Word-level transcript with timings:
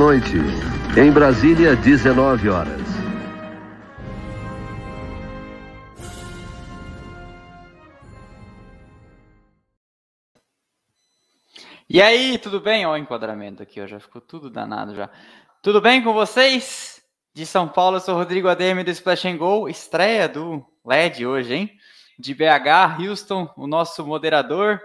Noite. 0.00 0.38
Em 0.98 1.12
Brasília, 1.12 1.76
19 1.76 2.48
horas. 2.48 2.80
E 11.86 12.00
aí, 12.00 12.38
tudo 12.38 12.60
bem? 12.60 12.86
Olha 12.86 12.98
o 12.98 13.04
enquadramento 13.04 13.62
aqui, 13.62 13.78
ó, 13.78 13.86
já 13.86 14.00
ficou 14.00 14.22
tudo 14.22 14.48
danado 14.48 14.94
já. 14.94 15.10
Tudo 15.60 15.82
bem 15.82 16.02
com 16.02 16.14
vocês? 16.14 17.02
De 17.34 17.44
São 17.44 17.68
Paulo, 17.68 17.96
eu 17.96 18.00
sou 18.00 18.14
Rodrigo 18.14 18.48
ADM 18.48 18.82
do 18.82 18.90
Splash 18.90 19.26
and 19.26 19.36
Go, 19.36 19.68
estreia 19.68 20.26
do 20.26 20.64
LED 20.82 21.26
hoje, 21.26 21.54
hein? 21.54 21.70
De 22.18 22.32
BH, 22.32 23.02
Houston, 23.06 23.52
o 23.54 23.66
nosso 23.66 24.06
moderador, 24.06 24.80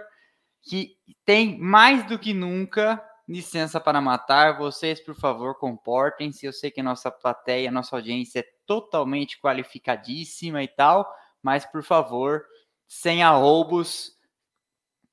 que 0.62 0.90
tem 1.24 1.58
mais 1.58 2.04
do 2.04 2.18
que 2.18 2.34
nunca 2.34 3.02
licença 3.28 3.80
para 3.80 4.00
matar. 4.00 4.58
Vocês, 4.58 5.00
por 5.00 5.14
favor, 5.14 5.56
comportem-se. 5.56 6.46
Eu 6.46 6.52
sei 6.52 6.70
que 6.70 6.80
a 6.80 6.84
nossa 6.84 7.10
plateia, 7.10 7.70
nossa 7.70 7.96
audiência 7.96 8.40
é 8.40 8.48
totalmente 8.66 9.40
qualificadíssima 9.40 10.62
e 10.62 10.68
tal, 10.68 11.10
mas 11.42 11.64
por 11.64 11.82
favor, 11.82 12.44
sem 12.86 13.22
arroubos, 13.22 14.16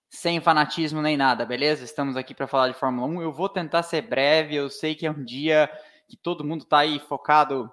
sem 0.10 0.40
fanatismo 0.40 1.02
nem 1.02 1.18
nada, 1.18 1.46
beleza? 1.46 1.84
Estamos 1.84 2.16
aqui 2.16 2.36
para 2.36 2.48
falar 2.48 2.68
de 2.68 2.76
Fórmula 2.76 3.08
1. 3.08 3.22
Eu 3.22 3.34
vou 3.34 3.50
tentar 3.50 3.82
ser 3.84 4.04
breve, 4.04 4.56
eu 4.56 4.70
sei 4.70 4.94
que 4.94 5.08
é 5.08 5.12
um 5.12 5.24
dia 5.24 5.70
que 6.08 6.16
todo 6.16 6.44
mundo 6.44 6.64
está 6.64 6.80
aí 6.80 7.00
focado 7.00 7.72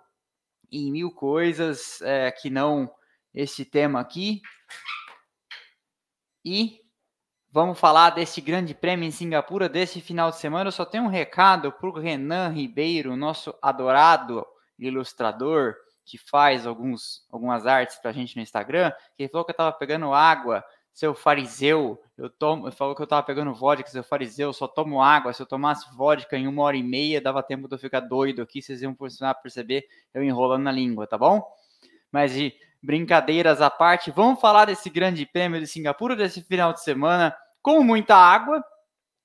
em 0.72 0.90
mil 0.90 1.10
coisas, 1.10 2.00
é, 2.00 2.30
que 2.30 2.48
não 2.48 2.90
esse 3.34 3.64
tema 3.64 4.00
aqui. 4.00 4.40
E 6.44 6.79
vamos 7.52 7.78
falar 7.78 8.10
desse 8.10 8.40
grande 8.40 8.74
prêmio 8.74 9.06
em 9.06 9.10
Singapura 9.10 9.68
desse 9.68 10.00
final 10.00 10.30
de 10.30 10.38
semana. 10.38 10.68
Eu 10.68 10.72
só 10.72 10.84
tenho 10.84 11.04
um 11.04 11.08
recado 11.08 11.72
para 11.72 11.88
o 11.88 11.98
Renan 11.98 12.48
Ribeiro, 12.50 13.16
nosso 13.16 13.54
adorado 13.60 14.46
ilustrador, 14.78 15.74
que 16.04 16.18
faz 16.18 16.66
alguns, 16.66 17.26
algumas 17.30 17.66
artes 17.66 17.98
para 17.98 18.10
a 18.10 18.14
gente 18.14 18.36
no 18.36 18.42
Instagram, 18.42 18.92
que 19.16 19.28
falou 19.28 19.44
que 19.44 19.50
eu 19.50 19.54
estava 19.54 19.72
pegando 19.72 20.12
água 20.12 20.64
seu 20.92 21.14
fariseu, 21.14 21.98
eu 22.18 22.28
tomo, 22.28 22.70
falou 22.72 22.94
que 22.94 23.02
eu 23.02 23.06
tava 23.06 23.22
pegando 23.22 23.54
vodka, 23.54 23.88
seu 23.88 24.02
fariseu, 24.02 24.48
eu 24.48 24.52
só 24.52 24.66
tomo 24.66 25.00
água, 25.00 25.32
se 25.32 25.40
eu 25.40 25.46
tomasse 25.46 25.86
vodka 25.94 26.36
em 26.36 26.46
uma 26.46 26.62
hora 26.62 26.76
e 26.76 26.82
meia, 26.82 27.20
dava 27.20 27.42
tempo 27.42 27.68
de 27.68 27.74
eu 27.74 27.78
ficar 27.78 28.00
doido 28.00 28.42
aqui, 28.42 28.60
vocês 28.60 28.82
iam 28.82 28.94
perceber 29.42 29.86
eu 30.12 30.22
enrolando 30.22 30.64
na 30.64 30.72
língua, 30.72 31.06
tá 31.06 31.16
bom? 31.16 31.42
Mas 32.10 32.34
de 32.34 32.52
brincadeiras 32.82 33.60
à 33.60 33.68
parte, 33.70 34.10
vamos 34.10 34.40
falar 34.40 34.64
desse 34.66 34.88
grande 34.88 35.26
prêmio 35.26 35.60
de 35.60 35.66
Singapura, 35.66 36.16
desse 36.16 36.42
final 36.42 36.72
de 36.72 36.82
semana, 36.82 37.36
com 37.62 37.82
muita 37.82 38.16
água, 38.16 38.64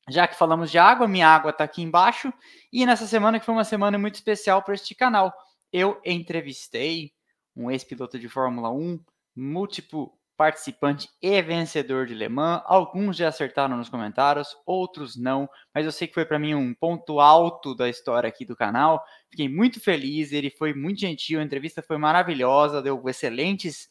já 0.10 0.28
que 0.28 0.36
falamos 0.36 0.70
de 0.70 0.78
água, 0.78 1.08
minha 1.08 1.28
água 1.28 1.54
tá 1.54 1.64
aqui 1.64 1.82
embaixo, 1.82 2.32
e 2.72 2.86
nessa 2.86 3.08
semana 3.08 3.40
que 3.40 3.46
foi 3.46 3.56
uma 3.56 3.64
semana 3.64 3.98
muito 3.98 4.16
especial 4.16 4.62
para 4.62 4.76
este 4.76 4.94
canal, 4.94 5.34
eu 5.72 6.00
entrevistei 6.06 7.12
um 7.56 7.72
ex-piloto 7.72 8.20
de 8.20 8.28
Fórmula 8.28 8.70
1, 8.72 9.00
múltiplo 9.36 10.14
participante 10.38 11.10
e 11.22 11.42
vencedor 11.42 12.06
de 12.06 12.14
Le 12.14 12.30
Mans. 12.30 12.62
Alguns 12.66 13.18
já 13.18 13.30
acertaram 13.30 13.78
nos 13.78 13.90
comentários, 13.90 14.56
outros 14.66 15.16
não, 15.16 15.50
mas 15.74 15.86
eu 15.86 15.92
sei 15.92 16.08
que 16.08 16.14
foi 16.14 16.26
para 16.26 16.40
mim 16.40 16.54
um 16.54 16.74
ponto 16.74 17.20
alto 17.20 17.74
da 17.76 17.90
história 17.90 18.28
aqui 18.28 18.46
do 18.46 18.56
canal. 18.56 19.04
Fiquei 19.30 19.50
muito 19.50 19.80
feliz, 19.80 20.32
ele 20.32 20.50
foi 20.50 20.74
muito 20.74 21.00
gentil, 21.00 21.40
a 21.40 21.44
entrevista 21.44 21.82
foi 21.82 21.98
maravilhosa, 21.98 22.82
deu 22.82 23.02
excelentes 23.08 23.90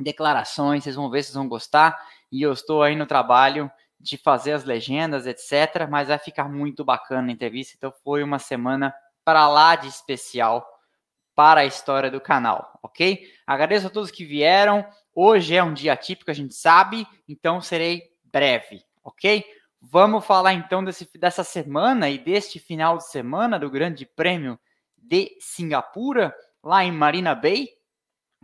declarações, 0.00 0.84
vocês 0.84 0.96
vão 0.96 1.10
ver, 1.10 1.22
vocês 1.22 1.34
vão 1.34 1.48
gostar. 1.48 1.98
E 2.30 2.42
eu 2.42 2.52
estou 2.52 2.82
aí 2.82 2.96
no 2.96 3.06
trabalho 3.06 3.70
de 3.98 4.16
fazer 4.16 4.52
as 4.52 4.64
legendas, 4.64 5.26
etc, 5.26 5.86
mas 5.90 6.08
vai 6.08 6.18
ficar 6.18 6.48
muito 6.48 6.84
bacana 6.84 7.28
a 7.28 7.32
entrevista, 7.32 7.74
então 7.76 7.92
foi 8.02 8.22
uma 8.22 8.38
semana 8.38 8.94
para 9.24 9.46
lá 9.46 9.76
de 9.76 9.88
especial 9.88 10.66
para 11.34 11.60
a 11.60 11.64
história 11.64 12.10
do 12.10 12.20
canal, 12.20 12.78
ok? 12.82 13.26
Agradeço 13.46 13.86
a 13.86 13.90
todos 13.90 14.10
que 14.10 14.24
vieram. 14.24 14.84
Hoje 15.14 15.56
é 15.56 15.62
um 15.62 15.74
dia 15.74 15.96
típico, 15.96 16.30
a 16.30 16.34
gente 16.34 16.54
sabe, 16.54 17.06
então 17.28 17.60
serei 17.60 18.02
breve, 18.24 18.82
ok? 19.02 19.44
Vamos 19.80 20.24
falar 20.24 20.52
então 20.52 20.84
desse, 20.84 21.08
dessa 21.18 21.42
semana 21.42 22.08
e 22.08 22.18
deste 22.18 22.58
final 22.58 22.98
de 22.98 23.08
semana 23.08 23.58
do 23.58 23.70
Grande 23.70 24.06
Prêmio 24.06 24.58
de 24.96 25.36
Singapura, 25.40 26.34
lá 26.62 26.84
em 26.84 26.92
Marina 26.92 27.34
Bay, 27.34 27.68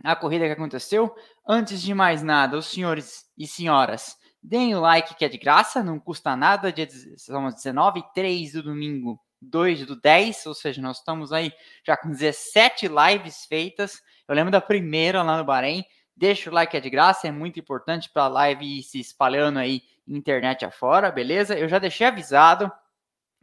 a 0.03 0.15
corrida 0.15 0.45
que 0.45 0.51
aconteceu. 0.51 1.15
Antes 1.47 1.81
de 1.81 1.93
mais 1.93 2.21
nada, 2.21 2.57
os 2.57 2.65
senhores 2.65 3.25
e 3.37 3.47
senhoras, 3.47 4.17
deem 4.41 4.75
o 4.75 4.81
like 4.81 5.15
que 5.15 5.25
é 5.25 5.29
de 5.29 5.37
graça, 5.37 5.83
não 5.83 5.99
custa 5.99 6.35
nada. 6.35 6.71
Dia 6.71 6.87
são 7.17 7.47
19 7.49 7.99
e 7.99 8.13
3 8.13 8.53
do 8.53 8.63
domingo, 8.63 9.19
2 9.41 9.85
do 9.85 9.95
10, 9.95 10.45
ou 10.47 10.53
seja, 10.53 10.81
nós 10.81 10.97
estamos 10.97 11.31
aí 11.31 11.51
já 11.85 11.95
com 11.95 12.09
17 12.09 12.87
lives 12.87 13.45
feitas. 13.45 14.01
Eu 14.27 14.35
lembro 14.35 14.51
da 14.51 14.61
primeira 14.61 15.23
lá 15.23 15.37
no 15.37 15.45
Bahrein, 15.45 15.83
Deixa 16.17 16.49
o 16.49 16.53
like, 16.53 16.75
é 16.75 16.79
de 16.79 16.89
graça, 16.89 17.27
é 17.27 17.31
muito 17.31 17.59
importante 17.59 18.09
para 18.09 18.23
a 18.23 18.27
live 18.27 18.79
ir 18.79 18.81
se 18.81 18.99
espalhando 18.99 19.59
aí 19.59 19.83
internet 20.07 20.65
afora, 20.65 21.11
beleza? 21.11 21.55
Eu 21.55 21.69
já 21.69 21.77
deixei 21.77 22.07
avisado 22.07 22.71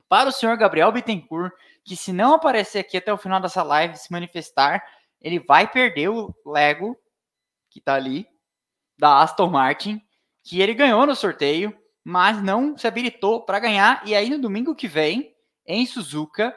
para 0.08 0.28
o 0.28 0.32
senhor 0.32 0.56
Gabriel 0.56 0.90
Bittencourt 0.90 1.52
que 1.84 1.94
se 1.94 2.12
não 2.12 2.34
aparecer 2.34 2.80
aqui 2.80 2.96
até 2.96 3.12
o 3.12 3.16
final 3.16 3.38
dessa 3.40 3.62
live 3.62 3.96
se 3.96 4.10
manifestar, 4.10 4.84
ele 5.20 5.38
vai 5.38 5.70
perder 5.70 6.08
o 6.08 6.34
Lego 6.44 6.98
que 7.70 7.80
tá 7.80 7.94
ali 7.94 8.26
da 8.98 9.22
Aston 9.22 9.50
Martin, 9.50 10.02
que 10.42 10.60
ele 10.60 10.74
ganhou 10.74 11.06
no 11.06 11.14
sorteio, 11.14 11.76
mas 12.02 12.42
não 12.42 12.76
se 12.76 12.88
habilitou 12.88 13.44
para 13.44 13.60
ganhar. 13.60 14.02
E 14.04 14.16
aí 14.16 14.28
no 14.28 14.40
domingo 14.40 14.74
que 14.74 14.88
vem, 14.88 15.32
em 15.64 15.86
Suzuka, 15.86 16.56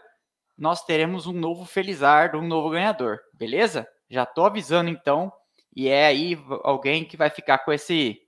nós 0.58 0.84
teremos 0.84 1.28
um 1.28 1.34
novo 1.34 1.63
Felizardo, 1.63 2.40
um 2.40 2.48
novo 2.48 2.72
ganhador, 2.72 3.20
beleza? 3.34 3.88
Já 4.10 4.25
tô 4.25 4.46
avisando 4.46 4.90
então 4.90 5.31
e 5.77 5.89
é 5.89 6.07
aí 6.07 6.35
alguém 6.63 7.06
que 7.06 7.15
vai 7.15 7.29
ficar 7.29 7.59
com 7.59 7.71
esse 7.71 8.19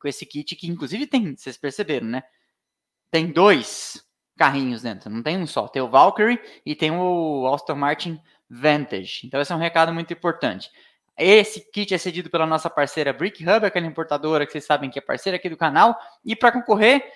com 0.00 0.08
esse 0.08 0.26
kit 0.26 0.56
que 0.56 0.66
inclusive 0.66 1.06
tem, 1.06 1.36
vocês 1.36 1.56
perceberam, 1.56 2.08
né? 2.08 2.24
Tem 3.12 3.30
dois 3.30 4.04
carrinhos 4.36 4.82
dentro, 4.82 5.08
não 5.08 5.22
tem 5.22 5.38
um 5.38 5.46
só. 5.46 5.68
Tem 5.68 5.80
o 5.80 5.88
Valkyrie 5.88 6.40
e 6.66 6.74
tem 6.74 6.90
o 6.90 7.46
Aston 7.54 7.76
Martin 7.76 8.20
Vantage. 8.50 9.24
Então 9.24 9.40
esse 9.40 9.52
é 9.52 9.54
um 9.54 9.58
recado 9.60 9.94
muito 9.94 10.12
importante. 10.12 10.68
Esse 11.16 11.60
kit 11.70 11.94
é 11.94 11.98
cedido 11.98 12.28
pela 12.28 12.44
nossa 12.44 12.68
parceira 12.68 13.12
Brick 13.12 13.48
Hub, 13.48 13.64
aquela 13.64 13.86
importadora 13.86 14.44
que 14.44 14.50
vocês 14.50 14.64
sabem 14.64 14.90
que 14.90 14.98
é 14.98 15.02
parceira 15.02 15.36
aqui 15.36 15.48
do 15.48 15.56
canal. 15.56 15.96
E 16.24 16.34
para 16.34 16.50
concorrer, 16.50 17.08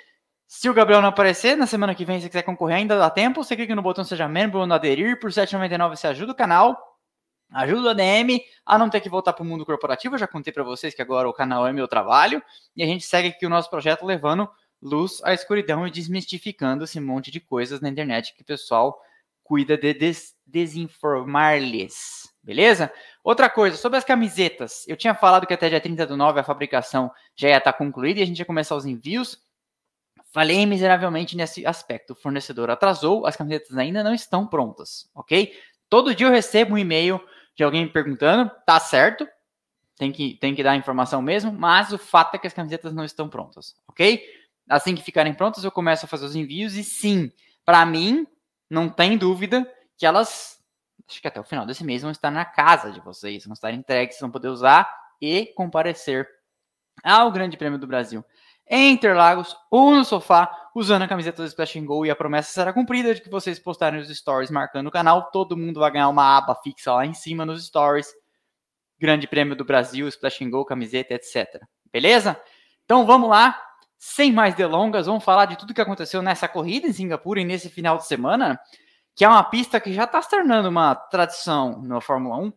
se 0.47 0.71
o 0.71 0.73
Gabriel 0.73 1.03
não 1.03 1.09
aparecer, 1.09 1.57
na 1.57 1.67
semana 1.67 1.97
que 1.97 2.05
vem, 2.05 2.21
se 2.21 2.29
quiser 2.29 2.43
concorrer, 2.43 2.77
ainda 2.77 2.97
dá 2.97 3.11
tempo. 3.11 3.43
Você 3.43 3.57
clica 3.57 3.75
no 3.75 3.83
botão 3.83 4.05
Seja 4.05 4.29
Membro 4.29 4.61
ou 4.61 4.69
no 4.69 4.75
Aderir. 4.75 5.19
Por 5.19 5.31
R$ 5.31 5.37
7,99 5.37 5.97
você 5.97 6.07
ajuda 6.07 6.31
o 6.31 6.37
canal. 6.37 6.88
Ajuda 7.53 7.93
a 7.93 7.95
DM 7.95 8.43
a 8.65 8.77
não 8.77 8.91
ter 8.91 9.01
que 9.01 9.09
voltar 9.09 9.33
para 9.33 9.43
o 9.43 9.47
mundo 9.47 9.65
corporativo. 9.65 10.15
Eu 10.15 10.19
já 10.19 10.27
contei 10.27 10.53
para 10.53 10.63
vocês 10.63 10.95
que 10.95 11.01
agora 11.01 11.29
o 11.29 11.33
canal 11.33 11.67
é 11.67 11.73
meu 11.73 11.89
trabalho 11.89 12.43
e 12.77 12.83
a 12.83 12.87
gente 12.87 13.05
segue 13.05 13.29
aqui 13.29 13.47
o 13.47 13.51
nosso 13.51 13.71
projeto 13.71 14.05
levando 14.05 14.49
luz 14.81 15.21
à 15.25 15.33
escuridão 15.33 15.87
e 15.87 15.91
desmistificando 15.91 16.85
esse 16.85 17.01
monte 17.01 17.31
de 17.31 17.41
coisas 17.41 17.81
na 17.81 17.89
internet 17.89 18.35
que 18.35 18.43
o 18.43 18.45
pessoal 18.45 19.01
cuida 19.43 19.77
de 19.79 19.95
des 19.95 20.37
desinformar-lhes. 20.47 22.33
Beleza? 22.43 22.93
Outra 23.23 23.51
coisa, 23.51 23.77
sobre 23.77 23.99
as 23.99 24.05
camisetas. 24.05 24.87
Eu 24.89 24.97
tinha 24.97 25.15
falado 25.15 25.47
que 25.47 25.53
até 25.53 25.69
dia 25.69 25.81
30 25.81 26.07
do 26.07 26.17
9 26.17 26.41
a 26.41 26.45
fabricação 26.45 27.11
já 27.35 27.49
ia 27.49 27.59
estar 27.59 27.73
concluída 27.73 28.21
e 28.21 28.23
a 28.23 28.27
gente 28.27 28.39
ia 28.39 28.45
começar 28.45 28.77
os 28.77 28.87
envios. 28.87 29.43
Falei 30.33 30.65
miseravelmente 30.65 31.37
nesse 31.37 31.67
aspecto. 31.67 32.13
O 32.13 32.17
fornecedor 32.17 32.71
atrasou, 32.71 33.27
as 33.27 33.37
camisetas 33.37 33.77
ainda 33.77 34.03
não 34.05 34.15
estão 34.15 34.47
prontas, 34.47 35.11
ok? 35.15 35.53
Todo 35.89 36.15
dia 36.15 36.27
eu 36.27 36.31
recebo 36.31 36.75
um 36.75 36.79
e-mail 36.79 37.21
de 37.59 37.65
alguém 37.65 37.89
perguntando, 37.89 38.49
tá 38.65 38.79
certo, 38.79 39.29
tem 39.97 40.13
que, 40.13 40.35
tem 40.35 40.55
que 40.55 40.63
dar 40.63 40.77
informação 40.77 41.21
mesmo, 41.21 41.51
mas 41.51 41.93
o 41.93 41.99
fato 41.99 42.37
é 42.37 42.39
que 42.39 42.47
as 42.47 42.55
camisetas 42.55 42.95
não 42.95 43.05
estão 43.05 43.29
prontas, 43.29 43.75
ok? 43.89 44.25
Assim 44.69 44.95
que 44.95 45.03
ficarem 45.03 45.35
prontas, 45.35 45.65
eu 45.65 45.73
começo 45.73 46.05
a 46.05 46.09
fazer 46.09 46.25
os 46.25 46.37
envios 46.37 46.77
e 46.77 46.85
sim, 46.85 47.33
para 47.65 47.85
mim, 47.85 48.25
não 48.71 48.89
tem 48.89 49.19
dúvida 49.19 49.69
que 49.97 50.07
elas, 50.07 50.63
acho 51.09 51.21
que 51.21 51.27
até 51.27 51.41
o 51.41 51.45
final 51.45 51.67
desse 51.67 51.83
mês, 51.83 52.03
vão 52.03 52.13
estar 52.13 52.31
na 52.31 52.45
casa 52.45 52.93
de 52.93 53.01
vocês, 53.01 53.45
vão 53.45 53.55
estar 53.55 53.73
entregues, 53.73 54.21
vão 54.21 54.31
poder 54.31 54.49
usar 54.49 54.89
e 55.21 55.47
comparecer 55.57 56.29
ao 57.03 57.33
Grande 57.33 57.57
Prêmio 57.57 57.79
do 57.79 57.89
Brasil 57.89 58.25
em 58.69 58.93
Interlagos 58.93 59.57
ou 59.71 59.95
no 59.95 60.05
sofá, 60.05 60.69
usando 60.75 61.03
a 61.03 61.09
camiseta 61.09 61.43
do 61.43 61.49
Splash 61.49 61.81
Go 61.81 62.05
e 62.05 62.11
a 62.11 62.17
promessa 62.17 62.53
será 62.53 62.73
cumprida 62.73 63.15
de 63.15 63.23
que 63.23 63.31
vocês 63.31 63.59
postarem 63.59 64.01
os 64.01 64.09
stories 64.09 64.51
marcando 64.51 64.87
o 64.89 64.91
canal, 64.91 65.31
todo 65.31 65.57
mundo 65.57 65.81
vai 65.81 65.91
ganhar 65.91 66.09
uma 66.09 66.37
aba 66.37 66.55
fixa 66.55 66.93
lá 66.93 67.07
em 67.07 67.15
cima 67.15 67.45
nos 67.47 67.67
stories. 67.67 68.13
Grande 68.99 69.27
Prêmio 69.27 69.57
do 69.57 69.65
Brasil, 69.65 70.07
Splash 70.09 70.39
Go, 70.51 70.65
camiseta, 70.65 71.15
etc. 71.15 71.61
Beleza? 71.93 72.41
Então 72.85 73.07
vamos 73.07 73.31
lá, 73.31 73.61
sem 73.97 74.33
mais 74.33 74.55
delongas, 74.55 75.07
vamos 75.07 75.25
falar 75.25 75.47
de 75.47 75.57
tudo 75.57 75.75
que 75.75 75.81
aconteceu 75.81 76.21
nessa 76.21 76.49
corrida 76.49 76.87
em 76.87 76.93
Singapura 76.93 77.41
e 77.41 77.45
nesse 77.45 77.71
final 77.71 77.97
de 77.97 78.07
semana, 78.07 78.61
que 79.15 79.25
é 79.25 79.29
uma 79.29 79.43
pista 79.43 79.81
que 79.81 79.93
já 79.93 80.05
está 80.05 80.21
se 80.21 80.31
tornando 80.31 80.69
uma 80.69 80.95
tradição 80.95 81.81
na 81.83 82.01
Fórmula 82.01 82.37
1. 82.37 82.53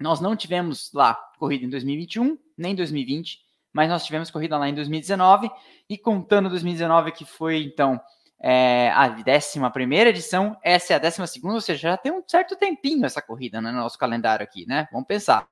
Nós 0.00 0.20
não 0.20 0.36
tivemos 0.36 0.90
lá 0.92 1.14
corrida 1.38 1.64
em 1.64 1.70
2021, 1.70 2.38
nem 2.56 2.74
2020 2.74 3.49
mas 3.72 3.88
nós 3.88 4.04
tivemos 4.04 4.30
corrida 4.30 4.58
lá 4.58 4.68
em 4.68 4.74
2019 4.74 5.50
e 5.88 5.98
contando 5.98 6.48
2019 6.48 7.12
que 7.12 7.24
foi 7.24 7.62
então 7.62 8.00
é 8.42 8.90
a 8.92 9.06
11 9.06 9.94
edição, 10.08 10.56
essa 10.62 10.94
é 10.94 10.96
a 10.96 10.98
12, 10.98 11.20
ou 11.44 11.60
seja, 11.60 11.90
já 11.90 11.96
tem 11.98 12.10
um 12.10 12.22
certo 12.26 12.56
tempinho 12.56 13.04
essa 13.04 13.20
corrida 13.20 13.60
né, 13.60 13.70
no 13.70 13.78
nosso 13.78 13.98
calendário 13.98 14.42
aqui, 14.42 14.66
né? 14.66 14.88
Vamos 14.90 15.06
pensar. 15.06 15.46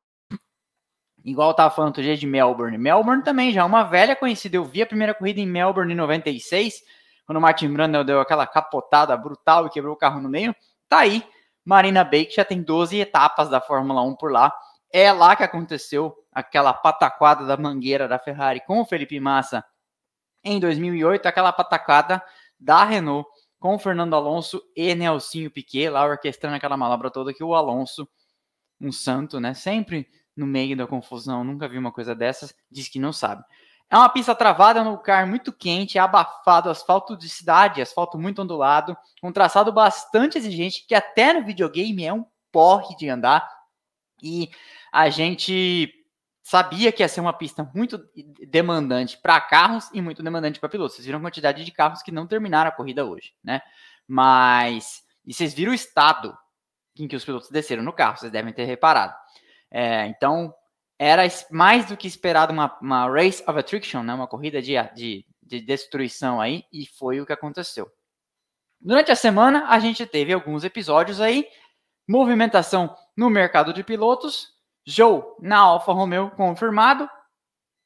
Igual 1.22 1.50
eu 1.50 1.54
tava 1.54 1.74
falando 1.74 1.88
outro 1.88 2.02
dia 2.02 2.16
de 2.16 2.26
Melbourne. 2.26 2.78
Melbourne 2.78 3.22
também 3.22 3.52
já 3.52 3.60
é 3.60 3.64
uma 3.64 3.82
velha 3.82 4.16
conhecida. 4.16 4.56
Eu 4.56 4.64
vi 4.64 4.80
a 4.80 4.86
primeira 4.86 5.12
corrida 5.12 5.38
em 5.40 5.46
Melbourne 5.46 5.92
em 5.92 5.96
96, 5.96 6.80
quando 7.26 7.36
o 7.36 7.40
Martin 7.40 7.70
Brundle 7.70 8.04
deu 8.04 8.20
aquela 8.20 8.46
capotada 8.46 9.14
brutal 9.16 9.66
e 9.66 9.70
quebrou 9.70 9.92
o 9.94 9.98
carro 9.98 10.22
no 10.22 10.28
meio. 10.30 10.56
Tá 10.88 11.00
aí, 11.00 11.22
Marina 11.62 12.02
Bay, 12.04 12.24
que 12.24 12.36
já 12.36 12.44
tem 12.44 12.62
12 12.62 12.98
etapas 12.98 13.50
da 13.50 13.60
Fórmula 13.60 14.00
1 14.00 14.16
por 14.16 14.32
lá. 14.32 14.50
É 14.92 15.12
lá 15.12 15.36
que 15.36 15.42
aconteceu 15.42 16.14
aquela 16.32 16.72
pataquada 16.72 17.44
da 17.44 17.56
mangueira 17.56 18.08
da 18.08 18.18
Ferrari 18.18 18.60
com 18.66 18.80
o 18.80 18.84
Felipe 18.84 19.18
Massa 19.20 19.64
em 20.42 20.58
2008, 20.58 21.26
aquela 21.26 21.52
pataquada 21.52 22.22
da 22.58 22.84
Renault 22.84 23.28
com 23.58 23.74
o 23.74 23.78
Fernando 23.78 24.14
Alonso 24.14 24.62
e 24.74 24.94
Nelsinho 24.94 25.50
Piquet, 25.50 25.90
lá 25.90 26.04
orquestrando 26.04 26.56
aquela 26.56 26.76
manobra 26.76 27.10
toda 27.10 27.34
que 27.34 27.42
o 27.42 27.54
Alonso, 27.54 28.08
um 28.80 28.92
santo, 28.92 29.40
né, 29.40 29.52
sempre 29.52 30.08
no 30.36 30.46
meio 30.46 30.76
da 30.76 30.86
confusão, 30.86 31.42
nunca 31.42 31.68
vi 31.68 31.76
uma 31.76 31.90
coisa 31.90 32.14
dessas, 32.14 32.54
diz 32.70 32.88
que 32.88 33.00
não 33.00 33.12
sabe. 33.12 33.42
É 33.90 33.96
uma 33.96 34.08
pista 34.08 34.34
travada 34.34 34.84
no 34.84 34.92
lugar 34.92 35.26
muito 35.26 35.50
quente, 35.50 35.98
abafado, 35.98 36.68
asfalto 36.70 37.16
de 37.16 37.28
cidade, 37.28 37.80
asfalto 37.80 38.18
muito 38.18 38.42
ondulado, 38.42 38.96
um 39.22 39.32
traçado 39.32 39.72
bastante 39.72 40.36
exigente, 40.36 40.84
que 40.86 40.94
até 40.94 41.32
no 41.32 41.44
videogame 41.44 42.04
é 42.04 42.12
um 42.12 42.24
porre 42.52 42.94
de 42.96 43.08
andar. 43.08 43.48
E 44.22 44.50
a 44.92 45.08
gente 45.10 45.92
sabia 46.42 46.90
que 46.90 47.02
ia 47.02 47.08
ser 47.08 47.20
uma 47.20 47.32
pista 47.32 47.70
muito 47.74 48.02
demandante 48.48 49.18
para 49.18 49.38
carros 49.40 49.90
e 49.92 50.00
muito 50.00 50.22
demandante 50.22 50.58
para 50.58 50.68
pilotos. 50.68 50.96
Vocês 50.96 51.04
viram 51.04 51.18
a 51.18 51.22
quantidade 51.22 51.64
de 51.64 51.70
carros 51.70 52.02
que 52.02 52.10
não 52.10 52.26
terminaram 52.26 52.70
a 52.70 52.72
corrida 52.72 53.04
hoje, 53.04 53.34
né? 53.44 53.60
Mas 54.06 55.02
e 55.26 55.34
vocês 55.34 55.52
viram 55.52 55.72
o 55.72 55.74
estado 55.74 56.34
em 56.98 57.06
que 57.06 57.14
os 57.14 57.22
pilotos 57.22 57.50
desceram 57.50 57.82
no 57.82 57.92
carro, 57.92 58.16
vocês 58.16 58.32
devem 58.32 58.52
ter 58.52 58.64
reparado. 58.64 59.14
É, 59.70 60.06
então 60.06 60.54
era 60.98 61.22
mais 61.50 61.86
do 61.86 61.98
que 61.98 62.08
esperado 62.08 62.50
uma, 62.50 62.76
uma 62.80 63.06
race 63.10 63.42
of 63.46 63.58
attrition, 63.58 64.02
né? 64.02 64.14
Uma 64.14 64.26
corrida 64.26 64.62
de, 64.62 64.72
de, 64.94 65.26
de 65.42 65.60
destruição 65.60 66.40
aí 66.40 66.64
e 66.72 66.86
foi 66.86 67.20
o 67.20 67.26
que 67.26 67.32
aconteceu. 67.32 67.92
Durante 68.80 69.12
a 69.12 69.16
semana 69.16 69.66
a 69.68 69.78
gente 69.78 70.06
teve 70.06 70.32
alguns 70.32 70.64
episódios 70.64 71.20
aí, 71.20 71.46
movimentação 72.08 72.96
no 73.18 73.28
mercado 73.28 73.72
de 73.72 73.82
pilotos 73.82 74.54
Joe 74.86 75.24
na 75.40 75.58
Alfa 75.58 75.92
Romeo 75.92 76.30
confirmado. 76.30 77.10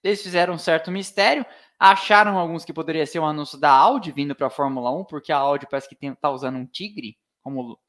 Eles 0.05 0.23
fizeram 0.23 0.53
um 0.53 0.59
certo 0.59 0.91
mistério. 0.91 1.47
Acharam 1.79 2.37
alguns 2.37 2.67
que 2.67 2.73
poderia 2.73 3.07
ser 3.07 3.19
um 3.19 3.25
anúncio 3.25 3.59
da 3.59 3.71
Audi 3.71 4.13
vindo 4.13 4.35
para 4.35 4.49
a 4.49 4.51
Fórmula 4.51 4.91
1, 4.91 5.07
porque 5.07 5.33
a 5.33 5.39
Audi 5.39 5.67
parece 5.67 5.89
que 5.89 5.97
está 6.07 6.31
usando 6.31 6.59
um 6.59 6.67
tigre 6.67 7.17
como 7.41 7.81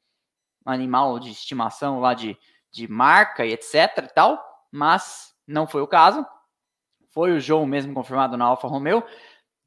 animal 0.64 1.18
de 1.18 1.30
estimação 1.30 2.00
lá 2.00 2.14
de, 2.14 2.34
de 2.72 2.88
marca 2.88 3.44
e 3.44 3.52
etc 3.52 3.74
e 3.98 4.14
tal, 4.14 4.42
mas 4.72 5.34
não 5.46 5.66
foi 5.66 5.82
o 5.82 5.86
caso. 5.86 6.24
Foi 7.10 7.30
o 7.30 7.40
Joe 7.40 7.66
mesmo 7.66 7.92
confirmado 7.92 8.38
na 8.38 8.46
Alfa 8.46 8.66
Romeo. 8.66 9.04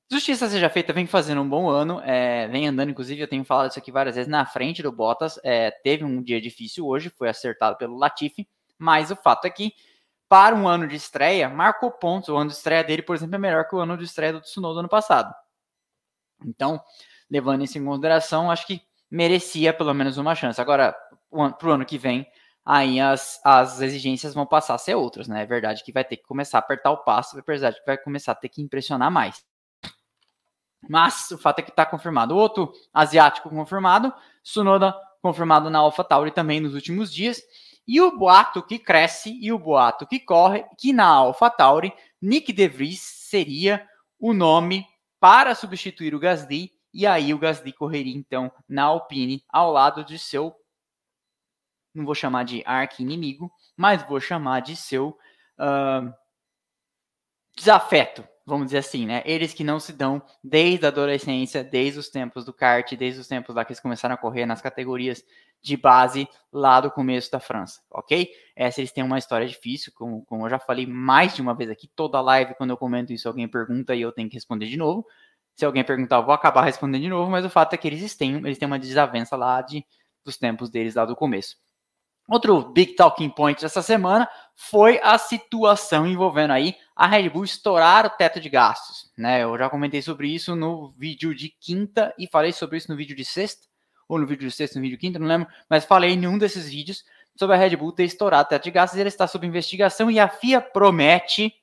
Justiça 0.10 0.48
seja 0.48 0.70
feita, 0.70 0.94
vem 0.94 1.06
fazendo 1.06 1.42
um 1.42 1.50
bom 1.50 1.70
ano, 1.70 2.00
é, 2.02 2.48
vem 2.48 2.66
andando, 2.66 2.90
inclusive 2.92 3.20
eu 3.20 3.28
tenho 3.28 3.44
falado 3.44 3.72
isso 3.72 3.80
aqui 3.80 3.92
várias 3.92 4.16
vezes, 4.16 4.32
na 4.32 4.46
frente 4.46 4.82
do 4.82 4.90
Bottas. 4.90 5.38
É, 5.44 5.70
teve 5.70 6.06
um 6.06 6.24
dia 6.24 6.40
difícil 6.40 6.88
hoje, 6.88 7.10
foi 7.10 7.28
acertado 7.28 7.78
pelo 7.78 7.98
Latifi, 7.98 8.48
mas 8.78 9.12
o 9.12 9.18
fato 9.18 9.46
é 9.46 9.50
que, 9.50 9.74
para 10.30 10.56
um 10.56 10.66
ano 10.66 10.88
de 10.88 10.96
estreia, 10.96 11.50
marcou 11.50 11.92
pontos. 11.92 12.30
O 12.30 12.38
ano 12.38 12.50
de 12.50 12.56
estreia 12.56 12.86
dele, 12.86 13.02
por 13.02 13.18
exemplo, 13.18 13.36
é 13.36 13.38
melhor 13.38 13.68
que 13.68 13.76
o 13.76 13.80
ano 13.80 13.98
de 13.98 14.06
estreia 14.06 14.32
do 14.32 14.40
Tsunoda 14.40 14.76
do 14.76 14.80
ano 14.80 14.90
passado. 14.90 15.34
Então, 16.46 16.82
levando 17.30 17.66
isso 17.66 17.78
em 17.78 17.84
consideração, 17.84 18.50
acho 18.50 18.66
que 18.66 18.82
merecia 19.12 19.74
pelo 19.74 19.94
menos 19.94 20.18
uma 20.18 20.36
chance. 20.36 20.62
Agora, 20.62 20.96
para 21.30 21.68
o 21.68 21.72
ano 21.72 21.86
que 21.86 21.98
vem, 21.98 22.26
aí 22.66 23.00
as, 23.02 23.42
as 23.44 23.82
exigências 23.82 24.34
vão 24.34 24.46
passar 24.46 24.76
a 24.76 24.78
ser 24.78 24.96
outras, 24.96 25.28
né? 25.28 25.44
É 25.44 25.46
verdade 25.46 25.84
que 25.84 25.92
vai 25.92 26.06
ter 26.06 26.16
que 26.16 26.24
começar 26.24 26.60
a 26.60 26.62
apertar 26.62 26.92
o 26.92 27.04
passo, 27.04 27.38
é 27.38 27.42
verdade 27.42 27.78
que 27.78 27.86
vai 27.86 27.98
começar 27.98 28.32
a 28.32 28.36
ter 28.36 28.48
que 28.48 28.62
impressionar 28.62 29.12
mais. 29.12 29.44
Mas 30.90 31.32
o 31.32 31.38
fato 31.38 31.60
é 31.60 31.62
que 31.62 31.70
está 31.70 31.86
confirmado. 31.86 32.36
O 32.36 32.38
outro 32.38 32.72
asiático 32.94 33.50
confirmado, 33.50 34.14
Sunoda 34.44 34.96
confirmado 35.22 35.70
na 35.70 35.80
AlphaTauri 35.80 36.32
também 36.32 36.60
nos 36.60 36.74
últimos 36.74 37.14
dias. 37.14 37.42
E 37.88 38.02
o 38.02 38.18
boato 38.18 38.62
que 38.62 38.78
cresce 38.78 39.38
e 39.42 39.52
o 39.52 39.60
boato 39.60 40.06
que 40.06 40.20
corre, 40.20 40.66
que 40.78 40.92
na 40.92 41.08
AlphaTauri, 41.08 41.94
Nick 42.22 42.52
DeVries 42.52 43.00
seria 43.02 43.88
o 44.20 44.34
nome 44.34 44.86
para 45.20 45.56
substituir 45.56 46.14
o 46.14 46.20
Gasly, 46.20 46.72
e 46.94 47.06
aí 47.06 47.34
o 47.34 47.40
Gasly 47.40 47.72
correria 47.72 48.16
então 48.16 48.52
na 48.68 48.84
Alpine 48.84 49.44
ao 49.50 49.72
lado 49.72 50.04
de 50.04 50.18
seu, 50.18 50.56
não 51.94 52.06
vou 52.06 52.16
chamar 52.16 52.44
de 52.44 52.64
arqui-inimigo, 52.66 53.52
mas 53.76 54.04
vou 54.04 54.20
chamar 54.20 54.62
de 54.62 54.76
seu 54.76 55.18
uh, 55.60 56.14
desafeto, 57.56 58.28
vamos 58.48 58.68
dizer 58.68 58.78
assim, 58.78 59.06
né? 59.06 59.22
Eles 59.26 59.54
que 59.54 59.62
não 59.62 59.78
se 59.78 59.92
dão 59.92 60.24
desde 60.42 60.86
a 60.86 60.88
adolescência, 60.88 61.66
desde 61.66 62.00
os 62.00 62.08
tempos 62.08 62.46
do 62.46 62.54
kart, 62.54 62.90
desde 62.96 63.20
os 63.20 63.28
tempos 63.28 63.54
lá 63.54 63.66
que 63.66 63.74
eles 63.74 63.82
começaram 63.82 64.16
a 64.16 64.18
correr 64.18 64.46
nas 64.46 64.62
categorias 64.62 65.22
de 65.62 65.76
base 65.76 66.30
lá 66.52 66.80
do 66.80 66.90
começo 66.90 67.30
da 67.30 67.42
França, 67.42 67.82
ok? 67.92 68.30
Essa 68.56 68.80
eles 68.80 68.94
têm 68.94 69.04
uma 69.04 69.18
história 69.18 69.46
difícil, 69.46 69.92
como, 69.94 70.24
como 70.26 70.46
eu 70.46 70.50
já 70.50 70.60
falei 70.60 70.88
mais 70.88 71.36
de 71.36 71.42
uma 71.42 71.54
vez 71.54 71.70
aqui, 71.70 71.90
toda 71.94 72.22
live, 72.22 72.56
quando 72.56 72.70
eu 72.70 72.78
comento 72.78 73.12
isso, 73.12 73.28
alguém 73.28 73.50
pergunta 73.50 73.94
e 73.94 74.02
eu 74.02 74.14
tenho 74.14 74.30
que 74.30 74.36
responder 74.36 74.68
de 74.68 74.78
novo. 74.78 75.06
Se 75.54 75.66
alguém 75.66 75.84
perguntar, 75.84 76.18
eu 76.18 76.26
vou 76.26 76.34
acabar 76.34 76.64
respondendo 76.64 77.02
de 77.02 77.10
novo, 77.10 77.30
mas 77.30 77.44
o 77.44 77.50
fato 77.50 77.74
é 77.74 77.78
que 77.78 77.88
eles 77.88 78.16
têm, 78.16 78.38
eles 78.38 78.58
têm 78.58 78.68
uma 78.68 78.80
desavença 78.80 79.36
lá 79.36 79.62
de, 79.62 79.86
dos 80.24 80.38
tempos 80.38 80.70
deles 80.70 80.96
lá 80.96 81.04
do 81.04 81.18
começo. 81.18 81.58
Outro 82.30 82.62
big 82.72 82.94
talking 82.94 83.30
point 83.30 83.62
dessa 83.62 83.82
semana 83.82 84.30
foi 84.56 85.02
a 85.04 85.18
situação 85.18 86.08
envolvendo 86.08 86.52
aí 86.52 86.76
a 86.98 87.06
Red 87.06 87.30
Bull 87.30 87.44
estourar 87.44 88.08
o 88.08 88.10
teto 88.10 88.40
de 88.40 88.50
gastos, 88.50 89.12
né? 89.16 89.44
Eu 89.44 89.56
já 89.56 89.70
comentei 89.70 90.02
sobre 90.02 90.30
isso 90.34 90.56
no 90.56 90.92
vídeo 90.98 91.36
de 91.36 91.50
quinta 91.50 92.12
e 92.18 92.28
falei 92.28 92.52
sobre 92.52 92.78
isso 92.78 92.90
no 92.90 92.98
vídeo 92.98 93.16
de 93.16 93.24
sexta, 93.24 93.68
ou 94.10 94.18
no 94.18 94.26
vídeo 94.26 94.48
de 94.48 94.56
sexta, 94.56 94.80
no 94.80 94.82
vídeo 94.82 94.98
de 94.98 95.02
quinta, 95.02 95.20
não 95.20 95.28
lembro, 95.28 95.48
mas 95.70 95.86
falei 95.86 96.12
em 96.12 96.26
um 96.26 96.40
desses 96.40 96.68
vídeos 96.68 97.06
sobre 97.36 97.56
a 97.56 97.60
Red 97.60 97.76
Bull 97.76 97.92
ter 97.92 98.06
estourado 98.06 98.48
o 98.48 98.50
teto 98.50 98.64
de 98.64 98.72
gastos, 98.72 99.00
ele 99.00 99.10
está 99.10 99.28
sob 99.28 99.46
investigação 99.46 100.10
e 100.10 100.20
a 100.20 100.28
FIA 100.28 100.60
promete 100.60 101.54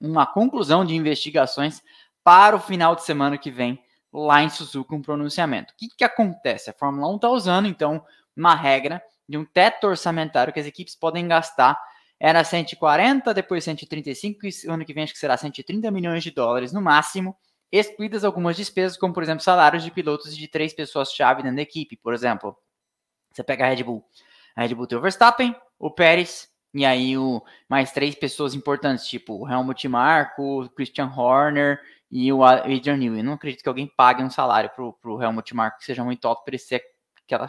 uma 0.00 0.24
conclusão 0.24 0.82
de 0.82 0.94
investigações 0.94 1.82
para 2.24 2.56
o 2.56 2.60
final 2.60 2.96
de 2.96 3.04
semana 3.04 3.36
que 3.36 3.50
vem 3.50 3.78
lá 4.10 4.42
em 4.42 4.48
Suzuka 4.48 4.94
um 4.94 5.02
pronunciamento. 5.02 5.74
O 5.74 5.76
que, 5.76 5.88
que 5.88 6.04
acontece? 6.04 6.70
A 6.70 6.72
Fórmula 6.72 7.12
1 7.12 7.16
está 7.16 7.28
usando 7.28 7.68
então 7.68 8.02
uma 8.34 8.54
regra 8.54 9.02
de 9.28 9.36
um 9.36 9.44
teto 9.44 9.86
orçamentário 9.86 10.54
que 10.54 10.60
as 10.60 10.66
equipes 10.66 10.94
podem 10.94 11.28
gastar. 11.28 11.78
Era 12.20 12.42
140, 12.42 13.32
depois 13.32 13.62
135, 13.62 14.46
e 14.46 14.50
ano 14.68 14.84
que 14.84 14.92
vem 14.92 15.04
acho 15.04 15.12
que 15.12 15.18
será 15.18 15.36
130 15.36 15.90
milhões 15.90 16.22
de 16.22 16.30
dólares 16.32 16.72
no 16.72 16.82
máximo, 16.82 17.36
excluídas 17.70 18.24
algumas 18.24 18.56
despesas, 18.56 18.96
como 18.96 19.14
por 19.14 19.22
exemplo 19.22 19.42
salários 19.42 19.84
de 19.84 19.90
pilotos 19.90 20.36
de 20.36 20.48
três 20.48 20.72
pessoas-chave 20.72 21.42
dentro 21.42 21.56
da 21.56 21.62
equipe. 21.62 21.96
Por 21.96 22.12
exemplo, 22.12 22.56
você 23.30 23.44
pega 23.44 23.66
a 23.66 23.68
Red 23.68 23.84
Bull. 23.84 24.04
A 24.56 24.62
Red 24.62 24.74
Bull 24.74 24.86
tem 24.86 24.98
o 24.98 25.00
Verstappen, 25.00 25.54
o 25.78 25.90
Pérez, 25.90 26.48
e 26.74 26.84
aí 26.84 27.16
o, 27.16 27.42
mais 27.68 27.92
três 27.92 28.14
pessoas 28.14 28.54
importantes, 28.54 29.06
tipo 29.06 29.34
o 29.34 29.48
Helmut 29.48 29.86
Marko, 29.88 30.62
o 30.62 30.70
Christian 30.70 31.12
Horner 31.14 31.80
e 32.10 32.32
o 32.32 32.42
Adrian 32.42 32.96
Newey. 32.96 33.22
Não 33.22 33.34
acredito 33.34 33.62
que 33.62 33.68
alguém 33.68 33.86
pague 33.86 34.22
um 34.22 34.30
salário 34.30 34.70
pro, 34.70 34.92
pro 34.94 35.22
Helmut 35.22 35.54
Marko 35.54 35.78
que 35.78 35.84
seja 35.84 36.02
muito 36.04 36.26
alto 36.26 36.44
para 36.44 36.54
ele 36.54 36.62
ser 36.62 36.82
aquela 37.24 37.48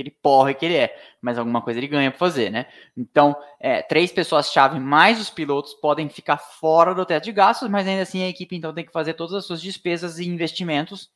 aquele 0.00 0.10
porre 0.10 0.54
que 0.54 0.64
ele 0.64 0.76
é, 0.76 0.96
mas 1.20 1.38
alguma 1.38 1.60
coisa 1.60 1.78
ele 1.78 1.86
ganha 1.86 2.10
para 2.10 2.18
fazer, 2.18 2.50
né? 2.50 2.66
Então, 2.96 3.36
é, 3.60 3.82
três 3.82 4.10
pessoas-chave 4.10 4.80
mais 4.80 5.20
os 5.20 5.30
pilotos 5.30 5.74
podem 5.74 6.08
ficar 6.08 6.38
fora 6.38 6.94
do 6.94 7.04
teto 7.04 7.24
de 7.24 7.32
gastos, 7.32 7.68
mas 7.68 7.86
ainda 7.86 8.02
assim 8.02 8.22
a 8.22 8.28
equipe 8.28 8.56
então 8.56 8.74
tem 8.74 8.84
que 8.84 8.92
fazer 8.92 9.14
todas 9.14 9.34
as 9.34 9.44
suas 9.44 9.60
despesas 9.60 10.18
e 10.18 10.26
investimentos 10.26 11.10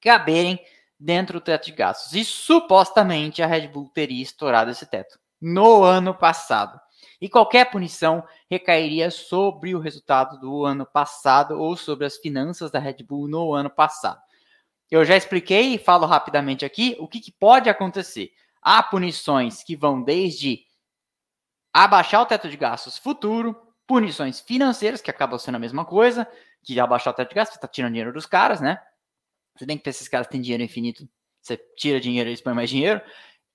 caberem 0.00 0.60
dentro 0.98 1.40
do 1.40 1.44
teto 1.44 1.66
de 1.66 1.72
gastos. 1.72 2.12
E 2.14 2.24
supostamente 2.24 3.42
a 3.42 3.46
Red 3.46 3.68
Bull 3.68 3.90
teria 3.92 4.22
estourado 4.22 4.70
esse 4.70 4.86
teto 4.86 5.18
no 5.40 5.82
ano 5.82 6.14
passado. 6.14 6.80
E 7.20 7.28
qualquer 7.28 7.70
punição 7.70 8.24
recairia 8.48 9.10
sobre 9.10 9.74
o 9.74 9.80
resultado 9.80 10.38
do 10.38 10.64
ano 10.64 10.86
passado 10.86 11.60
ou 11.60 11.76
sobre 11.76 12.06
as 12.06 12.16
finanças 12.16 12.70
da 12.70 12.78
Red 12.78 13.04
Bull 13.04 13.28
no 13.28 13.52
ano 13.54 13.70
passado. 13.70 14.20
Eu 14.90 15.04
já 15.04 15.16
expliquei 15.16 15.74
e 15.74 15.78
falo 15.78 16.06
rapidamente 16.06 16.64
aqui 16.64 16.96
o 16.98 17.06
que, 17.06 17.20
que 17.20 17.32
pode 17.32 17.68
acontecer. 17.68 18.32
Há 18.62 18.82
punições 18.82 19.62
que 19.62 19.76
vão 19.76 20.02
desde 20.02 20.64
abaixar 21.72 22.22
o 22.22 22.26
teto 22.26 22.48
de 22.48 22.56
gastos 22.56 22.96
futuro, 22.96 23.56
punições 23.86 24.40
financeiras, 24.40 25.00
que 25.00 25.10
acabam 25.10 25.38
sendo 25.38 25.56
a 25.56 25.60
mesma 25.60 25.84
coisa, 25.84 26.26
que 26.62 26.78
abaixar 26.80 27.12
o 27.12 27.16
teto 27.16 27.28
de 27.28 27.34
gastos, 27.34 27.54
você 27.54 27.58
está 27.58 27.68
tirando 27.68 27.92
dinheiro 27.92 28.12
dos 28.12 28.26
caras, 28.26 28.60
né? 28.60 28.82
Você 29.56 29.66
tem 29.66 29.76
que 29.76 29.88
esses 29.88 30.08
caras 30.08 30.26
têm 30.26 30.40
dinheiro 30.40 30.62
infinito, 30.62 31.08
você 31.40 31.56
tira 31.76 32.00
dinheiro 32.00 32.28
e 32.28 32.32
eles 32.32 32.40
põem 32.40 32.54
mais 32.54 32.70
dinheiro. 32.70 33.00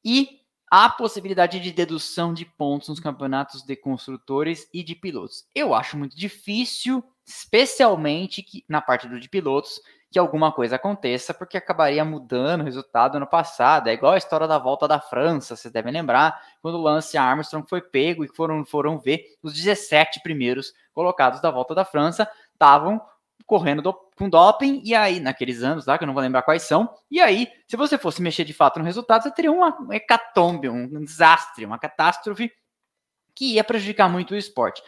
E 0.03 0.41
a 0.69 0.89
possibilidade 0.89 1.59
de 1.59 1.71
dedução 1.71 2.33
de 2.33 2.45
pontos 2.45 2.89
nos 2.89 2.99
campeonatos 2.99 3.61
de 3.61 3.75
construtores 3.75 4.67
e 4.73 4.83
de 4.83 4.95
pilotos. 4.95 5.45
Eu 5.53 5.73
acho 5.73 5.95
muito 5.95 6.17
difícil, 6.17 7.03
especialmente 7.25 8.65
na 8.67 8.81
parte 8.81 9.07
do 9.07 9.19
de 9.19 9.29
pilotos, 9.29 9.79
que 10.13 10.19
alguma 10.19 10.51
coisa 10.51 10.75
aconteça, 10.75 11.33
porque 11.33 11.57
acabaria 11.57 12.05
mudando 12.05 12.61
o 12.61 12.63
resultado 12.63 13.19
no 13.19 13.25
passado. 13.25 13.89
É 13.89 13.93
igual 13.93 14.13
a 14.13 14.17
história 14.17 14.47
da 14.47 14.59
volta 14.59 14.87
da 14.87 14.99
França, 14.99 15.55
vocês 15.55 15.73
devem 15.73 15.91
lembrar, 15.91 16.39
quando 16.61 16.75
o 16.75 16.81
Lance 16.81 17.17
Armstrong 17.17 17.67
foi 17.67 17.81
pego 17.81 18.23
e 18.23 18.27
foram, 18.27 18.63
foram 18.63 18.99
ver 18.99 19.25
os 19.41 19.53
17 19.53 20.21
primeiros 20.21 20.71
colocados 20.93 21.41
da 21.41 21.49
volta 21.49 21.73
da 21.73 21.83
França, 21.83 22.29
estavam 22.53 23.01
correndo 23.47 23.81
do, 23.81 23.93
com 24.15 24.29
doping, 24.29 24.83
e 24.85 24.93
aí, 24.93 25.19
naqueles 25.19 25.63
anos 25.63 25.87
lá, 25.87 25.97
que 25.97 26.03
eu 26.03 26.07
não 26.07 26.13
vou 26.13 26.21
lembrar 26.21 26.43
quais 26.43 26.61
são, 26.61 26.93
e 27.09 27.19
aí, 27.19 27.47
se 27.67 27.75
você 27.75 27.97
fosse 27.97 28.21
mexer 28.21 28.45
de 28.45 28.53
fato 28.53 28.77
no 28.77 28.85
resultado, 28.85 29.23
você 29.23 29.31
teria 29.31 29.51
uma 29.51 29.75
hecatombe, 29.91 30.69
um 30.69 31.03
desastre, 31.03 31.65
uma 31.65 31.79
catástrofe 31.79 32.51
que 33.35 33.55
ia 33.55 33.63
prejudicar 33.63 34.07
muito 34.07 34.35
o 34.35 34.37
esporte. 34.37 34.81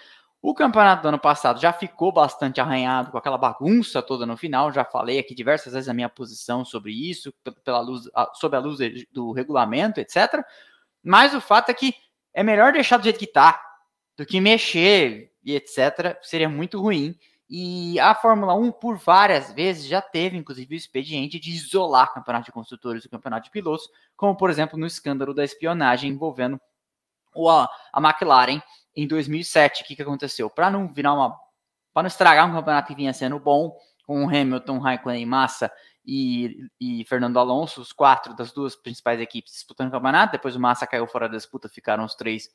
O 0.48 0.54
campeonato 0.54 1.02
do 1.02 1.08
ano 1.08 1.18
passado 1.18 1.60
já 1.60 1.74
ficou 1.74 2.12
bastante 2.12 2.62
arranhado 2.62 3.10
com 3.10 3.18
aquela 3.18 3.36
bagunça 3.36 4.00
toda 4.00 4.28
no 4.28 4.38
final. 4.38 4.72
Já 4.72 4.86
falei 4.86 5.18
aqui 5.18 5.34
diversas 5.34 5.74
vezes 5.74 5.90
a 5.90 5.94
minha 5.94 6.08
posição 6.08 6.64
sobre 6.64 6.92
isso, 6.94 7.34
pela 7.64 7.80
luz, 7.80 8.04
sob 8.36 8.56
a 8.56 8.60
luz 8.60 8.78
do 9.12 9.32
regulamento, 9.32 10.00
etc. 10.00 10.46
Mas 11.04 11.34
o 11.34 11.42
fato 11.42 11.72
é 11.72 11.74
que 11.74 11.96
é 12.32 12.44
melhor 12.44 12.72
deixar 12.72 12.98
do 12.98 13.04
jeito 13.04 13.18
que 13.18 13.26
está 13.26 13.60
do 14.16 14.24
que 14.24 14.40
mexer 14.40 15.32
e 15.44 15.56
etc. 15.56 16.16
Seria 16.22 16.48
muito 16.48 16.80
ruim. 16.80 17.18
E 17.50 18.00
a 18.00 18.14
Fórmula 18.14 18.54
1, 18.54 18.72
por 18.74 18.98
várias 18.98 19.52
vezes, 19.52 19.88
já 19.88 20.00
teve, 20.00 20.38
inclusive, 20.38 20.76
o 20.76 20.78
expediente 20.78 21.40
de 21.40 21.50
isolar 21.50 22.12
o 22.12 22.14
campeonato 22.14 22.46
de 22.46 22.52
construtores 22.52 23.04
e 23.04 23.08
o 23.08 23.10
campeonato 23.10 23.46
de 23.46 23.50
pilotos, 23.50 23.90
como, 24.16 24.38
por 24.38 24.52
exemplo, 24.52 24.78
no 24.78 24.86
escândalo 24.86 25.34
da 25.34 25.44
espionagem 25.44 26.12
envolvendo 26.12 26.62
a, 27.36 27.68
a 27.92 28.00
McLaren 28.00 28.62
em 28.96 29.08
2007. 29.08 29.84
O 29.84 29.86
que, 29.86 29.96
que 29.96 30.02
aconteceu? 30.02 30.50
Para 30.50 30.70
não 30.70 30.92
virar 30.92 31.14
uma. 31.14 31.38
Para 31.94 32.04
não 32.04 32.08
estragar 32.08 32.50
um 32.50 32.54
campeonato 32.54 32.88
que 32.88 32.96
vinha 32.96 33.14
sendo 33.14 33.40
bom, 33.40 33.78
com 34.06 34.28
Hamilton, 34.28 34.80
Raikkonen, 34.80 35.26
Massa 35.26 35.72
e, 36.06 36.68
e 36.80 37.06
Fernando 37.06 37.40
Alonso, 37.40 37.82
os 37.82 37.92
quatro 37.92 38.36
das 38.36 38.52
duas 38.52 38.76
principais 38.76 39.20
equipes 39.20 39.54
disputando 39.54 39.88
o 39.90 39.92
campeonato. 39.92 40.34
Depois 40.34 40.56
o 40.56 40.60
Massa 40.60 40.86
caiu 40.86 41.08
fora 41.08 41.28
da 41.28 41.38
disputa, 41.38 41.68
ficaram 41.68 42.04
os 42.04 42.16
três, 42.16 42.50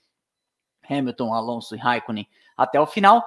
Hamilton, 0.89 1.35
Alonso 1.35 1.75
e 1.75 1.79
Raikkonen, 1.79 2.29
até 2.57 2.81
o 2.81 2.87
final. 2.87 3.25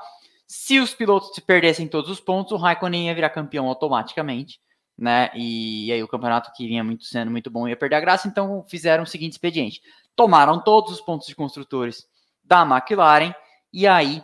Se 0.47 0.79
os 0.79 0.93
pilotos 0.93 1.31
perdessem 1.39 1.87
todos 1.87 2.09
os 2.09 2.19
pontos, 2.19 2.51
o 2.51 2.57
Raikkonen 2.57 3.07
ia 3.07 3.15
virar 3.15 3.29
campeão 3.29 3.67
automaticamente, 3.67 4.61
né? 4.97 5.31
E, 5.33 5.87
e 5.87 5.91
aí 5.91 6.03
o 6.03 6.07
campeonato 6.07 6.51
que 6.53 6.67
vinha 6.67 6.83
muito 6.83 7.05
sendo 7.05 7.31
muito 7.31 7.49
bom 7.49 7.67
ia 7.67 7.75
perder 7.75 7.95
a 7.95 8.01
graça, 8.01 8.27
então 8.27 8.63
fizeram 8.67 9.03
o 9.03 9.07
seguinte 9.07 9.33
expediente: 9.33 9.81
tomaram 10.15 10.61
todos 10.63 10.93
os 10.93 11.01
pontos 11.01 11.27
de 11.27 11.35
construtores 11.35 12.07
da 12.43 12.63
McLaren 12.63 13.33
e 13.71 13.87
aí 13.87 14.23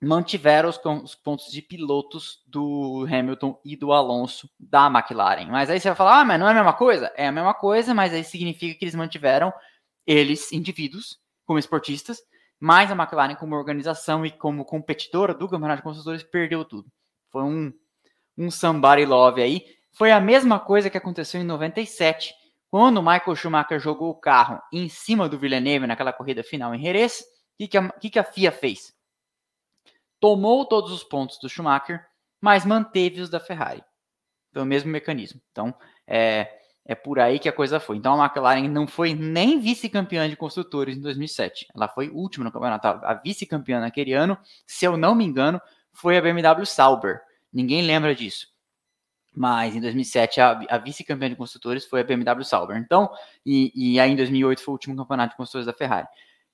mantiveram 0.00 0.68
os, 0.68 0.78
os, 1.02 1.14
pontos 1.14 1.50
de 1.50 1.62
pilotos 1.62 2.42
do 2.46 3.06
Hamilton 3.10 3.58
e 3.64 3.76
do 3.76 3.92
Alonso 3.92 4.48
da 4.58 4.86
McLaren. 4.86 5.46
Mas 5.46 5.70
aí 5.70 5.80
você 5.80 5.88
vai 5.88 5.96
falar, 5.96 6.20
ah, 6.20 6.24
mas 6.24 6.38
não 6.38 6.48
é 6.48 6.50
a 6.50 6.54
mesma 6.54 6.72
coisa? 6.72 7.12
É 7.16 7.26
a 7.26 7.32
mesma 7.32 7.54
coisa, 7.54 7.94
mas 7.94 8.12
aí 8.12 8.22
significa 8.22 8.78
que 8.78 8.84
eles 8.84 8.94
mantiveram 8.94 9.52
eles, 10.06 10.52
indivíduos, 10.52 11.18
como 11.44 11.58
esportistas, 11.58 12.20
mas 12.60 12.90
a 12.90 12.94
McLaren 12.94 13.34
como 13.34 13.56
organização 13.56 14.24
e 14.24 14.30
como 14.30 14.64
competidora 14.64 15.34
do 15.34 15.48
Campeonato 15.48 15.78
de 15.78 15.84
Construtores 15.84 16.22
perdeu 16.22 16.64
tudo. 16.64 16.90
Foi 17.30 17.42
um, 17.42 17.72
um 18.36 18.50
somebody 18.50 19.04
love 19.04 19.42
aí. 19.42 19.64
Foi 19.92 20.12
a 20.12 20.20
mesma 20.20 20.60
coisa 20.60 20.90
que 20.90 20.98
aconteceu 20.98 21.40
em 21.40 21.44
97, 21.44 22.34
quando 22.70 22.98
o 22.98 23.02
Michael 23.02 23.34
Schumacher 23.34 23.80
jogou 23.80 24.10
o 24.10 24.20
carro 24.20 24.60
em 24.70 24.88
cima 24.88 25.28
do 25.28 25.38
Villeneuve 25.38 25.86
naquela 25.86 26.12
corrida 26.12 26.44
final 26.44 26.74
em 26.74 26.82
Jerez 26.82 27.24
que, 27.56 27.68
que, 27.68 27.78
a, 27.78 27.88
que, 27.90 28.10
que 28.10 28.18
a 28.18 28.24
FIA 28.24 28.52
fez? 28.52 28.94
Tomou 30.20 30.64
todos 30.64 30.92
os 30.92 31.04
pontos 31.04 31.38
do 31.38 31.48
Schumacher, 31.48 32.06
mas 32.40 32.64
manteve 32.64 33.20
os 33.20 33.30
da 33.30 33.40
Ferrari. 33.40 33.82
Foi 34.52 34.62
o 34.62 34.66
mesmo 34.66 34.90
mecanismo. 34.90 35.40
Então, 35.50 35.74
é, 36.06 36.58
é 36.84 36.94
por 36.94 37.18
aí 37.18 37.38
que 37.38 37.48
a 37.48 37.52
coisa 37.52 37.80
foi. 37.80 37.96
Então, 37.96 38.20
a 38.20 38.26
McLaren 38.26 38.68
não 38.68 38.86
foi 38.86 39.14
nem 39.14 39.58
vice-campeã 39.58 40.28
de 40.28 40.36
construtores 40.36 40.96
em 40.96 41.00
2007. 41.00 41.66
Ela 41.74 41.88
foi 41.88 42.08
última 42.08 42.44
no 42.44 42.52
campeonato. 42.52 42.86
A 42.86 43.14
vice-campeã 43.14 43.80
naquele 43.80 44.12
ano, 44.12 44.38
se 44.66 44.84
eu 44.84 44.96
não 44.96 45.14
me 45.14 45.24
engano, 45.24 45.60
foi 45.92 46.16
a 46.16 46.20
BMW 46.20 46.64
Sauber. 46.64 47.20
Ninguém 47.52 47.82
lembra 47.82 48.14
disso. 48.14 48.48
Mas 49.34 49.76
em 49.76 49.80
2007 49.80 50.40
a, 50.40 50.60
a 50.70 50.78
vice-campeã 50.78 51.28
de 51.28 51.36
construtores 51.36 51.84
foi 51.84 52.00
a 52.00 52.04
BMW 52.04 52.44
Sauber. 52.44 52.76
Então, 52.76 53.10
e, 53.44 53.72
e 53.74 54.00
aí 54.00 54.10
em 54.10 54.16
2008 54.16 54.62
foi 54.62 54.72
o 54.72 54.74
último 54.74 54.96
campeonato 54.96 55.32
de 55.32 55.36
construtores 55.36 55.66
da 55.66 55.74
Ferrari. 55.74 56.06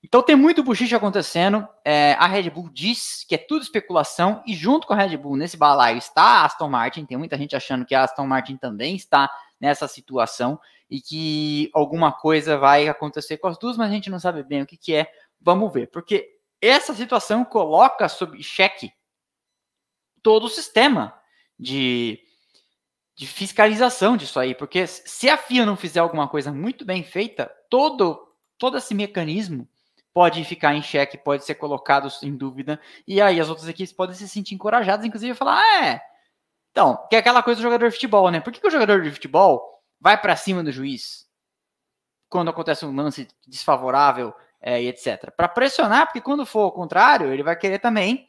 Então 0.03 0.23
tem 0.23 0.35
muito 0.35 0.65
buchiche 0.65 0.95
acontecendo. 0.95 1.67
É, 1.85 2.15
a 2.15 2.27
Red 2.27 2.51
Bull 2.51 2.69
diz 2.71 3.25
que 3.25 3.35
é 3.37 3.39
tudo 3.39 3.63
especulação, 3.63 4.43
e 4.47 4.55
junto 4.55 4.87
com 4.87 4.93
a 4.93 4.97
Red 4.97 5.17
Bull 5.17 5.37
nesse 5.37 5.57
balaio 5.57 5.99
está 5.99 6.23
a 6.23 6.45
Aston 6.45 6.69
Martin. 6.69 7.07
Tem 7.07 7.17
muita 7.17 7.39
gente 7.39 7.55
achando 7.55 7.85
que 7.85 7.95
a 7.95 8.03
Aston 8.03 8.27
Martin 8.27 8.57
também 8.57 8.97
está 8.97 9.31
nessa 9.61 9.87
situação 9.87 10.59
e 10.91 11.01
que 11.01 11.71
alguma 11.73 12.13
coisa 12.13 12.59
vai 12.59 12.89
acontecer 12.89 13.39
com 13.39 13.47
as 13.47 13.57
duas, 13.57 13.77
mas 13.77 13.91
a 13.91 13.95
gente 13.95 14.11
não 14.11 14.19
sabe 14.19 14.43
bem 14.43 14.63
o 14.63 14.67
que, 14.67 14.77
que 14.77 14.95
é. 14.95 15.11
Vamos 15.41 15.73
ver, 15.73 15.89
porque 15.89 16.37
essa 16.61 16.95
situação 16.95 17.45
coloca 17.45 18.09
sob 18.09 18.41
cheque 18.43 18.93
todo 20.23 20.45
o 20.45 20.51
sistema 20.51 21.19
de, 21.59 22.21
de 23.17 23.27
fiscalização 23.27 24.17
disso 24.17 24.39
aí, 24.39 24.55
porque 24.55 24.87
se 24.87 25.29
a 25.29 25.37
FIA 25.37 25.65
não 25.67 25.77
fizer 25.77 26.01
alguma 26.01 26.29
coisa 26.29 26.53
muito 26.53 26.85
bem 26.85 27.03
feita, 27.03 27.51
todo, 27.69 28.29
todo 28.59 28.77
esse 28.77 28.95
mecanismo 28.95 29.69
pode 30.13 30.45
ficar 30.45 30.75
em 30.75 30.83
xeque, 30.83 31.17
pode 31.17 31.45
ser 31.45 31.55
colocado 31.55 32.09
em 32.23 32.37
dúvida, 32.37 32.81
e 33.07 33.21
aí 33.21 33.41
as 33.41 33.49
outras 33.49 33.69
equipes 33.69 33.93
podem 33.93 34.15
se 34.15 34.29
sentir 34.29 34.55
encorajadas, 34.55 35.07
inclusive 35.07 35.35
falar, 35.35 35.61
ah, 35.61 35.87
é. 35.87 36.03
Então, 36.71 37.07
que 37.09 37.17
é 37.17 37.19
aquela 37.19 37.43
coisa 37.43 37.61
do 37.61 37.63
jogador 37.63 37.89
de 37.89 37.95
futebol, 37.95 38.31
né? 38.31 38.41
Por 38.41 38.53
que, 38.53 38.61
que 38.61 38.67
o 38.67 38.71
jogador 38.71 39.03
de 39.03 39.11
futebol 39.11 39.83
vai 40.01 40.21
para 40.21 40.37
cima 40.37 40.63
do 40.63 40.73
juiz 40.73 41.27
quando 42.29 42.49
acontece 42.49 42.85
um 42.87 42.95
lance 42.95 43.29
desfavorável 43.47 44.35
é, 44.61 44.83
e 44.83 44.89
etc? 44.89 45.31
Para 45.37 45.49
pressionar, 45.49 46.07
porque 46.07 46.21
quando 46.21 46.47
for 46.47 46.61
ao 46.61 46.73
contrário, 46.73 47.31
ele 47.31 47.43
vai 47.43 47.57
querer 47.57 47.79
também 47.79 48.29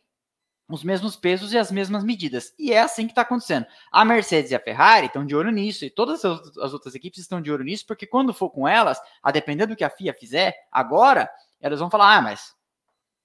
os 0.67 0.83
mesmos 0.83 1.15
pesos 1.15 1.53
e 1.53 1.57
as 1.57 1.71
mesmas 1.71 2.03
medidas. 2.03 2.53
E 2.57 2.73
é 2.73 2.81
assim 2.81 3.05
que 3.05 3.11
está 3.11 3.21
acontecendo. 3.21 3.65
A 3.91 4.03
Mercedes 4.03 4.51
e 4.51 4.55
a 4.55 4.59
Ferrari 4.59 5.07
estão 5.07 5.25
de 5.25 5.35
olho 5.35 5.51
nisso, 5.51 5.85
e 5.85 5.89
todas 5.89 6.23
as 6.25 6.73
outras 6.73 6.95
equipes 6.95 7.19
estão 7.19 7.41
de 7.41 7.51
olho 7.51 7.63
nisso, 7.63 7.85
porque 7.85 8.05
quando 8.05 8.33
for 8.33 8.49
com 8.49 8.67
elas, 8.67 8.99
a 9.21 9.31
depender 9.31 9.65
do 9.65 9.75
que 9.75 9.83
a 9.83 9.89
FIA 9.89 10.13
fizer, 10.13 10.55
agora 10.71 11.29
elas 11.63 11.79
vão 11.79 11.89
falar: 11.89 12.17
ah, 12.17 12.21
mas 12.21 12.53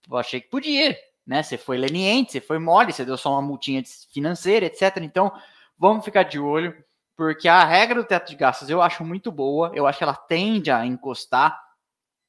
eu 0.09 0.17
achei 0.17 0.41
que 0.41 0.49
podia, 0.49 0.97
né? 1.27 1.43
Você 1.43 1.59
foi 1.59 1.77
leniente, 1.77 2.33
você 2.33 2.41
foi 2.41 2.59
mole, 2.59 2.93
você 2.93 3.05
deu 3.05 3.19
só 3.19 3.33
uma 3.33 3.43
multinha 3.43 3.83
financeira, 4.13 4.67
etc. 4.67 4.99
Então, 4.99 5.31
vamos 5.77 6.05
ficar 6.05 6.23
de 6.23 6.39
olho, 6.39 6.75
porque 7.17 7.49
a 7.49 7.65
regra 7.65 8.01
do 8.01 8.07
teto 8.07 8.31
de 8.31 8.37
gastos 8.37 8.71
eu 8.71 8.81
acho 8.81 9.05
muito 9.05 9.31
boa, 9.33 9.73
eu 9.75 9.87
acho 9.87 9.99
que 9.99 10.05
ela 10.05 10.15
tende 10.15 10.71
a 10.71 10.87
encostar 10.87 11.61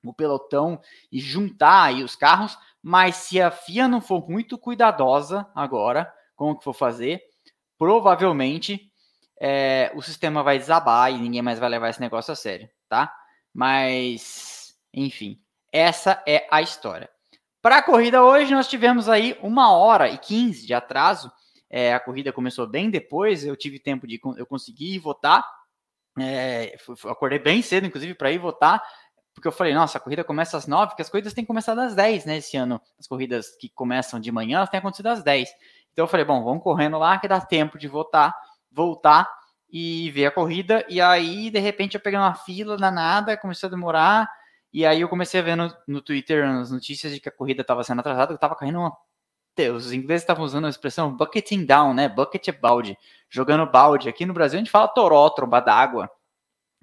o 0.03 0.13
pelotão 0.13 0.81
e 1.11 1.19
juntar 1.19 1.83
aí 1.83 2.03
os 2.03 2.15
carros, 2.15 2.57
mas 2.81 3.15
se 3.15 3.41
a 3.41 3.51
FIA 3.51 3.87
não 3.87 4.01
for 4.01 4.27
muito 4.29 4.57
cuidadosa 4.57 5.45
agora 5.53 6.11
com 6.35 6.51
o 6.51 6.57
que 6.57 6.63
for 6.63 6.73
fazer, 6.73 7.21
provavelmente 7.77 8.91
é, 9.39 9.91
o 9.93 10.01
sistema 10.01 10.41
vai 10.41 10.57
desabar 10.57 11.11
e 11.11 11.17
ninguém 11.17 11.41
mais 11.41 11.59
vai 11.59 11.69
levar 11.69 11.89
esse 11.89 11.99
negócio 11.99 12.31
a 12.31 12.35
sério, 12.35 12.69
tá? 12.87 13.13
Mas, 13.53 14.73
enfim, 14.93 15.41
essa 15.71 16.21
é 16.27 16.47
a 16.51 16.61
história. 16.61 17.09
Para 17.61 17.77
a 17.77 17.83
corrida 17.83 18.23
hoje, 18.23 18.53
nós 18.53 18.67
tivemos 18.67 19.09
aí 19.09 19.37
uma 19.41 19.71
hora 19.71 20.09
e 20.09 20.17
quinze 20.17 20.65
de 20.65 20.73
atraso. 20.73 21.31
É, 21.69 21.93
a 21.93 21.99
corrida 21.99 22.31
começou 22.31 22.65
bem 22.65 22.89
depois, 22.89 23.45
eu 23.45 23.55
tive 23.55 23.79
tempo 23.79 24.07
de 24.07 24.19
eu 24.37 24.45
conseguir 24.45 24.97
votar. 24.99 25.45
É, 26.17 26.75
acordei 27.05 27.39
bem 27.39 27.61
cedo, 27.61 27.85
inclusive, 27.85 28.13
para 28.13 28.31
ir 28.31 28.39
votar, 28.39 28.81
porque 29.33 29.47
eu 29.47 29.51
falei, 29.51 29.73
nossa, 29.73 29.97
a 29.97 30.01
corrida 30.01 30.23
começa 30.23 30.57
às 30.57 30.67
nove, 30.67 30.87
porque 30.87 31.01
as 31.01 31.09
corridas 31.09 31.33
têm 31.33 31.45
começado 31.45 31.79
às 31.79 31.95
dez, 31.95 32.25
né? 32.25 32.37
Esse 32.37 32.57
ano, 32.57 32.81
as 32.97 33.07
corridas 33.07 33.55
que 33.57 33.69
começam 33.69 34.19
de 34.19 34.31
manhã, 34.31 34.57
elas 34.57 34.69
têm 34.69 34.79
acontecido 34.79 35.07
às 35.07 35.23
dez. 35.23 35.49
Então 35.91 36.03
eu 36.03 36.07
falei, 36.09 36.25
bom, 36.25 36.43
vamos 36.43 36.63
correndo 36.63 36.97
lá, 36.97 37.17
que 37.17 37.27
dá 37.27 37.39
tempo 37.39 37.77
de 37.77 37.87
votar, 37.87 38.33
voltar 38.71 39.29
e 39.71 40.09
ver 40.11 40.25
a 40.25 40.31
corrida. 40.31 40.85
E 40.89 40.99
aí, 40.99 41.49
de 41.49 41.59
repente, 41.59 41.95
eu 41.95 42.01
peguei 42.01 42.19
uma 42.19 42.35
fila 42.35 42.75
danada, 42.75 43.37
começou 43.37 43.67
a 43.67 43.71
demorar. 43.71 44.29
E 44.71 44.85
aí 44.85 45.01
eu 45.01 45.09
comecei 45.09 45.39
a 45.39 45.43
ver 45.43 45.55
no, 45.55 45.73
no 45.87 46.01
Twitter 46.01 46.45
as 46.45 46.71
notícias 46.71 47.13
de 47.13 47.19
que 47.19 47.29
a 47.29 47.31
corrida 47.31 47.61
estava 47.61 47.83
sendo 47.83 47.99
atrasada, 47.99 48.33
estava 48.33 48.55
caindo 48.55 48.79
uma... 48.79 48.95
Os 49.75 49.91
ingleses 49.91 50.23
estavam 50.23 50.45
usando 50.45 50.67
a 50.67 50.69
expressão 50.69 51.13
bucketing 51.13 51.65
down, 51.65 51.93
né? 51.93 52.07
Bucket 52.07 52.47
é 52.47 52.51
balde. 52.53 52.97
Jogando 53.29 53.69
balde. 53.69 54.07
Aqui 54.07 54.25
no 54.25 54.33
Brasil 54.33 54.57
a 54.57 54.61
gente 54.61 54.71
fala 54.71 54.87
toró, 54.87 55.29
tromba 55.29 55.59
d'água. 55.59 56.09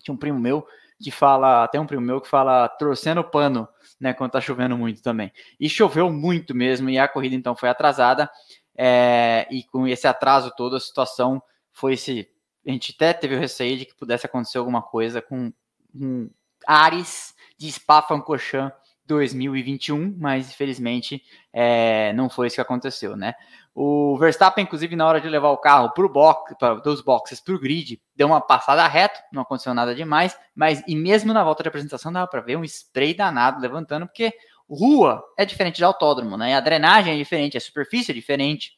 Tinha 0.03 0.15
um 0.15 0.19
primo 0.19 0.39
meu 0.39 0.67
que 1.03 1.11
fala, 1.11 1.65
até 1.65 1.81
um 1.81 1.87
primo 1.87 2.03
meu 2.03 2.21
que 2.21 2.29
fala 2.29 2.69
torcendo 2.69 3.25
pano, 3.25 3.67
né? 3.99 4.13
Quando 4.13 4.33
tá 4.33 4.41
chovendo 4.43 4.77
muito 4.77 5.03
também. 5.03 5.33
E 5.59 5.71
choveu 5.71 6.11
muito 6.11 6.55
mesmo, 6.55 6.91
e 6.91 6.99
a 6.99 7.09
corrida 7.09 7.35
então 7.35 7.57
foi 7.57 7.69
atrasada. 7.69 8.31
É, 8.77 9.47
e 9.51 9.65
com 9.65 9.87
esse 9.87 10.07
atraso 10.07 10.53
todo, 10.55 10.77
a 10.77 10.81
situação 10.81 11.43
foi 11.73 11.95
esse. 11.95 12.29
A 12.67 12.71
gente 12.71 12.93
até 12.95 13.15
teve 13.15 13.37
o 13.37 13.39
receio 13.39 13.79
de 13.79 13.87
que 13.87 13.95
pudesse 13.95 14.27
acontecer 14.27 14.59
alguma 14.59 14.83
coisa 14.83 15.23
com 15.23 15.51
um 15.95 16.29
Ares 16.67 17.35
de 17.59 17.71
Spa-Francorchamps 17.71 18.87
2021, 19.07 20.17
mas 20.19 20.51
infelizmente 20.51 21.23
é, 21.53 22.13
não 22.13 22.29
foi 22.29 22.49
isso 22.49 22.57
que 22.57 22.61
aconteceu, 22.61 23.17
né? 23.17 23.35
O 23.75 24.17
Verstappen, 24.19 24.65
inclusive, 24.65 24.97
na 24.97 25.07
hora 25.07 25.21
de 25.21 25.29
levar 25.29 25.51
o 25.51 25.59
carro 25.59 25.93
pro 25.93 26.09
box, 26.09 26.55
pra, 26.59 26.75
dos 26.75 27.03
boxes 27.03 27.41
para 27.41 27.55
o 27.55 27.61
grid, 27.61 28.01
deu 28.15 28.27
uma 28.27 28.41
passada 28.41 28.87
reta, 28.89 29.23
não 29.31 29.43
aconteceu 29.43 29.75
nada 29.75 29.95
demais, 29.95 30.37
mas 30.55 30.83
e 30.89 30.97
mesmo 30.97 31.33
na 31.33 31.45
volta 31.45 31.63
de 31.63 31.69
apresentação 31.69 32.13
dava 32.13 32.27
para 32.27 32.41
ver 32.41 32.57
um 32.57 32.65
spray 32.65 33.15
danado 33.15 33.61
levantando, 33.61 34.07
porque 34.07 34.33
rua 34.69 35.23
é 35.39 35.45
diferente 35.45 35.77
de 35.77 35.85
autódromo, 35.85 36.37
né? 36.37 36.57
A 36.57 36.61
drenagem 36.61 37.15
é 37.15 37.17
diferente, 37.17 37.57
a 37.57 37.61
superfície 37.61 38.11
é 38.11 38.15
diferente 38.15 38.73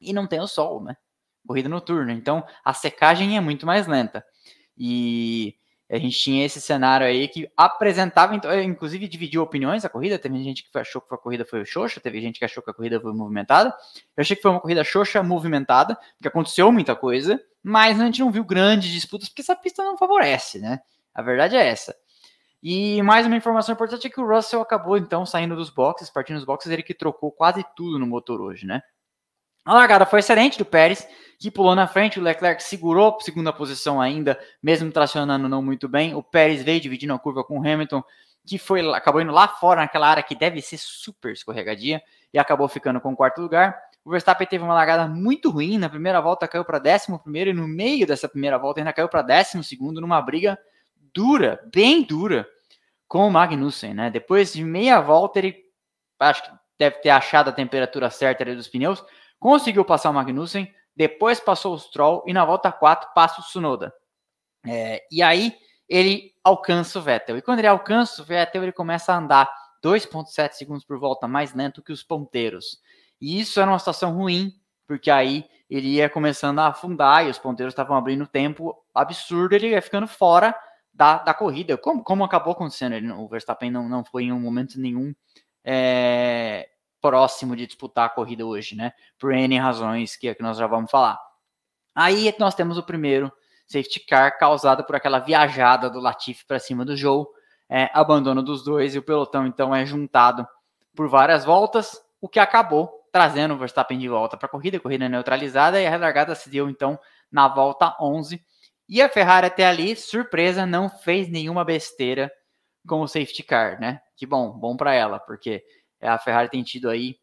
e 0.00 0.12
não 0.12 0.26
tem 0.26 0.40
o 0.40 0.46
sol, 0.46 0.82
né? 0.82 0.96
Corrida 1.46 1.68
noturna, 1.68 2.12
então 2.12 2.44
a 2.64 2.72
secagem 2.72 3.36
é 3.36 3.40
muito 3.40 3.66
mais 3.66 3.86
lenta. 3.86 4.24
E 4.76 5.54
a 5.94 5.98
gente 5.98 6.18
tinha 6.18 6.44
esse 6.44 6.60
cenário 6.60 7.06
aí 7.06 7.28
que 7.28 7.48
apresentava, 7.56 8.34
então, 8.34 8.52
inclusive 8.60 9.06
dividiu 9.06 9.42
opiniões 9.42 9.84
a 9.84 9.88
corrida. 9.88 10.18
Teve 10.18 10.42
gente 10.42 10.68
que 10.68 10.78
achou 10.78 11.00
que 11.00 11.14
a 11.14 11.16
corrida 11.18 11.44
foi 11.44 11.64
xoxa, 11.64 12.00
teve 12.00 12.20
gente 12.20 12.38
que 12.38 12.44
achou 12.44 12.62
que 12.62 12.70
a 12.70 12.74
corrida 12.74 13.00
foi 13.00 13.12
movimentada. 13.12 13.72
Eu 14.16 14.20
achei 14.20 14.34
que 14.34 14.42
foi 14.42 14.50
uma 14.50 14.60
corrida 14.60 14.82
xoxa 14.82 15.22
movimentada, 15.22 15.94
porque 16.16 16.26
aconteceu 16.26 16.72
muita 16.72 16.96
coisa, 16.96 17.40
mas 17.62 18.00
a 18.00 18.06
gente 18.06 18.20
não 18.20 18.32
viu 18.32 18.44
grandes 18.44 18.90
disputas, 18.90 19.28
porque 19.28 19.42
essa 19.42 19.54
pista 19.54 19.84
não 19.84 19.96
favorece, 19.96 20.58
né? 20.58 20.80
A 21.14 21.22
verdade 21.22 21.56
é 21.56 21.64
essa. 21.64 21.94
E 22.60 23.00
mais 23.02 23.26
uma 23.26 23.36
informação 23.36 23.74
importante 23.74 24.06
é 24.06 24.10
que 24.10 24.20
o 24.20 24.26
Russell 24.26 24.62
acabou 24.62 24.96
então 24.96 25.24
saindo 25.24 25.54
dos 25.54 25.70
boxes, 25.70 26.10
partindo 26.10 26.36
dos 26.36 26.44
boxes, 26.44 26.72
ele 26.72 26.82
que 26.82 26.94
trocou 26.94 27.30
quase 27.30 27.64
tudo 27.76 27.98
no 27.98 28.06
motor 28.06 28.40
hoje, 28.40 28.66
né? 28.66 28.82
A 29.64 29.72
largada 29.72 30.04
foi 30.04 30.18
excelente 30.18 30.58
do 30.58 30.64
Pérez, 30.64 31.06
que 31.38 31.50
pulou 31.50 31.74
na 31.74 31.86
frente, 31.86 32.20
o 32.20 32.22
Leclerc 32.22 32.62
segurou 32.62 33.18
segunda 33.20 33.52
posição 33.52 34.00
ainda, 34.00 34.38
mesmo 34.62 34.90
tracionando 34.92 35.48
não 35.48 35.62
muito 35.62 35.88
bem. 35.88 36.14
O 36.14 36.22
Pérez 36.22 36.62
veio 36.62 36.80
dividindo 36.80 37.14
a 37.14 37.18
curva 37.18 37.42
com 37.42 37.58
o 37.58 37.60
Hamilton, 37.60 38.02
que 38.46 38.58
foi 38.58 38.86
acabou 38.94 39.22
indo 39.22 39.32
lá 39.32 39.48
fora 39.48 39.80
naquela 39.80 40.08
área 40.08 40.22
que 40.22 40.34
deve 40.34 40.60
ser 40.60 40.76
super 40.76 41.32
escorregadia 41.32 42.02
e 42.32 42.38
acabou 42.38 42.68
ficando 42.68 43.00
com 43.00 43.12
o 43.12 43.16
quarto 43.16 43.40
lugar. 43.40 43.78
O 44.04 44.10
Verstappen 44.10 44.46
teve 44.46 44.62
uma 44.62 44.74
largada 44.74 45.08
muito 45.08 45.50
ruim, 45.50 45.78
na 45.78 45.88
primeira 45.88 46.20
volta 46.20 46.46
caiu 46.46 46.64
para 46.64 46.78
décimo 46.78 47.18
primeiro 47.18 47.50
e 47.50 47.54
no 47.54 47.66
meio 47.66 48.06
dessa 48.06 48.28
primeira 48.28 48.58
volta 48.58 48.80
ainda 48.80 48.92
caiu 48.92 49.08
para 49.08 49.22
décimo 49.22 49.64
segundo 49.64 49.98
numa 50.00 50.20
briga 50.20 50.58
dura, 51.14 51.58
bem 51.72 52.02
dura 52.02 52.46
com 53.08 53.26
o 53.26 53.30
Magnussen, 53.30 53.94
né? 53.94 54.10
Depois 54.10 54.52
de 54.52 54.62
meia 54.62 55.00
volta 55.00 55.38
ele 55.38 55.56
acho 56.20 56.42
que 56.42 56.50
deve 56.78 56.96
ter 56.96 57.10
achado 57.10 57.48
a 57.48 57.52
temperatura 57.52 58.10
certa 58.10 58.44
dos 58.44 58.68
pneus, 58.68 59.02
conseguiu 59.44 59.84
passar 59.84 60.08
o 60.08 60.14
Magnussen, 60.14 60.72
depois 60.96 61.38
passou 61.38 61.74
o 61.74 61.78
Stroll 61.78 62.24
e 62.26 62.32
na 62.32 62.46
volta 62.46 62.72
4 62.72 63.10
passa 63.14 63.42
o 63.42 63.44
Tsunoda. 63.44 63.92
É, 64.66 65.06
e 65.12 65.22
aí 65.22 65.54
ele 65.86 66.32
alcança 66.42 66.98
o 66.98 67.02
Vettel. 67.02 67.36
E 67.36 67.42
quando 67.42 67.58
ele 67.58 67.68
alcança 67.68 68.22
o 68.22 68.24
Vettel, 68.24 68.62
ele 68.62 68.72
começa 68.72 69.12
a 69.12 69.18
andar 69.18 69.54
2,7 69.84 70.52
segundos 70.52 70.82
por 70.82 70.98
volta 70.98 71.28
mais 71.28 71.52
lento 71.52 71.82
que 71.82 71.92
os 71.92 72.02
ponteiros. 72.02 72.78
E 73.20 73.38
isso 73.38 73.60
era 73.60 73.70
uma 73.70 73.78
situação 73.78 74.14
ruim, 74.14 74.50
porque 74.86 75.10
aí 75.10 75.44
ele 75.68 75.88
ia 75.88 76.08
começando 76.08 76.60
a 76.60 76.68
afundar 76.68 77.26
e 77.26 77.28
os 77.28 77.38
ponteiros 77.38 77.72
estavam 77.72 77.98
abrindo 77.98 78.26
tempo 78.26 78.74
absurdo, 78.94 79.54
ele 79.54 79.68
ia 79.68 79.82
ficando 79.82 80.08
fora 80.08 80.58
da, 80.90 81.18
da 81.18 81.34
corrida, 81.34 81.76
como, 81.76 82.02
como 82.02 82.24
acabou 82.24 82.54
acontecendo. 82.54 82.94
Ele, 82.94 83.12
o 83.12 83.28
Verstappen 83.28 83.70
não, 83.70 83.90
não 83.90 84.02
foi 84.06 84.24
em 84.24 84.32
um 84.32 84.40
momento 84.40 84.80
nenhum 84.80 85.14
é, 85.62 86.66
próximo 87.04 87.54
de 87.54 87.66
disputar 87.66 88.06
a 88.06 88.08
corrida 88.08 88.46
hoje, 88.46 88.74
né? 88.74 88.94
Por 89.18 89.34
N 89.34 89.58
razões 89.58 90.16
que, 90.16 90.34
que 90.34 90.42
nós 90.42 90.56
já 90.56 90.66
vamos 90.66 90.90
falar. 90.90 91.20
Aí 91.94 92.34
nós 92.38 92.54
temos 92.54 92.78
o 92.78 92.82
primeiro 92.82 93.30
safety 93.66 94.00
car 94.00 94.38
causado 94.38 94.84
por 94.84 94.96
aquela 94.96 95.18
viajada 95.18 95.90
do 95.90 96.00
Latifi 96.00 96.46
para 96.46 96.58
cima 96.58 96.82
do 96.82 96.96
Joe, 96.96 97.26
é, 97.68 97.90
abandono 97.92 98.42
dos 98.42 98.64
dois 98.64 98.94
e 98.94 98.98
o 98.98 99.02
pelotão 99.02 99.46
então 99.46 99.74
é 99.74 99.84
juntado 99.84 100.48
por 100.96 101.06
várias 101.06 101.44
voltas, 101.44 102.00
o 102.22 102.28
que 102.28 102.40
acabou 102.40 102.90
trazendo 103.12 103.52
o 103.52 103.58
Verstappen 103.58 103.98
de 103.98 104.08
volta 104.08 104.38
para 104.38 104.46
a 104.46 104.50
corrida, 104.50 104.80
corrida 104.80 105.06
neutralizada 105.06 105.78
e 105.78 105.86
a 105.86 105.90
relargada 105.90 106.34
se 106.34 106.48
deu 106.48 106.70
então 106.70 106.98
na 107.30 107.48
volta 107.48 107.94
11. 108.00 108.42
E 108.88 109.02
a 109.02 109.10
Ferrari 109.10 109.48
até 109.48 109.66
ali, 109.66 109.94
surpresa, 109.94 110.64
não 110.64 110.88
fez 110.88 111.28
nenhuma 111.28 111.66
besteira 111.66 112.32
com 112.88 113.02
o 113.02 113.06
safety 113.06 113.42
car, 113.42 113.78
né? 113.78 114.00
Que 114.16 114.24
bom, 114.24 114.50
bom 114.50 114.74
para 114.74 114.94
ela, 114.94 115.18
porque 115.20 115.50
é, 115.50 115.62
a 116.06 116.18
Ferrari 116.18 116.48
tem 116.48 116.62
tido 116.62 116.88
aí 116.88 117.16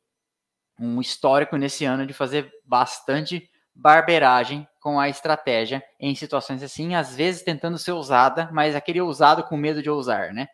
um 0.80 1.00
histórico 1.00 1.58
nesse 1.58 1.86
ano 1.86 2.06
de 2.06 2.14
fazer 2.14 2.52
bastante 2.66 3.50
barberagem 3.74 4.68
com 4.80 5.00
a 5.00 5.08
estratégia 5.08 5.84
em 6.00 6.16
situações 6.16 6.64
assim, 6.64 6.96
às 6.96 7.16
vezes 7.16 7.44
tentando 7.44 7.78
ser 7.78 7.92
ousada, 7.92 8.50
mas 8.52 8.76
aquele 8.76 9.00
ousado 9.00 9.44
com 9.44 9.56
medo 9.56 9.82
de 9.82 9.90
ousar, 9.90 10.34
né? 10.34 10.48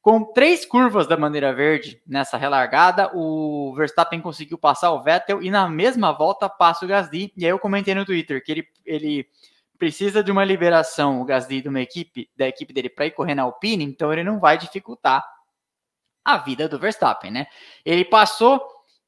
Com 0.00 0.32
três 0.32 0.64
curvas 0.64 1.06
da 1.08 1.16
bandeira 1.16 1.52
verde 1.52 2.00
nessa 2.06 2.36
relargada, 2.36 3.10
o 3.12 3.74
Verstappen 3.76 4.20
conseguiu 4.20 4.56
passar 4.56 4.92
o 4.92 5.02
Vettel 5.02 5.42
e 5.42 5.50
na 5.50 5.68
mesma 5.68 6.12
volta 6.12 6.48
passa 6.48 6.84
o 6.84 6.88
Gasly. 6.88 7.32
E 7.36 7.44
aí 7.44 7.50
eu 7.50 7.58
comentei 7.58 7.92
no 7.92 8.04
Twitter 8.04 8.40
que 8.40 8.52
ele, 8.52 8.68
ele 8.84 9.26
precisa 9.76 10.22
de 10.22 10.30
uma 10.30 10.44
liberação, 10.44 11.20
o 11.20 11.24
Gasly, 11.24 11.60
de 11.60 11.68
uma 11.68 11.80
equipe, 11.80 12.30
da 12.36 12.46
equipe 12.46 12.72
dele 12.72 12.88
para 12.88 13.06
ir 13.06 13.10
correr 13.10 13.34
na 13.34 13.42
Alpine, 13.42 13.82
então 13.84 14.12
ele 14.12 14.22
não 14.22 14.38
vai 14.38 14.56
dificultar 14.56 15.24
a 16.26 16.38
vida 16.38 16.68
do 16.68 16.76
Verstappen, 16.76 17.30
né? 17.30 17.46
Ele 17.84 18.04
passou 18.04 18.60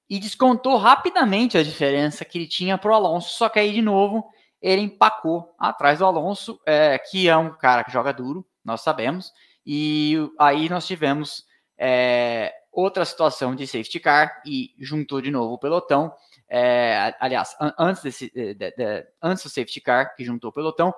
e 0.09 0.21
descontou 0.21 0.77
rapidamente 0.77 1.59
a 1.59 1.63
diferença 1.65 2.25
que 2.25 2.39
ele 2.39 2.47
tinha 2.47 2.79
para 2.79 2.93
o 2.93 2.95
Alonso, 2.95 3.37
só 3.37 3.49
que 3.49 3.59
aí 3.59 3.73
de 3.73 3.83
novo 3.83 4.25
ele 4.63 4.83
empacou 4.83 5.53
atrás 5.59 5.99
do 5.99 6.07
Alonso, 6.07 6.61
é, 6.65 6.97
que 6.97 7.29
é 7.29 7.37
um 7.37 7.51
cara 7.51 7.83
que 7.83 7.91
joga 7.91 8.13
duro, 8.13 8.47
nós 8.65 8.83
sabemos, 8.83 9.33
e 9.67 10.17
aí 10.39 10.69
nós 10.69 10.87
tivemos 10.87 11.45
é, 11.77 12.55
outra 12.71 13.05
situação 13.05 13.57
de 13.57 13.67
safety 13.67 13.99
car 13.99 14.41
e 14.47 14.73
juntou 14.79 15.21
de 15.21 15.33
novo 15.33 15.55
o 15.55 15.59
pelotão. 15.59 16.15
É, 16.49 17.15
aliás, 17.19 17.57
antes, 17.77 18.03
desse, 18.03 18.31
de, 18.31 18.55
de, 18.55 19.07
antes 19.21 19.43
do 19.43 19.51
safety 19.51 19.81
car, 19.81 20.15
que 20.15 20.25
juntou 20.25 20.51
o 20.51 20.53
pelotão, 20.53 20.95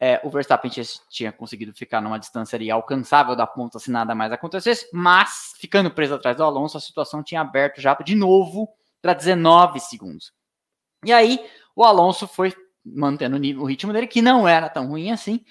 é, 0.00 0.20
o 0.22 0.30
Verstappen 0.30 0.70
tinha, 1.10 1.32
conseguido 1.32 1.74
ficar 1.74 2.00
numa 2.00 2.18
distância 2.18 2.56
ali 2.56 2.70
alcançável 2.70 3.34
da 3.34 3.46
ponta 3.46 3.78
se 3.78 3.90
nada 3.90 4.14
mais 4.14 4.30
acontecesse, 4.30 4.88
mas 4.92 5.54
ficando 5.58 5.90
preso 5.90 6.14
atrás 6.14 6.36
do 6.36 6.44
Alonso, 6.44 6.76
a 6.76 6.80
situação 6.80 7.22
tinha 7.22 7.40
aberto 7.40 7.80
já 7.80 7.94
de 7.94 8.14
novo 8.14 8.68
para 9.02 9.12
19 9.12 9.80
segundos. 9.80 10.32
E 11.04 11.12
aí 11.12 11.44
o 11.74 11.82
Alonso 11.82 12.28
foi 12.28 12.54
mantendo 12.84 13.36
o 13.60 13.64
ritmo 13.64 13.92
dele, 13.92 14.06
que 14.06 14.22
não 14.22 14.46
era 14.46 14.68
tão 14.68 14.88
ruim 14.88 15.10
assim, 15.10 15.44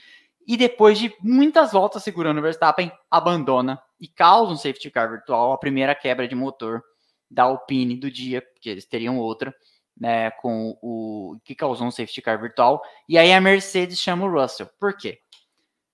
e 0.47 0.55
depois 0.55 0.97
de 0.97 1.13
muitas 1.21 1.73
voltas 1.73 2.03
segurando 2.03 2.37
o 2.37 2.41
Verstappen, 2.41 2.91
abandona 3.11 3.81
e 3.99 4.07
causa 4.07 4.53
um 4.53 4.57
safety 4.57 4.89
car 4.89 5.09
virtual, 5.09 5.51
a 5.51 5.57
primeira 5.57 5.93
quebra 5.93 6.27
de 6.27 6.35
motor 6.35 6.81
da 7.29 7.43
Alpine 7.43 7.97
do 7.97 8.09
dia, 8.09 8.41
porque 8.41 8.69
eles 8.69 8.85
teriam 8.85 9.17
outra 9.17 9.53
né, 9.99 10.31
com 10.31 10.77
o 10.81 11.37
que 11.43 11.55
causou 11.55 11.87
um 11.87 11.91
safety 11.91 12.21
car 12.21 12.39
virtual. 12.39 12.81
E 13.07 13.17
aí 13.17 13.33
a 13.33 13.41
Mercedes 13.41 13.99
chama 13.99 14.25
o 14.25 14.31
Russell. 14.31 14.69
Por 14.79 14.95
quê? 14.95 15.19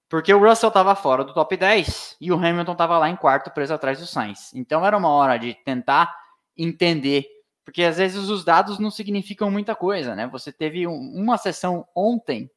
Porque 0.09 0.33
o 0.33 0.39
Russell 0.39 0.69
estava 0.69 0.95
fora 0.95 1.23
do 1.23 1.33
top 1.33 1.57
10 1.57 2.17
e 2.21 2.31
o 2.31 2.35
Hamilton 2.35 2.73
estava 2.73 2.99
lá 2.99 3.09
em 3.09 3.15
quarto, 3.15 3.49
preso 3.51 3.73
atrás 3.73 3.99
do 3.99 4.05
Sainz. 4.05 4.53
Então 4.53 4.85
era 4.85 4.95
uma 4.95 5.09
hora 5.09 5.37
de 5.37 5.55
tentar 5.55 6.15
entender, 6.55 7.25
porque 7.65 7.83
às 7.83 7.97
vezes 7.97 8.29
os 8.29 8.45
dados 8.45 8.77
não 8.77 8.91
significam 8.91 9.49
muita 9.49 9.73
coisa, 9.75 10.15
né? 10.15 10.27
Você 10.27 10.51
teve 10.51 10.85
um, 10.85 10.93
uma 10.93 11.37
sessão 11.37 11.87
ontem 11.95 12.47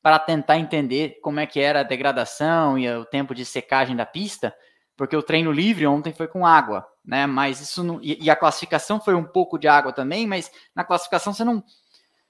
para 0.00 0.18
tentar 0.18 0.58
entender 0.58 1.18
como 1.20 1.38
é 1.38 1.46
que 1.46 1.60
era 1.60 1.80
a 1.80 1.84
degradação 1.84 2.78
e 2.78 2.88
o 2.88 3.04
tempo 3.04 3.34
de 3.34 3.44
secagem 3.44 3.94
da 3.94 4.06
pista, 4.06 4.54
porque 4.98 5.16
o 5.16 5.22
treino 5.22 5.50
livre 5.50 5.86
ontem 5.86 6.12
foi 6.12 6.28
com 6.28 6.44
água 6.44 6.86
né? 7.08 7.26
Mas 7.26 7.58
isso 7.62 7.82
não, 7.82 7.98
e, 8.02 8.22
e, 8.22 8.28
a 8.28 8.36
classificação 8.36 9.00
foi 9.00 9.14
um 9.14 9.24
pouco 9.24 9.58
de 9.58 9.66
água 9.66 9.94
também, 9.94 10.26
mas 10.26 10.52
na 10.74 10.84
classificação 10.84 11.32
você 11.32 11.42
não 11.42 11.64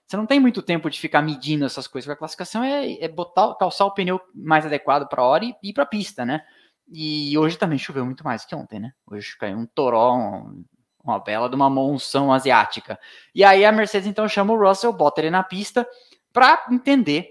você 0.07 0.16
não 0.16 0.24
tem 0.24 0.38
muito 0.38 0.62
tempo 0.62 0.88
de 0.88 0.98
ficar 0.98 1.20
medindo 1.20 1.66
essas 1.66 1.87
coisas. 1.88 2.07
Porque 2.07 2.16
a 2.16 2.18
classificação 2.18 2.62
é, 2.62 2.94
é 2.94 3.09
botar, 3.09 3.54
calçar 3.57 3.85
o 3.85 3.92
pneu 3.92 4.18
mais 4.33 4.64
adequado 4.64 5.07
para 5.07 5.20
a 5.20 5.26
hora 5.26 5.44
e 5.44 5.54
ir 5.62 5.72
para 5.74 5.83
a 5.83 5.87
pista, 5.87 6.24
né? 6.24 6.42
E 6.88 7.37
hoje 7.37 7.59
também 7.59 7.76
choveu 7.76 8.07
muito 8.07 8.24
mais 8.24 8.46
que 8.46 8.54
ontem, 8.54 8.78
né? 8.78 8.92
Hoje 9.04 9.37
caiu 9.37 9.59
um 9.59 9.66
toró, 9.66 10.16
um, 10.16 10.64
uma 11.04 11.18
bela 11.18 11.48
de 11.48 11.57
uma 11.57 11.68
monção 11.68 12.33
asiática. 12.33 12.98
E 13.35 13.42
aí 13.44 13.66
a 13.66 13.72
Mercedes 13.72 14.09
então 14.09 14.26
chama 14.28 14.54
o 14.54 14.59
Russell, 14.59 14.92
bota 14.92 15.20
ele 15.20 15.31
na 15.31 15.42
pista 15.42 15.87
para 16.33 16.66
entender 16.70 17.28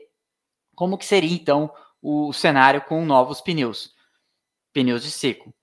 como 0.76 0.97
que 0.97 1.06
seria 1.06 1.34
então 1.34 1.71
o 2.00 2.32
cenário 2.34 2.82
com 2.82 3.04
novos 3.06 3.41
pneus, 3.41 3.95
pneus 4.73 5.03
de 5.03 5.12
seco. 5.12 5.53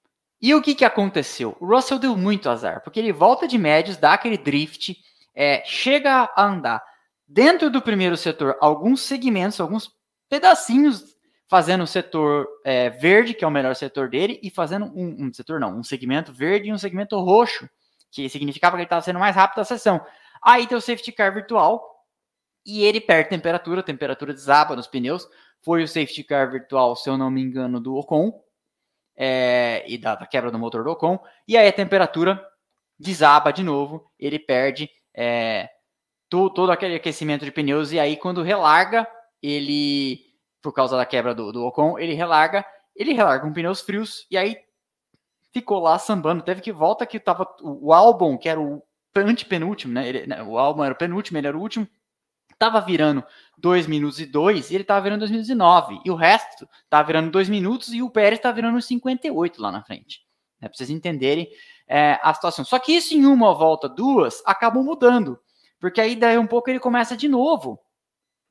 E 0.41 0.55
o 0.55 0.61
que, 0.61 0.75
que 0.75 0.85
aconteceu? 0.85 1.57
O 1.61 1.67
Russell 1.67 1.99
deu 1.99 2.17
muito 2.17 2.51
azar, 2.51 2.83
porque 2.83 3.01
ele 3.01 3.13
volta 3.13 3.49
de 3.49 3.57
médios, 3.57 3.97
dá 3.97 4.13
aquele 4.13 4.37
drift, 4.37 4.97
é, 5.35 5.63
chega 5.65 6.31
a 6.37 6.45
andar 6.45 6.83
dentro 7.27 7.71
do 7.71 7.81
primeiro 7.81 8.17
setor 8.17 8.57
alguns 8.61 9.01
segmentos, 9.01 9.61
alguns 9.61 9.91
pedacinhos 10.29 11.15
fazendo 11.49 11.85
o 11.85 11.87
setor 11.87 12.47
é, 12.65 12.91
verde, 12.91 13.35
que 13.35 13.45
é 13.45 13.49
o 13.49 13.51
melhor 13.51 13.75
setor 13.75 14.09
dele, 14.09 14.41
e 14.43 14.51
fazendo 14.51 14.87
um, 14.87 15.27
um, 15.27 15.33
setor 15.33 15.61
não, 15.61 15.79
um 15.79 15.83
segmento 15.83 16.33
verde 16.33 16.69
e 16.69 16.73
um 16.73 16.79
segmento 16.79 17.19
roxo, 17.21 17.69
que 18.11 18.29
significava 18.29 18.77
que 18.77 18.83
ele 18.83 18.87
estava 18.87 19.03
sendo 19.03 19.19
mais 19.19 19.35
rápido 19.35 19.61
a 19.61 19.65
sessão. 19.65 20.05
Aí 20.43 20.67
tem 20.67 20.77
o 20.77 20.81
safety 20.81 21.13
car 21.13 21.33
virtual 21.33 21.83
e 22.67 22.85
ele 22.85 23.01
perde 23.01 23.31
temperatura, 23.31 23.81
a 23.81 23.85
temperatura 23.85 24.33
desaba 24.33 24.77
nos 24.77 24.87
pneus. 24.87 25.29
Foi 25.63 25.83
o 25.83 25.89
safety 25.89 26.23
car 26.25 26.51
virtual, 26.51 26.97
se 26.97 27.09
eu 27.09 27.17
não 27.17 27.31
me 27.31 27.41
engano, 27.41 27.81
do 27.81 27.95
Ocon, 27.95 28.33
é, 29.17 29.85
e 29.87 29.97
da, 29.99 30.15
da, 30.15 30.27
quebra 30.27 30.51
do 30.51 30.59
motor 30.59 30.85
do 30.85 30.91
Ocon, 30.91 31.19
e 31.47 31.57
aí 31.57 31.69
a 31.69 31.73
temperatura 31.73 32.45
desaba 32.99 33.53
de 33.53 33.63
novo, 33.63 34.11
ele 34.19 34.39
perde 34.39 34.91
é, 35.15 35.69
to, 36.29 36.51
todo 36.51 36.73
aquele 36.73 36.97
aquecimento 36.97 37.45
de 37.45 37.53
pneus, 37.53 37.93
e 37.93 38.01
aí 38.01 38.17
quando 38.17 38.43
relarga, 38.43 39.07
ele, 39.43 40.21
por 40.63 40.73
causa 40.73 40.97
da 40.97 41.07
quebra 41.07 41.35
do, 41.35 41.53
do 41.53 41.65
Ocon, 41.65 41.99
ele 41.99 42.15
relarga, 42.15 42.65
ele 42.95 43.13
relarga 43.13 43.45
com 43.45 43.53
pneus 43.53 43.81
frios, 43.81 44.27
e 44.31 44.37
aí 44.37 44.57
ficou 45.53 45.79
lá 45.79 45.99
sambando, 45.99 46.43
teve 46.43 46.61
que 46.61 46.73
volta 46.73 47.07
que 47.07 47.21
tava 47.21 47.47
o, 47.63 47.93
álbum, 47.93 48.37
que 48.37 48.49
era 48.49 48.61
o 48.61 48.83
antepenúltimo, 49.15 49.93
né, 49.93 50.09
ele, 50.09 50.27
né, 50.27 50.43
o 50.43 50.59
álbum 50.59 50.83
era 50.83 50.95
o 50.95 50.99
penúltimo, 50.99 51.39
ele 51.39 51.47
era 51.47 51.57
o 51.57 51.61
último, 51.61 51.89
tava 52.65 52.81
virando 52.81 53.25
2 53.59 53.87
minutos 53.87 54.21
e 54.21 54.27
2 54.27 54.71
e 54.71 54.75
ele 54.75 54.85
tava 54.85 55.03
virando 55.03 55.21
2 55.21 55.31
minutos 55.31 55.51
e 55.51 55.55
9. 55.55 56.01
E 56.05 56.11
o 56.11 56.15
resto 56.15 56.69
tava 56.89 57.07
virando 57.07 57.31
2 57.31 57.49
minutos 57.49 57.93
e 57.93 58.03
o 58.03 58.11
Pérez 58.11 58.41
tava 58.41 58.55
virando 58.55 58.81
58 58.81 59.61
lá 59.61 59.71
na 59.71 59.83
frente. 59.83 60.23
É 60.61 60.69
pra 60.69 60.77
vocês 60.77 60.89
entenderem 60.91 61.49
é, 61.87 62.19
a 62.23 62.33
situação. 62.33 62.65
Só 62.65 62.79
que 62.79 62.93
isso 62.93 63.15
em 63.15 63.27
uma 63.27 63.55
volta, 63.55 63.89
duas, 63.89 64.43
acabou 64.47 64.83
mudando. 64.83 65.39
Porque 65.79 66.01
aí 66.01 66.17
daí 66.17 66.39
um 66.39 66.47
pouco 66.47 66.71
ele 66.71 66.81
começa 66.81 67.17
de 67.17 67.29
novo 67.29 67.79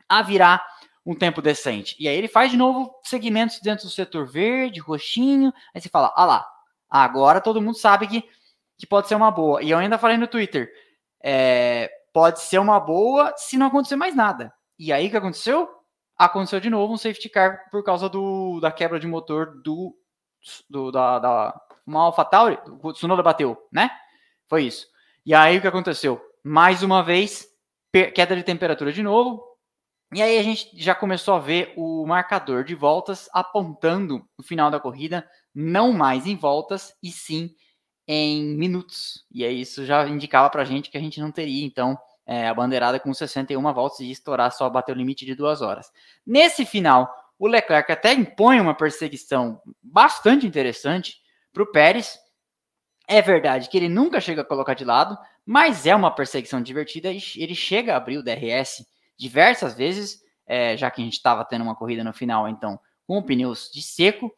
a 0.08 0.22
virar 0.22 0.64
um 1.04 1.16
tempo 1.16 1.42
decente. 1.42 1.96
E 2.00 2.08
aí 2.08 2.16
ele 2.16 2.28
faz 2.28 2.52
de 2.52 2.58
novo 2.58 2.94
segmentos 3.04 3.60
dentro 3.62 3.86
do 3.86 3.92
setor 3.92 4.28
verde, 4.28 4.80
roxinho. 4.80 5.52
Aí 5.74 5.82
você 5.82 5.90
fala, 5.90 6.14
ah 6.16 6.26
lá, 6.26 6.46
agora 6.88 7.42
todo 7.42 7.62
mundo 7.62 7.78
sabe 7.78 8.08
que, 8.08 8.24
que 8.78 8.86
pode 8.86 9.08
ser 9.08 9.16
uma 9.16 9.32
boa. 9.32 9.64
E 9.64 9.72
eu 9.72 9.80
ainda 9.80 9.98
falei 9.98 10.18
no 10.18 10.28
Twitter, 10.28 10.72
é, 11.22 11.90
pode 12.14 12.40
ser 12.42 12.60
uma 12.60 12.80
boa 12.80 13.34
se 13.36 13.58
não 13.58 13.68
acontecer 13.68 13.96
mais 13.96 14.16
nada. 14.16 14.54
E 14.78 14.94
aí 14.94 15.08
o 15.08 15.10
que 15.10 15.18
aconteceu? 15.18 15.68
Aconteceu 16.18 16.60
de 16.60 16.70
novo 16.70 16.94
um 16.94 16.98
safety 16.98 17.28
car 17.28 17.70
por 17.72 17.84
causa 17.84 18.08
do, 18.08 18.60
da 18.62 18.72
quebra 18.72 19.00
de 19.00 19.08
motor 19.08 19.62
do, 19.64 19.98
do 20.70 20.92
da, 20.92 21.20
da 21.20 21.62
uma 21.86 22.04
AlphaTauri, 22.04 22.60
o 22.82 22.94
Tsunoda 22.94 23.22
bateu, 23.22 23.58
né? 23.72 23.92
Foi 24.48 24.64
isso. 24.64 24.88
E 25.26 25.34
aí 25.34 25.58
o 25.58 25.62
que 25.62 25.68
aconteceu? 25.68 26.22
Mais 26.44 26.84
uma 26.84 27.04
vez, 27.04 27.48
queda 28.14 28.36
de 28.36 28.44
temperatura 28.44 28.92
de 28.92 29.04
novo. 29.04 29.44
E 30.14 30.22
aí 30.22 30.38
a 30.38 30.44
gente 30.44 30.70
já 30.76 30.94
começou 30.94 31.34
a 31.34 31.40
ver 31.40 31.74
o 31.76 32.06
marcador 32.06 32.64
de 32.64 32.76
voltas 32.76 33.28
apontando 33.34 34.24
o 34.38 34.44
final 34.44 34.70
da 34.70 34.80
corrida, 34.80 35.28
não 35.54 35.92
mais 35.92 36.28
em 36.28 36.36
voltas, 36.36 36.94
e 37.02 37.12
sim 37.12 37.50
em 38.08 38.44
minutos. 38.56 39.26
E 39.32 39.44
aí 39.46 39.62
isso 39.62 39.86
já 39.86 40.08
indicava 40.08 40.50
para 40.50 40.62
a 40.62 40.66
gente 40.66 40.90
que 40.90 40.98
a 40.98 41.02
gente 41.02 41.20
não 41.20 41.32
teria, 41.32 41.66
então, 41.66 41.98
é, 42.26 42.48
a 42.48 42.54
bandeirada 42.54 43.00
com 43.00 43.14
61 43.14 43.62
voltas 43.74 44.00
e 44.00 44.12
estourar 44.12 44.52
só 44.52 44.70
bater 44.70 44.94
o 44.94 44.98
limite 44.98 45.26
de 45.26 45.36
duas 45.36 45.62
horas. 45.62 45.92
Nesse 46.26 46.66
final, 46.66 47.14
o 47.38 47.48
Leclerc 47.48 47.92
até 47.92 48.14
impõe 48.14 48.60
uma 48.60 48.74
perseguição 48.74 49.62
bastante 49.82 50.46
interessante 50.46 51.18
para 51.52 51.64
o 51.64 51.72
Pérez. 51.72 52.18
É 53.08 53.22
verdade 53.22 53.70
que 53.70 53.78
ele 53.78 53.90
nunca 53.90 54.22
chega 54.22 54.42
a 54.42 54.46
colocar 54.46 54.74
de 54.74 54.86
lado, 54.86 55.18
mas 55.46 55.86
é 55.86 55.96
uma 55.96 56.14
perseguição 56.14 56.62
divertida 56.62 57.12
e 57.12 57.20
ele 57.36 57.56
chega 57.56 57.94
a 57.94 57.98
abrir 57.98 58.18
o 58.18 58.24
DRS 58.24 58.86
diversas 59.18 59.74
vezes, 59.74 60.22
é, 60.46 60.78
já 60.78 60.90
que 60.90 61.02
a 61.02 61.04
gente 61.04 61.14
estava 61.14 61.44
tendo 61.44 61.64
uma 61.64 61.76
corrida 61.76 62.04
no 62.04 62.14
final, 62.14 62.48
então, 62.48 62.80
com 63.06 63.22
pneus 63.22 63.70
de 63.74 63.82
seco. 63.82 64.34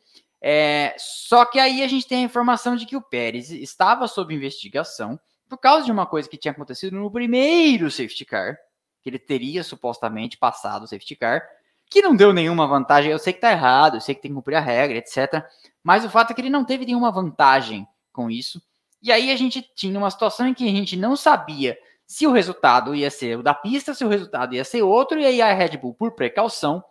É, 0.48 0.94
só 1.00 1.44
que 1.44 1.58
aí 1.58 1.82
a 1.82 1.88
gente 1.88 2.08
tem 2.08 2.20
a 2.20 2.26
informação 2.26 2.76
de 2.76 2.86
que 2.86 2.96
o 2.96 3.02
Pérez 3.02 3.50
estava 3.50 4.08
sob 4.08 4.32
investigação 4.32 5.20
por 5.50 5.58
causa 5.58 5.86
de 5.86 5.92
uma 5.92 6.06
coisa 6.06 6.30
que 6.30 6.38
tinha 6.38 6.52
acontecido 6.52 6.96
no 6.96 7.10
primeiro 7.10 7.90
safety 7.90 8.26
car, 8.26 8.56
que 9.02 9.10
ele 9.10 9.18
teria 9.18 9.64
supostamente 9.64 10.38
passado 10.38 10.84
o 10.84 10.88
safety 10.88 11.16
car, 11.16 11.42
que 11.90 12.00
não 12.00 12.16
deu 12.16 12.32
nenhuma 12.32 12.68
vantagem. 12.68 13.12
Eu 13.12 13.18
sei 13.18 13.34
que 13.34 13.42
tá 13.42 13.52
errado, 13.52 13.98
eu 13.98 14.02
sei 14.02 14.14
que 14.14 14.22
tem 14.22 14.30
que 14.30 14.36
cumprir 14.36 14.54
a 14.54 14.60
regra, 14.60 15.00
etc. 15.00 15.44
Mas 15.84 16.06
o 16.06 16.12
fato 16.12 16.30
é 16.30 16.36
que 16.36 16.42
ele 16.42 16.52
não 16.52 16.64
teve 16.64 16.86
nenhuma 16.86 17.12
vantagem 17.12 17.88
com 18.14 18.30
isso. 18.30 18.62
E 19.02 19.12
aí 19.12 19.32
a 19.32 19.36
gente 19.36 19.64
tinha 19.74 19.98
uma 19.98 20.12
situação 20.12 20.48
em 20.48 20.54
que 20.54 20.64
a 20.64 20.72
gente 20.72 20.96
não 20.96 21.16
sabia 21.16 21.76
se 22.06 22.28
o 22.28 22.32
resultado 22.32 22.94
ia 22.94 23.10
ser 23.10 23.40
o 23.40 23.42
da 23.42 23.56
pista, 23.56 23.96
se 23.96 24.06
o 24.06 24.08
resultado 24.08 24.54
ia 24.54 24.64
ser 24.64 24.84
outro, 24.84 25.20
e 25.20 25.26
aí 25.26 25.42
a 25.42 25.52
Red 25.52 25.78
Bull, 25.78 25.96
por 25.96 26.12
precaução, 26.12 26.84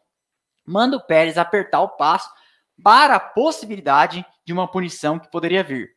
manda 0.66 0.96
o 0.96 1.06
Pérez 1.06 1.38
apertar 1.38 1.82
o 1.82 1.90
passo 1.90 2.28
para 2.82 3.16
a 3.16 3.20
possibilidade 3.20 4.24
de 4.44 4.52
uma 4.52 4.70
punição 4.70 5.18
que 5.18 5.30
poderia 5.30 5.62
vir. 5.62 5.90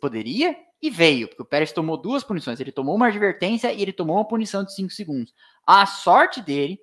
Poderia 0.00 0.56
e 0.82 0.90
veio, 0.90 1.28
porque 1.28 1.42
o 1.42 1.46
Pérez 1.46 1.72
tomou 1.72 1.96
duas 1.96 2.22
punições. 2.22 2.60
Ele 2.60 2.72
tomou 2.72 2.94
uma 2.94 3.06
advertência 3.08 3.72
e 3.72 3.80
ele 3.80 3.92
tomou 3.92 4.16
uma 4.16 4.28
punição 4.28 4.64
de 4.64 4.74
5 4.74 4.90
segundos. 4.90 5.32
A 5.66 5.86
sorte 5.86 6.42
dele 6.42 6.78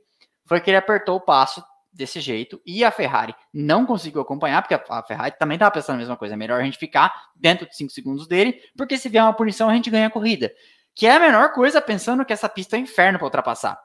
foi 0.45 0.59
que 0.59 0.69
ele 0.69 0.77
apertou 0.77 1.17
o 1.17 1.21
passo 1.21 1.63
desse 1.91 2.19
jeito 2.19 2.59
e 2.65 2.83
a 2.83 2.89
Ferrari 2.89 3.35
não 3.53 3.85
conseguiu 3.85 4.21
acompanhar, 4.21 4.63
porque 4.63 4.73
a 4.73 5.03
Ferrari 5.03 5.35
também 5.37 5.55
estava 5.55 5.71
pensando 5.71 5.95
a 5.95 5.99
mesma 5.99 6.17
coisa. 6.17 6.33
É 6.33 6.37
melhor 6.37 6.59
a 6.59 6.63
gente 6.63 6.77
ficar 6.77 7.13
dentro 7.35 7.67
de 7.67 7.75
5 7.77 7.91
segundos 7.91 8.27
dele, 8.27 8.59
porque 8.75 8.97
se 8.97 9.09
vier 9.09 9.23
uma 9.23 9.33
punição 9.33 9.69
a 9.69 9.75
gente 9.75 9.91
ganha 9.91 10.07
a 10.07 10.11
corrida. 10.11 10.51
Que 10.95 11.05
é 11.05 11.15
a 11.15 11.19
menor 11.19 11.53
coisa 11.53 11.79
pensando 11.81 12.25
que 12.25 12.33
essa 12.33 12.49
pista 12.49 12.75
é 12.75 12.79
um 12.79 12.83
inferno 12.83 13.19
para 13.19 13.25
ultrapassar 13.25 13.79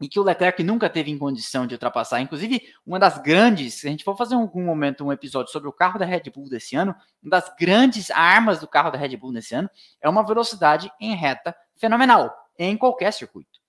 e 0.00 0.08
que 0.08 0.18
o 0.18 0.22
Leclerc 0.22 0.62
nunca 0.62 0.90
teve 0.90 1.10
em 1.10 1.18
condição 1.18 1.66
de 1.66 1.74
ultrapassar. 1.74 2.20
Inclusive, 2.20 2.62
uma 2.86 2.98
das 2.98 3.18
grandes, 3.18 3.74
se 3.74 3.86
a 3.86 3.90
gente 3.90 4.04
for 4.04 4.16
fazer 4.16 4.34
em 4.34 4.38
algum 4.38 4.64
momento 4.64 5.04
um 5.04 5.12
episódio 5.12 5.52
sobre 5.52 5.68
o 5.68 5.72
carro 5.72 5.98
da 5.98 6.04
Red 6.04 6.30
Bull 6.34 6.48
desse 6.48 6.74
ano, 6.76 6.94
uma 7.22 7.30
das 7.30 7.54
grandes 7.58 8.10
armas 8.10 8.60
do 8.60 8.68
carro 8.68 8.90
da 8.90 8.98
Red 8.98 9.16
Bull 9.16 9.32
desse 9.32 9.54
ano 9.54 9.70
é 10.00 10.08
uma 10.08 10.24
velocidade 10.24 10.90
em 11.00 11.14
reta 11.14 11.54
fenomenal, 11.76 12.34
em 12.58 12.76
qualquer 12.76 13.12
circuito. 13.12 13.60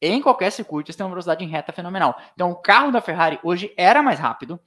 Em 0.00 0.20
qualquer 0.20 0.50
circuito, 0.50 0.92
você 0.92 0.96
tem 0.96 1.04
uma 1.04 1.10
velocidade 1.10 1.44
em 1.44 1.48
reta 1.48 1.72
fenomenal. 1.72 2.16
Então, 2.34 2.50
o 2.50 2.56
carro 2.56 2.90
da 2.90 3.00
Ferrari 3.00 3.38
hoje 3.42 3.72
era 3.76 4.02
mais 4.02 4.18
rápido 4.18 4.58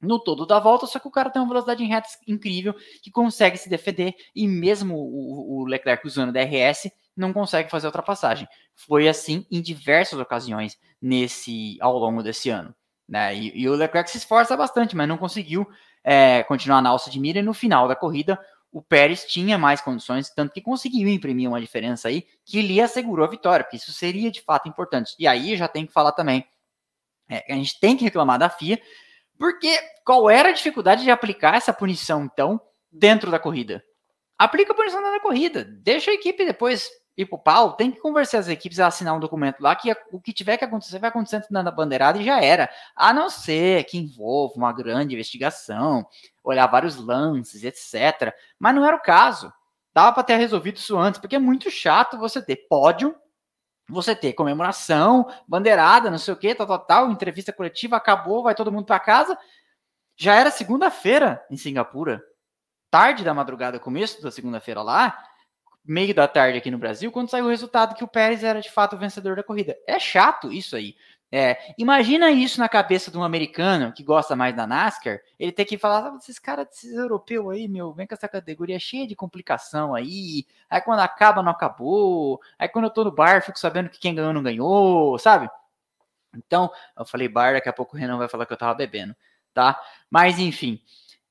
no 0.00 0.18
todo 0.18 0.46
da 0.46 0.58
volta, 0.58 0.86
só 0.86 0.98
que 0.98 1.08
o 1.08 1.10
cara 1.10 1.30
tem 1.30 1.42
uma 1.42 1.48
velocidade 1.48 1.82
em 1.82 1.88
reta 1.88 2.08
incrível, 2.26 2.74
que 3.02 3.10
consegue 3.10 3.56
se 3.56 3.68
defender, 3.68 4.14
e 4.34 4.46
mesmo 4.46 4.96
o, 4.96 5.58
o 5.62 5.64
Leclerc 5.64 6.06
usando 6.06 6.32
DRS, 6.32 6.90
não 7.18 7.32
consegue 7.32 7.70
fazer 7.70 7.86
ultrapassagem. 7.86 8.48
Foi 8.74 9.08
assim 9.08 9.46
em 9.50 9.60
diversas 9.60 10.18
ocasiões 10.18 10.78
nesse 11.00 11.76
ao 11.80 11.98
longo 11.98 12.22
desse 12.22 12.50
ano. 12.50 12.74
Né? 13.08 13.34
E, 13.34 13.62
e 13.62 13.68
o 13.68 13.74
Leclerc 13.74 14.10
se 14.10 14.18
esforça 14.18 14.56
bastante, 14.56 14.94
mas 14.94 15.08
não 15.08 15.16
conseguiu 15.16 15.66
é, 16.04 16.42
continuar 16.44 16.82
na 16.82 16.90
alça 16.90 17.10
de 17.10 17.18
mira. 17.18 17.38
E 17.38 17.42
no 17.42 17.54
final 17.54 17.88
da 17.88 17.96
corrida, 17.96 18.38
o 18.70 18.82
Pérez 18.82 19.24
tinha 19.24 19.56
mais 19.56 19.80
condições, 19.80 20.30
tanto 20.30 20.52
que 20.52 20.60
conseguiu 20.60 21.08
imprimir 21.08 21.48
uma 21.48 21.60
diferença 21.60 22.08
aí 22.08 22.26
que 22.44 22.60
lhe 22.60 22.80
assegurou 22.80 23.24
a 23.24 23.30
vitória, 23.30 23.64
porque 23.64 23.76
isso 23.76 23.92
seria 23.92 24.30
de 24.30 24.42
fato 24.42 24.68
importante. 24.68 25.14
E 25.18 25.26
aí 25.26 25.56
já 25.56 25.66
tem 25.66 25.86
que 25.86 25.92
falar 25.92 26.12
também, 26.12 26.46
é, 27.28 27.52
a 27.52 27.56
gente 27.56 27.80
tem 27.80 27.96
que 27.96 28.04
reclamar 28.04 28.38
da 28.38 28.50
FIA, 28.50 28.80
porque 29.38 29.74
qual 30.04 30.28
era 30.28 30.50
a 30.50 30.52
dificuldade 30.52 31.02
de 31.02 31.10
aplicar 31.10 31.54
essa 31.54 31.72
punição, 31.72 32.24
então, 32.24 32.60
dentro 32.90 33.30
da 33.30 33.38
corrida? 33.38 33.82
Aplica 34.36 34.72
a 34.72 34.76
punição 34.76 35.02
da 35.02 35.20
corrida, 35.20 35.64
deixa 35.64 36.10
a 36.10 36.14
equipe 36.14 36.44
depois 36.44 36.90
ir 37.18 37.26
pro 37.26 37.36
pau, 37.36 37.72
tem 37.72 37.90
que 37.90 38.00
conversar 38.00 38.38
as 38.38 38.46
equipes, 38.46 38.78
assinar 38.78 39.12
um 39.12 39.18
documento 39.18 39.60
lá 39.60 39.74
que 39.74 39.92
o 40.12 40.20
que 40.20 40.32
tiver 40.32 40.56
que 40.56 40.64
acontecer 40.64 41.00
vai 41.00 41.10
acontecer 41.10 41.44
na 41.50 41.68
bandeirada 41.68 42.16
e 42.16 42.24
já 42.24 42.40
era. 42.40 42.70
A 42.94 43.12
não 43.12 43.28
ser 43.28 43.84
que 43.84 43.98
envolva 43.98 44.54
uma 44.54 44.72
grande 44.72 45.14
investigação, 45.14 46.06
olhar 46.44 46.68
vários 46.68 46.96
lances, 46.96 47.64
etc. 47.64 48.32
Mas 48.56 48.72
não 48.72 48.86
era 48.86 48.96
o 48.96 49.02
caso. 49.02 49.52
Dava 49.92 50.12
para 50.12 50.22
ter 50.22 50.36
resolvido 50.36 50.76
isso 50.76 50.96
antes, 50.96 51.20
porque 51.20 51.34
é 51.34 51.40
muito 51.40 51.68
chato 51.72 52.16
você 52.16 52.40
ter 52.40 52.68
pódio, 52.68 53.12
você 53.88 54.14
ter 54.14 54.32
comemoração, 54.32 55.28
bandeirada, 55.48 56.12
não 56.12 56.18
sei 56.18 56.34
o 56.34 56.36
que, 56.36 56.54
tal, 56.54 56.68
tal, 56.68 56.78
tal, 56.78 57.10
entrevista 57.10 57.52
coletiva, 57.52 57.96
acabou, 57.96 58.44
vai 58.44 58.54
todo 58.54 58.70
mundo 58.70 58.84
para 58.84 59.00
casa. 59.00 59.36
Já 60.16 60.36
era 60.36 60.52
segunda-feira 60.52 61.44
em 61.50 61.56
Singapura, 61.56 62.22
tarde 62.92 63.24
da 63.24 63.34
madrugada, 63.34 63.80
começo 63.80 64.22
da 64.22 64.30
segunda-feira 64.30 64.82
lá, 64.82 65.27
meio 65.88 66.14
da 66.14 66.28
tarde 66.28 66.58
aqui 66.58 66.70
no 66.70 66.76
Brasil, 66.76 67.10
quando 67.10 67.30
saiu 67.30 67.46
o 67.46 67.48
resultado 67.48 67.94
que 67.94 68.04
o 68.04 68.08
Pérez 68.08 68.44
era 68.44 68.60
de 68.60 68.70
fato 68.70 68.94
o 68.94 68.98
vencedor 68.98 69.34
da 69.34 69.42
corrida. 69.42 69.74
É 69.86 69.98
chato 69.98 70.52
isso 70.52 70.76
aí. 70.76 70.94
É, 71.32 71.74
imagina 71.76 72.30
isso 72.30 72.58
na 72.58 72.68
cabeça 72.68 73.10
de 73.10 73.18
um 73.18 73.22
americano 73.22 73.92
que 73.92 74.02
gosta 74.02 74.34
mais 74.34 74.54
da 74.56 74.66
NASCAR, 74.66 75.20
ele 75.38 75.52
ter 75.52 75.66
que 75.66 75.76
falar, 75.76 76.08
ah, 76.08 76.16
esses 76.18 76.38
caras, 76.38 76.66
esses 76.72 76.94
europeus 76.94 77.50
aí, 77.50 77.68
meu, 77.68 77.92
vem 77.92 78.06
com 78.06 78.14
essa 78.14 78.28
categoria 78.28 78.78
cheia 78.78 79.06
de 79.06 79.14
complicação 79.14 79.94
aí, 79.94 80.46
aí 80.70 80.80
quando 80.80 81.00
acaba, 81.00 81.42
não 81.42 81.52
acabou, 81.52 82.40
aí 82.58 82.66
quando 82.68 82.86
eu 82.86 82.90
tô 82.90 83.04
no 83.04 83.12
bar, 83.12 83.42
fico 83.42 83.58
sabendo 83.58 83.90
que 83.90 83.98
quem 83.98 84.14
ganhou 84.14 84.32
não 84.32 84.42
ganhou, 84.42 85.18
sabe? 85.18 85.50
Então, 86.34 86.70
eu 86.98 87.04
falei 87.04 87.28
bar, 87.28 87.54
daqui 87.54 87.68
a 87.68 87.72
pouco 87.72 87.96
o 87.96 87.98
Renan 87.98 88.16
vai 88.16 88.28
falar 88.28 88.46
que 88.46 88.52
eu 88.52 88.56
tava 88.56 88.74
bebendo, 88.74 89.14
tá? 89.52 89.78
Mas, 90.10 90.38
enfim, 90.38 90.80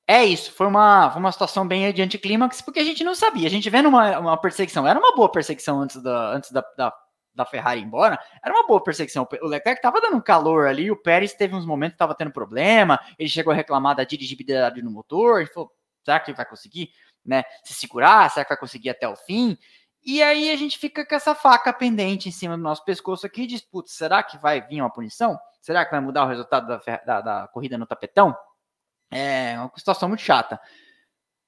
é 0.08 0.24
isso, 0.24 0.54
foi 0.54 0.68
uma, 0.68 1.12
foi 1.12 1.20
uma 1.20 1.32
situação 1.34 1.68
bem 1.68 1.92
de 1.92 2.02
anticlímax, 2.02 2.62
porque 2.62 2.80
a 2.80 2.84
gente 2.84 3.04
não 3.04 3.14
sabia. 3.14 3.46
A 3.46 3.50
gente 3.50 3.70
vendo 3.70 3.90
uma, 3.90 4.18
uma 4.20 4.38
perseguição, 4.38 4.88
era 4.88 4.98
uma 4.98 5.14
boa 5.14 5.30
perseguição 5.30 5.82
antes 5.82 6.02
da, 6.02 6.32
antes 6.34 6.50
da, 6.50 6.64
da, 6.78 6.94
da 7.36 7.46
Ferrari 7.46 7.82
ir 7.82 7.84
embora, 7.84 8.18
era 8.42 8.54
uma 8.54 8.66
boa 8.66 8.82
perseguição. 8.82 9.28
O 9.42 9.48
Leclerc 9.48 9.80
estava 9.80 10.00
dando 10.00 10.16
um 10.16 10.22
calor 10.22 10.66
ali, 10.66 10.90
o 10.90 10.96
Pérez 10.96 11.34
teve 11.34 11.54
uns 11.54 11.66
momentos 11.66 11.94
que 11.94 11.96
estava 11.96 12.16
tendo 12.16 12.32
problema, 12.32 12.98
ele 13.20 13.28
chegou 13.28 13.52
a 13.52 13.56
reclamar 13.56 13.98
da 13.98 14.06
dirigibilidade 14.06 14.82
no 14.82 14.90
motor, 14.90 15.42
ele 15.42 15.50
falou, 15.50 15.70
será 16.06 16.22
que 16.22 16.32
ele 16.32 16.38
vai 16.38 16.46
conseguir 16.46 16.90
né, 17.26 17.44
se 17.66 17.74
segurar? 17.74 18.32
Será 18.32 18.46
que 18.46 18.50
vai 18.50 18.58
conseguir 18.58 18.92
até 18.92 19.10
o 19.10 19.16
fim? 19.18 19.58
E 20.06 20.24
aí 20.24 20.50
a 20.50 20.56
gente 20.56 20.80
fica 20.80 21.06
com 21.06 21.16
essa 21.16 21.36
faca 21.36 21.74
pendente 21.74 22.30
em 22.30 22.32
cima 22.32 22.56
do 22.56 22.64
nosso 22.64 22.86
pescoço 22.86 23.26
aqui 23.26 23.42
e 23.42 23.48
diz, 23.48 23.62
putz, 23.62 23.92
será 23.92 24.24
que 24.24 24.38
vai 24.38 24.62
vir 24.62 24.80
uma 24.80 24.90
punição? 24.90 25.38
Será 25.62 25.84
que 25.84 25.92
vai 25.92 26.00
mudar 26.00 26.24
o 26.24 26.30
resultado 26.30 26.66
da, 26.66 26.98
da, 27.06 27.20
da 27.20 27.48
corrida 27.50 27.78
no 27.78 27.86
tapetão? 27.86 28.34
É 29.10 29.58
uma 29.60 29.72
situação 29.76 30.10
muito 30.10 30.22
chata. 30.22 30.60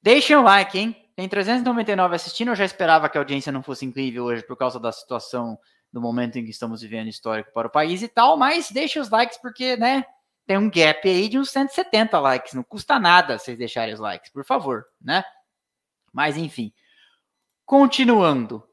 Deixem 0.02 0.36
o 0.36 0.42
like, 0.42 0.78
hein? 0.78 0.96
Tem 1.16 1.28
399 1.28 2.16
assistindo. 2.16 2.50
Eu 2.50 2.56
já 2.56 2.66
esperava 2.66 3.10
que 3.10 3.18
a 3.18 3.22
audiência 3.22 3.52
não 3.52 3.62
fosse 3.62 3.86
incrível 3.86 4.26
hoje 4.26 4.44
por 4.44 4.56
causa 4.56 4.80
da 4.80 4.92
situação 4.92 5.58
do 5.92 6.00
momento 6.00 6.38
em 6.38 6.46
que 6.46 6.52
estamos 6.52 6.82
vivendo 6.82 7.08
histórico 7.08 7.52
para 7.54 7.68
o 7.68 7.72
país 7.72 8.02
e 8.02 8.08
tal, 8.08 8.38
mas 8.38 8.70
deixem 8.70 9.02
os 9.02 9.10
likes 9.10 9.38
porque, 9.38 9.76
né, 9.76 10.06
tem 10.46 10.58
um 10.58 10.70
gap 10.70 11.08
aí 11.08 11.28
de 11.28 11.38
uns 11.38 11.50
170 11.52 12.20
likes. 12.20 12.54
Não 12.54 12.64
custa 12.64 13.00
nada 13.00 13.38
vocês 13.38 13.58
deixarem 13.58 13.94
os 13.94 14.00
likes, 14.00 14.32
por 14.32 14.46
favor, 14.46 14.86
né? 15.02 15.24
Mas 16.14 16.38
enfim. 16.38 16.74
Continuando. 17.66 18.64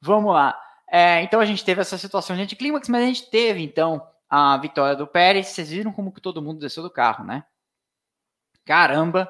Vamos 0.00 0.32
lá. 0.32 0.58
É, 0.90 1.22
então 1.22 1.40
a 1.40 1.44
gente 1.44 1.64
teve 1.64 1.80
essa 1.80 1.98
situação 1.98 2.34
de 2.34 2.42
anticlímax, 2.42 2.88
mas 2.88 3.02
a 3.02 3.06
gente 3.06 3.30
teve 3.30 3.62
então 3.62 4.06
a 4.28 4.56
vitória 4.56 4.96
do 4.96 5.06
Pérez. 5.06 5.48
Vocês 5.48 5.70
viram 5.70 5.92
como 5.92 6.12
que 6.12 6.20
todo 6.20 6.40
mundo 6.40 6.60
desceu 6.60 6.82
do 6.82 6.90
carro, 6.90 7.24
né? 7.24 7.44
Caramba, 8.68 9.26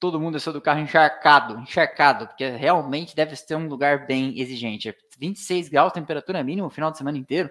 todo 0.00 0.18
mundo 0.18 0.32
desceu 0.32 0.50
do 0.50 0.62
carro 0.62 0.80
encharcado, 0.80 1.60
encharcado, 1.60 2.26
porque 2.26 2.48
realmente 2.48 3.14
deve 3.14 3.36
ser 3.36 3.54
um 3.54 3.68
lugar 3.68 4.06
bem 4.06 4.40
exigente. 4.40 4.96
26 5.18 5.68
graus, 5.68 5.92
temperatura 5.92 6.42
mínima 6.42 6.68
o 6.68 6.70
final 6.70 6.90
de 6.90 6.96
semana 6.96 7.18
inteiro. 7.18 7.50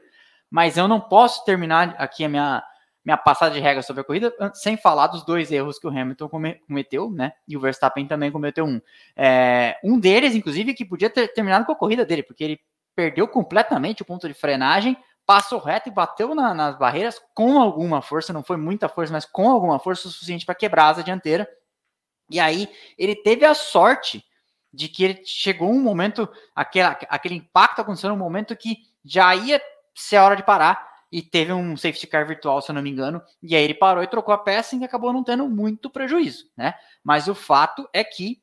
Mas 0.50 0.78
eu 0.78 0.88
não 0.88 1.00
posso 1.00 1.45
terminar 1.45 1.93
aqui 2.00 2.26
a 2.26 2.30
minha, 2.30 2.63
minha 3.06 3.17
passada 3.17 3.54
de 3.54 3.60
regra 3.60 3.84
sobre 3.84 4.02
a 4.02 4.04
corrida 4.04 4.34
sem 4.56 4.78
falar 4.78 5.06
dos 5.06 5.23
dois 5.23 5.52
erros 5.52 5.78
que 5.78 5.86
o 5.86 5.91
Hamilton 5.91 6.28
cometeu, 6.28 7.12
né? 7.12 7.34
E 7.47 7.56
o 7.56 7.60
Verstappen 7.60 8.08
também 8.08 8.32
cometeu 8.32 8.65
um. 8.65 8.82
É, 9.15 9.78
um 9.84 10.00
deles, 10.00 10.34
inclusive, 10.34 10.73
que 10.73 10.84
podia 10.84 11.12
ter 11.12 11.28
terminado 11.36 11.67
com 11.67 11.71
a 11.71 11.76
corrida 11.76 12.04
dele, 12.04 12.23
porque 12.23 12.43
ele 12.43 12.60
perdeu 12.95 13.28
completamente 13.28 14.02
o 14.02 14.06
ponto 14.06 14.28
de 14.28 14.34
frenagem, 14.34 14.97
passou 15.27 15.59
reto 15.59 15.89
e 15.89 15.91
bateu 15.91 16.33
na, 16.33 16.53
nas 16.55 16.75
barreiras 16.75 17.21
com 17.35 17.59
alguma 17.59 18.01
força, 18.01 18.33
não 18.33 18.41
foi 18.41 18.57
muita 18.57 18.89
força, 18.89 19.13
mas 19.13 19.25
com 19.25 19.49
alguma 19.49 19.77
força 19.77 20.07
o 20.07 20.11
suficiente 20.11 20.45
para 20.45 20.55
quebrar 20.55 20.85
a 20.85 20.87
asa 20.87 21.03
dianteira 21.03 21.47
e 22.29 22.39
aí 22.39 22.69
ele 22.97 23.15
teve 23.15 23.45
a 23.45 23.53
sorte 23.53 24.23
de 24.73 24.87
que 24.87 25.03
ele 25.03 25.21
chegou 25.25 25.69
um 25.69 25.81
momento, 25.81 26.29
aquele, 26.53 26.87
aquele 27.09 27.35
impacto 27.35 27.81
aconteceu 27.81 28.09
num 28.09 28.17
momento 28.17 28.55
que 28.55 28.77
já 29.03 29.33
ia 29.35 29.61
ser 29.95 30.17
a 30.17 30.25
hora 30.25 30.35
de 30.35 30.43
parar 30.43 30.87
e 31.11 31.21
teve 31.21 31.53
um 31.53 31.77
safety 31.77 32.05
car 32.05 32.27
virtual, 32.27 32.61
se 32.61 32.69
eu 32.69 32.75
não 32.75 32.81
me 32.81 32.89
engano, 32.89 33.21
e 33.41 33.55
aí 33.55 33.63
ele 33.63 33.73
parou 33.73 34.03
e 34.03 34.07
trocou 34.07 34.33
a 34.33 34.37
peça 34.37 34.75
e 34.75 34.83
acabou 34.83 35.13
não 35.13 35.23
tendo 35.23 35.47
muito 35.47 35.89
prejuízo, 35.89 36.51
né? 36.55 36.73
Mas 37.01 37.29
o 37.29 37.33
fato 37.33 37.87
é 37.93 38.03
que 38.03 38.41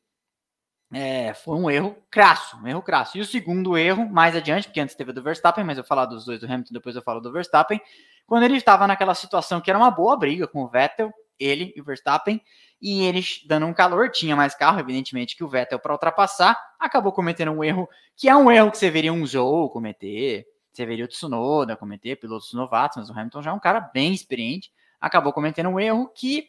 é, 0.94 1.34
foi 1.34 1.56
um 1.56 1.68
erro 1.68 1.96
crasso, 2.10 2.56
um 2.56 2.68
erro 2.68 2.80
crasso. 2.80 3.18
E 3.18 3.20
o 3.20 3.24
segundo 3.24 3.76
erro, 3.76 4.08
mais 4.08 4.36
adiante, 4.36 4.68
porque 4.68 4.80
antes 4.80 4.94
teve 4.94 5.12
do 5.12 5.22
Verstappen, 5.22 5.64
mas 5.64 5.76
eu 5.76 5.84
falar 5.84 6.06
dos 6.06 6.24
dois 6.24 6.40
do 6.40 6.46
Hamilton, 6.46 6.72
depois 6.72 6.94
eu 6.94 7.02
falo 7.02 7.20
do 7.20 7.32
Verstappen, 7.32 7.80
quando 8.26 8.44
ele 8.44 8.56
estava 8.56 8.86
naquela 8.86 9.14
situação 9.14 9.60
que 9.60 9.70
era 9.70 9.78
uma 9.78 9.90
boa 9.90 10.16
briga 10.16 10.46
com 10.46 10.62
o 10.62 10.68
Vettel, 10.68 11.12
ele 11.38 11.72
e 11.76 11.80
o 11.80 11.84
Verstappen, 11.84 12.40
e 12.80 13.02
eles 13.02 13.42
dando 13.46 13.66
um 13.66 13.74
calor, 13.74 14.10
tinha 14.10 14.36
mais 14.36 14.54
carro, 14.54 14.78
evidentemente, 14.78 15.36
que 15.36 15.42
o 15.42 15.48
Vettel 15.48 15.78
para 15.78 15.92
ultrapassar, 15.92 16.56
acabou 16.78 17.12
cometendo 17.12 17.50
um 17.50 17.64
erro, 17.64 17.88
que 18.16 18.28
é 18.28 18.36
um 18.36 18.50
erro 18.50 18.70
que 18.70 18.78
você 18.78 18.90
veria 18.90 19.12
um 19.12 19.26
Zou 19.26 19.70
cometer, 19.70 20.46
você 20.72 20.86
veria 20.86 21.04
o 21.04 21.08
Tsunoda 21.08 21.76
cometer, 21.76 22.16
pilotos 22.16 22.52
novatos, 22.52 22.98
mas 22.98 23.10
o 23.10 23.12
Hamilton 23.12 23.42
já 23.42 23.50
é 23.50 23.54
um 23.54 23.60
cara 23.60 23.80
bem 23.80 24.12
experiente, 24.12 24.70
acabou 25.00 25.32
cometendo 25.32 25.70
um 25.70 25.80
erro 25.80 26.08
que 26.14 26.48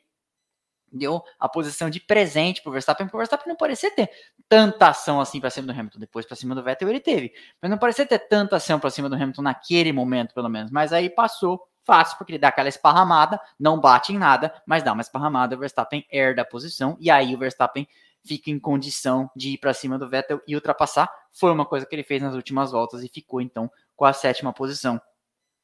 deu 0.96 1.22
a 1.40 1.50
posição 1.50 1.90
de 1.90 2.00
presente 2.00 2.62
para 2.62 2.70
o 2.70 2.74
Verstappen, 2.74 3.06
porque 3.06 3.18
o 3.18 3.20
Verstappen 3.20 3.48
não 3.48 3.56
parecia 3.56 3.92
ter 3.92 4.10
tanta 4.48 4.88
ação 4.88 5.20
assim 5.20 5.40
para 5.40 5.50
cima 5.50 5.68
do 5.68 5.74
Hamilton, 5.74 6.00
depois 6.00 6.26
para 6.26 6.36
cima 6.36 6.56
do 6.56 6.64
Vettel 6.64 6.90
ele 6.90 7.00
teve, 7.00 7.34
mas 7.62 7.70
não 7.70 7.78
parecia 7.78 8.06
ter 8.06 8.20
tanta 8.20 8.56
ação 8.56 8.80
para 8.80 8.90
cima 8.90 9.10
do 9.10 9.16
Hamilton 9.16 9.42
naquele 9.42 9.92
momento, 9.92 10.34
pelo 10.34 10.50
menos, 10.50 10.72
mas 10.72 10.94
aí 10.94 11.10
passou 11.10 11.68
Fácil, 11.86 12.18
porque 12.18 12.32
ele 12.32 12.40
dá 12.40 12.48
aquela 12.48 12.68
esparramada, 12.68 13.40
não 13.60 13.80
bate 13.80 14.12
em 14.12 14.18
nada, 14.18 14.52
mas 14.66 14.82
dá 14.82 14.92
uma 14.92 15.04
esparramada, 15.04 15.56
o 15.56 15.60
Verstappen 15.60 16.04
herda 16.12 16.42
a 16.42 16.46
posição, 16.46 16.98
e 17.00 17.12
aí 17.12 17.36
o 17.36 17.38
Verstappen 17.38 17.88
fica 18.26 18.50
em 18.50 18.60
condição 18.60 19.30
de 19.36 19.52
ir 19.52 19.60
para 19.60 19.72
cima 19.72 20.00
do 20.00 20.10
Vettel 20.10 20.42
e 20.48 20.56
ultrapassar. 20.56 21.08
Foi 21.32 21.52
uma 21.52 21.64
coisa 21.64 21.86
que 21.86 21.94
ele 21.94 22.02
fez 22.02 22.24
nas 22.24 22.34
últimas 22.34 22.72
voltas 22.72 23.04
e 23.04 23.08
ficou 23.08 23.40
então 23.40 23.72
com 23.96 24.04
a 24.04 24.14
sétima 24.14 24.52
posição. 24.52 25.00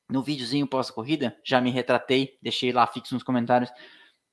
No 0.07 0.21
videozinho 0.21 0.67
pós-corrida, 0.67 1.35
já 1.43 1.59
me 1.59 1.71
retratei, 1.71 2.37
deixei 2.39 2.71
lá 2.71 2.85
fixo 2.85 3.15
nos 3.15 3.23
comentários. 3.23 3.71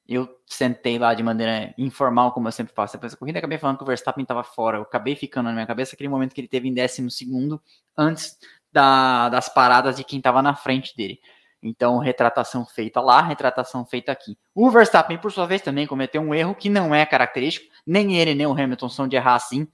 Eu 0.08 0.26
sentei 0.46 0.98
lá 0.98 1.12
de 1.12 1.22
maneira 1.22 1.74
informal, 1.76 2.32
como 2.32 2.48
eu 2.48 2.52
sempre 2.52 2.72
faço 2.74 2.94
depois 2.94 3.12
da 3.12 3.18
corrida, 3.18 3.38
acabei 3.38 3.58
falando 3.58 3.76
que 3.76 3.82
o 3.82 3.86
Verstappen 3.86 4.22
estava 4.22 4.42
fora. 4.42 4.78
Eu 4.78 4.82
acabei 4.82 5.14
ficando 5.14 5.46
na 5.46 5.52
minha 5.52 5.66
cabeça 5.66 5.94
aquele 5.94 6.08
momento 6.08 6.34
que 6.34 6.40
ele 6.40 6.48
teve 6.48 6.66
em 6.66 6.72
décimo 6.72 7.10
segundo, 7.10 7.60
antes 7.96 8.38
da, 8.72 9.28
das 9.28 9.48
paradas 9.50 9.96
de 9.96 10.04
quem 10.04 10.18
estava 10.18 10.40
na 10.40 10.54
frente 10.54 10.96
dele. 10.96 11.20
Então, 11.62 11.98
retratação 11.98 12.64
feita 12.64 13.00
lá, 13.00 13.20
retratação 13.20 13.84
feita 13.84 14.12
aqui. 14.12 14.38
O 14.54 14.70
Verstappen, 14.70 15.18
por 15.18 15.32
sua 15.32 15.46
vez, 15.46 15.60
também 15.60 15.86
cometeu 15.86 16.22
um 16.22 16.34
erro 16.34 16.54
que 16.54 16.70
não 16.70 16.94
é 16.94 17.04
característico, 17.04 17.66
nem 17.86 18.16
ele 18.16 18.34
nem 18.34 18.46
o 18.46 18.52
Hamilton 18.52 18.88
são 18.88 19.08
de 19.08 19.16
errar 19.16 19.34
assim. 19.34 19.66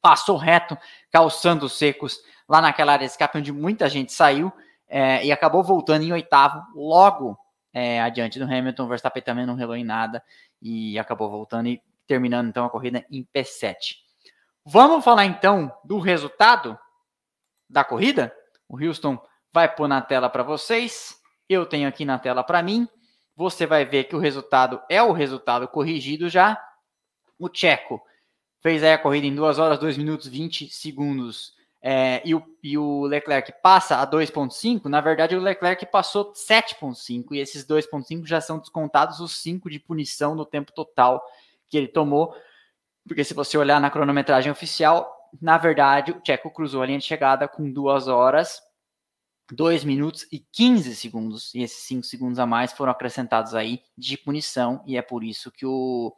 Passou 0.00 0.36
reto, 0.36 0.76
calçando 1.10 1.68
secos 1.68 2.18
lá 2.48 2.60
naquela 2.60 2.92
área 2.92 3.06
de 3.06 3.12
escape 3.12 3.38
onde 3.38 3.52
muita 3.52 3.88
gente 3.88 4.12
saiu 4.12 4.52
é, 4.88 5.24
e 5.24 5.30
acabou 5.30 5.62
voltando 5.62 6.02
em 6.02 6.12
oitavo, 6.12 6.62
logo 6.74 7.36
é, 7.76 8.00
adiante 8.00 8.38
do 8.38 8.46
Hamilton. 8.46 8.88
Verstappen 8.88 9.22
também 9.22 9.44
não 9.44 9.54
relou 9.54 9.76
em 9.76 9.84
nada 9.84 10.24
e 10.62 10.98
acabou 10.98 11.28
voltando 11.28 11.68
e 11.68 11.82
terminando 12.06 12.48
então 12.48 12.64
a 12.64 12.70
corrida 12.70 13.04
em 13.10 13.22
P7. 13.22 13.96
Vamos 14.64 15.04
falar 15.04 15.26
então 15.26 15.70
do 15.84 15.98
resultado 15.98 16.78
da 17.68 17.84
corrida? 17.84 18.34
O 18.66 18.82
Houston 18.82 19.22
vai 19.52 19.72
pôr 19.72 19.86
na 19.88 20.00
tela 20.00 20.30
para 20.30 20.42
vocês. 20.42 21.20
Eu 21.46 21.66
tenho 21.66 21.86
aqui 21.86 22.06
na 22.06 22.18
tela 22.18 22.42
para 22.42 22.62
mim. 22.62 22.88
Você 23.36 23.66
vai 23.66 23.84
ver 23.84 24.04
que 24.04 24.16
o 24.16 24.18
resultado 24.18 24.80
é 24.88 25.02
o 25.02 25.12
resultado 25.12 25.68
corrigido 25.68 26.30
já. 26.30 26.58
O 27.38 27.46
Tcheco 27.50 28.00
fez 28.62 28.82
aí 28.82 28.94
a 28.94 28.98
corrida 28.98 29.26
em 29.26 29.34
2 29.34 29.58
horas, 29.58 29.78
2 29.78 29.98
minutos 29.98 30.26
20 30.28 30.70
segundos. 30.70 31.54
É, 31.88 32.20
e, 32.24 32.34
o, 32.34 32.42
e 32.64 32.76
o 32.76 33.02
Leclerc 33.02 33.52
passa 33.62 34.02
a 34.02 34.06
2,5. 34.10 34.86
Na 34.86 35.00
verdade, 35.00 35.36
o 35.36 35.40
Leclerc 35.40 35.86
passou 35.86 36.32
7,5. 36.32 37.26
E 37.30 37.38
esses 37.38 37.64
2,5 37.64 38.26
já 38.26 38.40
são 38.40 38.58
descontados 38.58 39.20
os 39.20 39.40
5 39.40 39.70
de 39.70 39.78
punição 39.78 40.34
no 40.34 40.44
tempo 40.44 40.72
total 40.72 41.22
que 41.68 41.78
ele 41.78 41.86
tomou. 41.86 42.34
Porque 43.06 43.22
se 43.22 43.34
você 43.34 43.56
olhar 43.56 43.80
na 43.80 43.88
cronometragem 43.88 44.50
oficial, 44.50 45.08
na 45.40 45.56
verdade, 45.58 46.10
o 46.10 46.20
Tcheco 46.20 46.50
cruzou 46.50 46.82
a 46.82 46.86
linha 46.86 46.98
de 46.98 47.04
chegada 47.04 47.46
com 47.46 47.70
2 47.70 48.08
horas 48.08 48.60
2 49.52 49.84
minutos 49.84 50.26
e 50.32 50.40
15 50.40 50.96
segundos, 50.96 51.54
e 51.54 51.62
esses 51.62 51.84
5 51.84 52.04
segundos 52.04 52.40
a 52.40 52.46
mais 52.46 52.72
foram 52.72 52.90
acrescentados 52.90 53.54
aí 53.54 53.80
de 53.96 54.18
punição, 54.18 54.82
e 54.84 54.96
é 54.96 55.02
por 55.02 55.22
isso 55.22 55.52
que 55.52 55.64
o, 55.64 56.12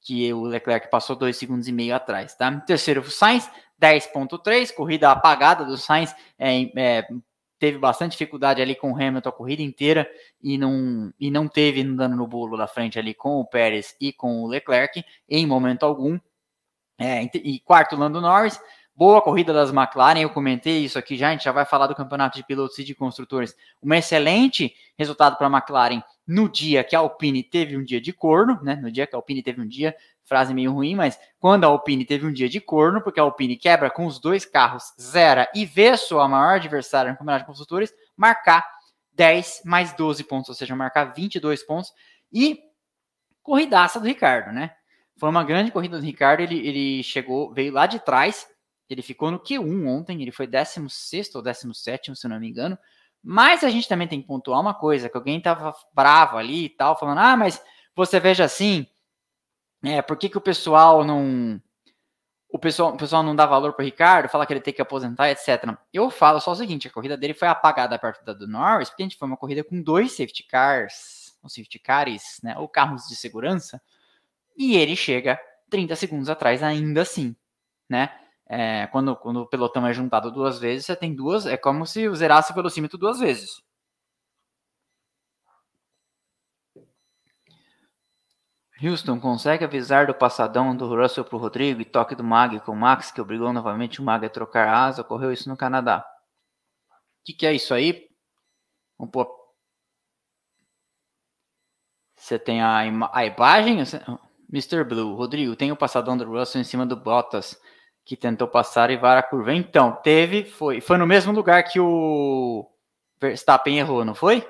que 0.00 0.32
o 0.32 0.44
Leclerc 0.44 0.90
passou 0.90 1.14
2 1.14 1.36
segundos 1.36 1.68
e 1.68 1.72
meio 1.72 1.94
atrás, 1.94 2.34
tá? 2.34 2.60
Terceiro, 2.60 3.02
o 3.02 3.10
Sainz, 3.10 3.50
10.3, 3.82 4.72
corrida 4.72 5.10
apagada 5.10 5.64
do 5.64 5.76
Sainz, 5.76 6.14
é, 6.38 6.62
é, 6.76 7.08
teve 7.58 7.78
bastante 7.78 8.12
dificuldade 8.12 8.62
ali 8.62 8.76
com 8.76 8.92
o 8.92 8.94
Hamilton 8.94 9.28
a 9.28 9.32
corrida 9.32 9.62
inteira, 9.62 10.08
e 10.40 10.56
não, 10.56 11.12
e 11.18 11.30
não 11.30 11.48
teve 11.48 11.82
dando 11.82 12.14
no 12.14 12.26
bolo 12.26 12.56
da 12.56 12.68
frente 12.68 12.98
ali 12.98 13.12
com 13.12 13.40
o 13.40 13.44
Pérez 13.44 13.96
e 14.00 14.12
com 14.12 14.42
o 14.42 14.46
Leclerc, 14.46 15.04
em 15.28 15.46
momento 15.46 15.82
algum. 15.84 16.18
É, 17.00 17.22
e 17.34 17.58
quarto, 17.60 17.96
Lando 17.96 18.20
Norris, 18.20 18.60
Boa 18.94 19.22
corrida 19.22 19.54
das 19.54 19.70
McLaren, 19.70 20.20
eu 20.20 20.28
comentei 20.28 20.84
isso 20.84 20.98
aqui 20.98 21.16
já, 21.16 21.28
a 21.28 21.32
gente 21.32 21.44
já 21.44 21.52
vai 21.52 21.64
falar 21.64 21.86
do 21.86 21.94
campeonato 21.94 22.36
de 22.36 22.44
pilotos 22.44 22.78
e 22.78 22.84
de 22.84 22.94
construtores. 22.94 23.56
Um 23.82 23.94
excelente 23.94 24.74
resultado 24.98 25.38
para 25.38 25.46
a 25.46 25.50
McLaren 25.50 26.02
no 26.26 26.46
dia 26.46 26.84
que 26.84 26.94
a 26.94 26.98
Alpine 26.98 27.42
teve 27.42 27.74
um 27.76 27.82
dia 27.82 28.00
de 28.00 28.12
corno, 28.12 28.60
né? 28.62 28.76
No 28.76 28.92
dia 28.92 29.06
que 29.06 29.16
a 29.16 29.18
Alpine 29.18 29.42
teve 29.42 29.62
um 29.62 29.66
dia, 29.66 29.96
frase 30.24 30.52
meio 30.52 30.72
ruim, 30.72 30.94
mas 30.94 31.18
quando 31.40 31.64
a 31.64 31.68
Alpine 31.68 32.04
teve 32.04 32.26
um 32.26 32.32
dia 32.32 32.50
de 32.50 32.60
corno, 32.60 33.00
porque 33.02 33.18
a 33.18 33.22
Alpine 33.22 33.56
quebra 33.56 33.90
com 33.90 34.06
os 34.06 34.20
dois 34.20 34.44
carros, 34.44 34.92
zera 35.00 35.50
e 35.54 35.64
vê 35.64 35.96
sua 35.96 36.28
maior 36.28 36.56
adversária 36.56 37.10
no 37.10 37.16
campeonato 37.16 37.44
de 37.44 37.46
construtores 37.46 37.92
marcar 38.14 38.62
10 39.14 39.62
mais 39.64 39.94
12 39.94 40.22
pontos, 40.24 40.50
ou 40.50 40.54
seja, 40.54 40.76
marcar 40.76 41.14
22 41.14 41.62
pontos 41.62 41.90
e 42.30 42.60
corridaça 43.42 43.98
do 43.98 44.06
Ricardo, 44.06 44.52
né? 44.52 44.70
Foi 45.18 45.30
uma 45.30 45.44
grande 45.44 45.70
corrida 45.70 45.98
do 45.98 46.04
Ricardo, 46.04 46.40
ele, 46.40 46.66
ele 46.66 47.02
chegou, 47.02 47.52
veio 47.52 47.72
lá 47.72 47.86
de 47.86 47.98
trás, 47.98 48.46
ele 48.88 49.02
ficou 49.02 49.30
no 49.30 49.40
Q1 49.40 49.86
ontem, 49.86 50.20
ele 50.20 50.32
foi 50.32 50.46
16 50.46 51.34
ou 51.34 51.42
17, 51.42 52.14
se 52.14 52.28
não 52.28 52.38
me 52.38 52.48
engano. 52.48 52.78
Mas 53.22 53.62
a 53.62 53.70
gente 53.70 53.88
também 53.88 54.08
tem 54.08 54.20
que 54.20 54.26
pontuar 54.26 54.60
uma 54.60 54.74
coisa, 54.74 55.08
que 55.08 55.16
alguém 55.16 55.40
tava 55.40 55.74
bravo 55.94 56.36
ali 56.36 56.64
e 56.64 56.68
tal, 56.68 56.98
falando, 56.98 57.18
ah, 57.18 57.36
mas 57.36 57.62
você 57.94 58.18
veja 58.18 58.44
assim, 58.44 58.86
é, 59.84 60.00
por 60.00 60.16
que, 60.16 60.28
que 60.28 60.38
o 60.38 60.40
pessoal 60.40 61.04
não. 61.04 61.60
O 62.48 62.58
pessoal, 62.58 62.92
o 62.92 62.96
pessoal 62.96 63.22
não 63.22 63.34
dá 63.34 63.46
valor 63.46 63.72
para 63.72 63.84
Ricardo, 63.84 64.28
fala 64.28 64.44
que 64.44 64.52
ele 64.52 64.60
tem 64.60 64.74
que 64.74 64.82
aposentar, 64.82 65.30
etc. 65.30 65.74
Eu 65.92 66.10
falo 66.10 66.40
só 66.40 66.52
o 66.52 66.56
seguinte: 66.56 66.86
a 66.86 66.90
corrida 66.90 67.16
dele 67.16 67.34
foi 67.34 67.48
apagada 67.48 67.98
perto 67.98 68.24
da 68.24 68.32
do 68.32 68.46
Norris, 68.46 68.90
porque 68.90 69.02
a 69.02 69.06
gente 69.06 69.16
foi 69.16 69.26
uma 69.26 69.36
corrida 69.36 69.64
com 69.64 69.82
dois 69.82 70.12
safety 70.12 70.44
cars, 70.44 71.36
ou 71.42 71.48
safety 71.48 71.78
cars, 71.78 72.40
né, 72.42 72.56
ou 72.58 72.68
carros 72.68 73.08
de 73.08 73.16
segurança, 73.16 73.80
e 74.56 74.76
ele 74.76 74.94
chega 74.94 75.40
30 75.70 75.96
segundos 75.96 76.28
atrás 76.28 76.62
ainda 76.62 77.02
assim, 77.02 77.34
né? 77.88 78.10
É, 78.48 78.86
quando, 78.88 79.16
quando 79.16 79.40
o 79.42 79.46
pelotão 79.46 79.86
é 79.86 79.92
juntado 79.92 80.30
duas 80.30 80.58
vezes, 80.58 80.86
você 80.86 80.96
tem 80.96 81.14
duas. 81.14 81.46
É 81.46 81.56
como 81.56 81.86
se 81.86 82.08
zerasse 82.14 82.52
o 82.52 82.54
velocímetro 82.54 82.98
duas 82.98 83.18
vezes. 83.18 83.62
Houston 88.82 89.20
consegue 89.20 89.64
avisar 89.64 90.06
do 90.06 90.14
passadão 90.14 90.76
do 90.76 90.88
Russell 90.88 91.24
para 91.24 91.36
o 91.36 91.38
Rodrigo 91.38 91.80
e 91.80 91.84
toque 91.84 92.16
do 92.16 92.24
Mag 92.24 92.58
com 92.60 92.72
o 92.72 92.76
Max, 92.76 93.12
que 93.12 93.20
obrigou 93.20 93.52
novamente 93.52 94.00
o 94.00 94.04
Mag 94.04 94.26
a 94.26 94.30
trocar 94.30 94.68
asa. 94.68 95.02
Ocorreu 95.02 95.32
isso 95.32 95.48
no 95.48 95.56
Canadá. 95.56 96.04
O 97.20 97.24
que, 97.24 97.32
que 97.32 97.46
é 97.46 97.54
isso 97.54 97.72
aí? 97.72 98.08
Você 102.16 102.38
tem 102.38 102.62
a, 102.62 102.84
ima 102.84 103.10
a 103.12 103.24
imagem? 103.24 103.78
Mr. 104.52 104.84
Blue, 104.84 105.14
Rodrigo, 105.14 105.56
tem 105.56 105.70
o 105.72 105.76
passadão 105.76 106.16
do 106.16 106.24
Russell 106.24 106.60
em 106.60 106.64
cima 106.64 106.84
do 106.84 106.96
Bottas, 106.96 107.60
que 108.04 108.16
tentou 108.16 108.48
passar 108.48 108.90
e 108.90 108.96
vara 108.96 109.20
a 109.20 109.22
curva. 109.22 109.52
Então, 109.54 109.92
teve, 110.02 110.44
foi. 110.44 110.80
Foi 110.80 110.98
no 110.98 111.06
mesmo 111.06 111.32
lugar 111.32 111.62
que 111.64 111.78
o 111.78 112.68
Verstappen 113.20 113.78
errou, 113.78 114.04
não 114.04 114.14
foi? 114.14 114.46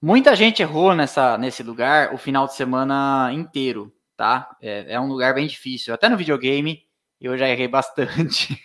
Muita 0.00 0.34
gente 0.34 0.62
errou 0.62 0.94
nessa, 0.94 1.38
nesse 1.38 1.62
lugar 1.62 2.12
o 2.12 2.18
final 2.18 2.46
de 2.46 2.54
semana 2.54 3.30
inteiro, 3.32 3.92
tá? 4.16 4.56
É, 4.60 4.94
é 4.94 5.00
um 5.00 5.06
lugar 5.06 5.32
bem 5.32 5.46
difícil. 5.46 5.94
Até 5.94 6.08
no 6.08 6.16
videogame 6.16 6.82
eu 7.20 7.38
já 7.38 7.48
errei 7.48 7.68
bastante. 7.68 8.60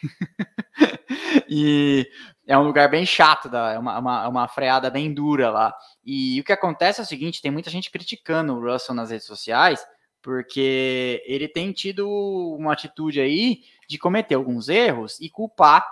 e 1.47 2.09
é 2.47 2.57
um 2.57 2.63
lugar 2.63 2.89
bem 2.89 3.05
chato, 3.05 3.55
é 3.55 3.77
uma, 3.77 3.99
uma, 3.99 4.27
uma, 4.27 4.47
freada 4.47 4.89
bem 4.89 5.13
dura 5.13 5.51
lá. 5.51 5.75
E 6.03 6.41
o 6.41 6.43
que 6.43 6.51
acontece 6.51 6.99
é 6.99 7.03
o 7.03 7.07
seguinte: 7.07 7.41
tem 7.41 7.51
muita 7.51 7.69
gente 7.69 7.91
criticando 7.91 8.53
o 8.53 8.59
Russell 8.59 8.95
nas 8.95 9.11
redes 9.11 9.27
sociais, 9.27 9.85
porque 10.27 11.23
ele 11.25 11.47
tem 11.47 11.71
tido 11.71 12.05
uma 12.59 12.73
atitude 12.73 13.21
aí 13.21 13.61
de 13.87 13.97
cometer 13.97 14.35
alguns 14.35 14.67
erros 14.67 15.17
e 15.21 15.29
culpar 15.29 15.87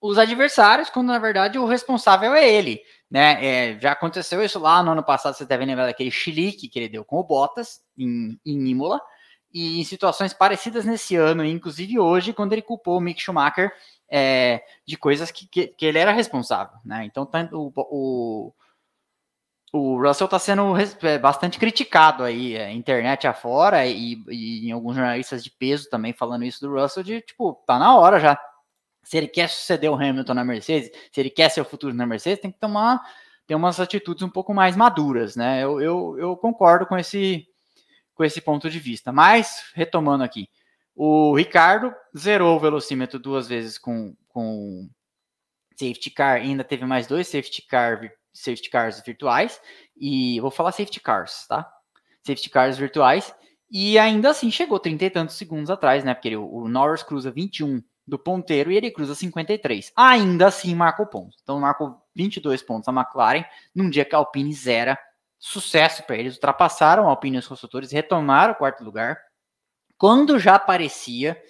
os 0.00 0.18
adversários, 0.18 0.90
quando 0.90 1.06
na 1.06 1.20
verdade 1.20 1.56
o 1.56 1.64
responsável 1.64 2.34
é 2.34 2.52
ele. 2.52 2.82
Né? 3.08 3.46
É, 3.46 3.78
já 3.78 3.92
aconteceu 3.92 4.44
isso 4.44 4.58
lá 4.58 4.82
no 4.82 4.90
ano 4.90 5.04
passado, 5.04 5.34
você 5.36 5.46
deve 5.46 5.64
lembrar 5.64 5.86
daquele 5.86 6.10
chilique 6.10 6.66
que 6.66 6.76
ele 6.80 6.88
deu 6.88 7.04
com 7.04 7.20
o 7.20 7.22
Bottas 7.22 7.80
em, 7.96 8.36
em 8.44 8.70
Imola, 8.70 9.00
e 9.52 9.80
em 9.80 9.84
situações 9.84 10.34
parecidas 10.34 10.84
nesse 10.84 11.14
ano, 11.14 11.44
inclusive 11.44 11.96
hoje, 11.96 12.32
quando 12.32 12.54
ele 12.54 12.62
culpou 12.62 12.98
o 12.98 13.00
Mick 13.00 13.22
Schumacher 13.22 13.72
é, 14.10 14.64
de 14.84 14.96
coisas 14.96 15.30
que, 15.30 15.46
que, 15.46 15.68
que, 15.68 15.86
ele 15.86 15.98
era 16.00 16.10
responsável. 16.10 16.76
Né? 16.84 17.04
Então 17.04 17.30
o, 17.52 17.72
o, 17.76 18.52
o 19.76 20.00
Russell 20.00 20.26
está 20.26 20.38
sendo 20.38 20.74
é, 21.02 21.18
bastante 21.18 21.58
criticado 21.58 22.22
aí, 22.22 22.54
é, 22.54 22.70
internet 22.70 23.26
afora, 23.26 23.84
e, 23.84 24.22
e 24.28 24.68
em 24.68 24.70
alguns 24.70 24.94
jornalistas 24.94 25.42
de 25.42 25.50
peso 25.50 25.90
também 25.90 26.12
falando 26.12 26.44
isso 26.44 26.60
do 26.60 26.72
Russell, 26.72 27.02
de 27.02 27.20
tipo, 27.20 27.54
tá 27.66 27.76
na 27.76 27.96
hora 27.96 28.20
já 28.20 28.38
se 29.02 29.16
ele 29.16 29.26
quer 29.26 29.48
suceder 29.48 29.90
o 29.90 29.94
Hamilton 29.94 30.32
na 30.32 30.44
Mercedes, 30.44 30.90
se 31.12 31.20
ele 31.20 31.28
quer 31.28 31.48
ser 31.48 31.60
o 31.60 31.64
futuro 31.64 31.92
na 31.92 32.06
Mercedes, 32.06 32.40
tem 32.40 32.52
que 32.52 32.58
tomar 32.58 33.02
ter 33.48 33.56
umas 33.56 33.80
atitudes 33.80 34.22
um 34.22 34.28
pouco 34.28 34.54
mais 34.54 34.76
maduras, 34.76 35.34
né? 35.36 35.62
Eu, 35.62 35.80
eu, 35.80 36.18
eu 36.18 36.36
concordo 36.36 36.86
com 36.86 36.96
esse, 36.96 37.46
com 38.14 38.24
esse 38.24 38.40
ponto 38.40 38.70
de 38.70 38.78
vista. 38.78 39.12
Mas, 39.12 39.70
retomando 39.74 40.24
aqui, 40.24 40.48
o 40.94 41.34
Ricardo 41.34 41.92
zerou 42.16 42.56
o 42.56 42.60
velocímetro 42.60 43.18
duas 43.18 43.48
vezes 43.48 43.76
com, 43.76 44.16
com 44.28 44.88
safety 45.76 46.10
car, 46.10 46.36
ainda 46.36 46.64
teve 46.64 46.86
mais 46.86 47.06
dois 47.06 47.26
safety, 47.26 47.66
car, 47.66 48.00
safety 48.34 48.68
cars 48.68 49.00
virtuais, 49.00 49.60
e 49.96 50.38
vou 50.40 50.50
falar 50.50 50.72
safety 50.72 51.00
cars, 51.00 51.46
tá? 51.46 51.66
Safety 52.26 52.50
cars 52.50 52.76
virtuais, 52.76 53.34
e 53.70 53.98
ainda 53.98 54.30
assim 54.30 54.50
chegou 54.50 54.78
30 54.78 55.04
e 55.04 55.10
tantos 55.10 55.36
segundos 55.36 55.70
atrás, 55.70 56.04
né? 56.04 56.12
Porque 56.14 56.28
ele, 56.28 56.36
o 56.36 56.68
Norris 56.68 57.02
cruza 57.02 57.30
21 57.30 57.82
do 58.06 58.18
ponteiro 58.18 58.70
e 58.70 58.76
ele 58.76 58.90
cruza 58.90 59.14
53. 59.14 59.92
Ainda 59.96 60.48
assim 60.48 60.74
marcou 60.74 61.06
pontos. 61.06 61.38
Então 61.42 61.58
marcou 61.58 62.00
22 62.14 62.62
pontos 62.62 62.88
a 62.88 62.92
McLaren 62.92 63.44
num 63.74 63.88
dia 63.88 64.04
que 64.04 64.14
a 64.14 64.18
Alpine 64.18 64.52
zera. 64.52 64.98
Sucesso 65.38 66.02
para 66.04 66.16
eles. 66.16 66.34
Ultrapassaram 66.34 67.06
a 67.06 67.10
Alpine 67.10 67.38
os 67.38 67.46
construtores, 67.46 67.92
retomaram 67.92 68.52
o 68.52 68.56
quarto 68.56 68.84
lugar. 68.84 69.18
Quando 69.98 70.38
já 70.38 70.58
parecia 70.58 71.40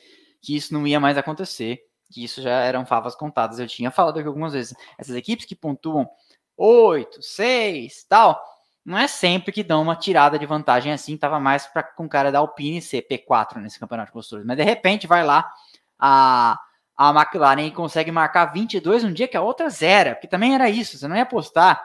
que 0.41 0.57
isso 0.57 0.73
não 0.73 0.87
ia 0.87 1.01
mais 1.01 1.17
acontecer, 1.17 1.81
que 2.11 2.23
isso 2.23 2.41
já 2.41 2.61
eram 2.61 2.87
favas 2.87 3.15
contadas. 3.15 3.59
Eu 3.59 3.67
tinha 3.67 3.91
falado 3.91 4.19
aqui 4.19 4.29
algumas 4.29 4.53
vezes. 4.53 4.75
Essas 4.99 5.17
equipes 5.17 5.47
que 5.47 5.55
pontuam 5.55 6.09
8, 6.57 7.23
6, 7.23 8.05
tal, 8.09 8.43
não 8.85 8.99
é 8.99 9.09
sempre 9.09 9.51
que 9.51 9.63
dão 9.63 9.81
uma 9.83 9.97
tirada 9.97 10.39
de 10.39 10.45
vantagem 10.45 10.93
assim. 10.93 11.17
Tava 11.17 11.41
mais 11.41 11.67
para 11.67 11.83
com 11.83 12.09
cara 12.09 12.31
da 12.31 12.39
Alpine 12.39 12.83
ser 12.83 13.07
P4 13.09 13.57
nesse 13.57 13.81
campeonato 13.81 14.09
de 14.09 14.13
construtores. 14.13 14.47
Mas 14.47 14.57
de 14.57 14.63
repente 14.63 15.07
vai 15.07 15.25
lá 15.25 15.51
a, 15.99 16.61
a 16.97 17.11
McLaren 17.11 17.71
consegue 17.71 18.11
marcar 18.11 18.47
22 18.47 19.05
um 19.05 19.13
dia 19.13 19.27
que 19.27 19.37
a 19.37 19.43
outra 19.43 19.71
zera, 19.71 20.15
porque 20.15 20.29
também 20.29 20.55
era 20.55 20.69
isso, 20.69 20.99
você 20.99 21.09
não 21.09 21.17
ia 21.17 21.23
apostar. 21.23 21.83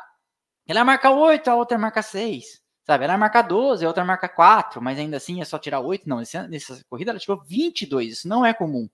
Ela 0.67 0.83
marca 0.83 1.09
8, 1.09 1.49
a 1.49 1.55
outra 1.55 1.77
marca 1.77 2.01
6. 2.01 2.61
Sabe, 2.85 3.03
ela 3.05 3.17
marca 3.17 3.41
12, 3.41 3.85
a 3.85 3.87
outra 3.87 4.03
marca 4.03 4.27
4, 4.27 4.81
mas 4.81 4.97
ainda 4.97 5.17
assim 5.17 5.41
é 5.41 5.45
só 5.45 5.57
tirar 5.59 5.79
8. 5.79 6.09
Não, 6.09 6.17
nessa 6.17 6.83
corrida 6.89 7.11
ela 7.11 7.19
tirou 7.19 7.41
22, 7.45 8.13
isso 8.13 8.27
não 8.27 8.45
é 8.45 8.53
comum 8.53 8.89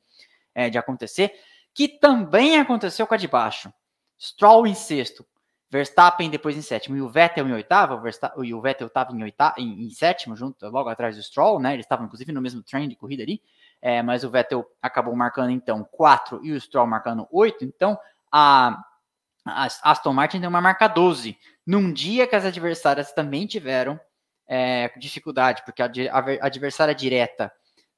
é, 0.54 0.70
de 0.70 0.78
acontecer. 0.78 1.34
Que 1.74 1.88
também 1.88 2.60
aconteceu 2.60 3.08
com 3.08 3.14
a 3.14 3.18
de 3.18 3.28
baixo. 3.28 3.74
Stroll 4.20 4.68
em 4.68 4.76
sexto, 4.76 5.26
Verstappen 5.70 6.30
depois 6.30 6.56
em 6.56 6.62
sétimo. 6.62 6.96
E 6.96 7.02
o 7.02 7.10
Vettel 7.10 7.48
em 7.48 7.54
oitavo. 7.54 8.02
e 8.44 8.54
o 8.54 8.62
Vettel 8.62 8.88
estava 8.88 9.12
em, 9.12 9.24
oitavo, 9.24 9.56
em, 9.58 9.86
em, 9.86 9.90
sétimo, 9.90 10.36
junto, 10.36 10.68
logo 10.70 10.90
atrás 10.90 11.16
do 11.16 11.24
Stroll, 11.24 11.60
né? 11.60 11.74
Eles 11.74 11.86
estavam 11.86 12.06
inclusive 12.06 12.32
no 12.32 12.42
mesmo 12.42 12.62
trem 12.64 12.88
de 12.88 12.96
corrida 12.96 13.24
ali. 13.24 13.42
É, 13.82 14.02
mas 14.02 14.24
o 14.24 14.30
Vettel 14.30 14.66
acabou 14.82 15.16
marcando 15.16 15.52
então 15.52 15.84
4 15.92 16.44
e 16.44 16.52
o 16.52 16.60
Stroll 16.60 16.88
marcando 16.88 17.28
8, 17.32 17.64
então 17.66 18.00
a, 18.32 18.82
a 19.46 19.68
Aston 19.84 20.14
Martin 20.14 20.40
tem 20.40 20.50
uma 20.50 20.62
marca 20.62 20.88
12, 20.88 21.38
num 21.68 21.94
dia 21.94 22.26
que 22.26 22.36
as 22.36 22.46
adversárias 22.46 23.12
também 23.12 23.46
tiveram 23.46 24.00
é, 24.48 24.92
dificuldade, 24.98 25.64
porque 25.66 25.82
a, 25.82 25.86
a, 25.86 26.46
adversária 26.46 26.96
direta 26.96 27.52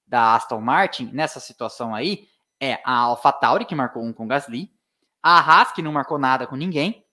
da 0.06 0.36
Aston 0.36 0.60
Martin, 0.60 1.10
nessa 1.14 1.40
situação 1.40 1.94
aí, 1.94 2.28
é 2.60 2.80
a 2.84 2.98
AlphaTauri, 3.00 3.66
que 3.66 3.76
marcou 3.76 4.04
um 4.04 4.12
com 4.12 4.28
Gasly, 4.28 4.72
a 5.22 5.40
Haas, 5.40 5.72
que 5.72 5.82
não 5.82 5.92
marcou 5.92 6.18
nada 6.18 6.48
com 6.48 6.56
ninguém, 6.56 7.06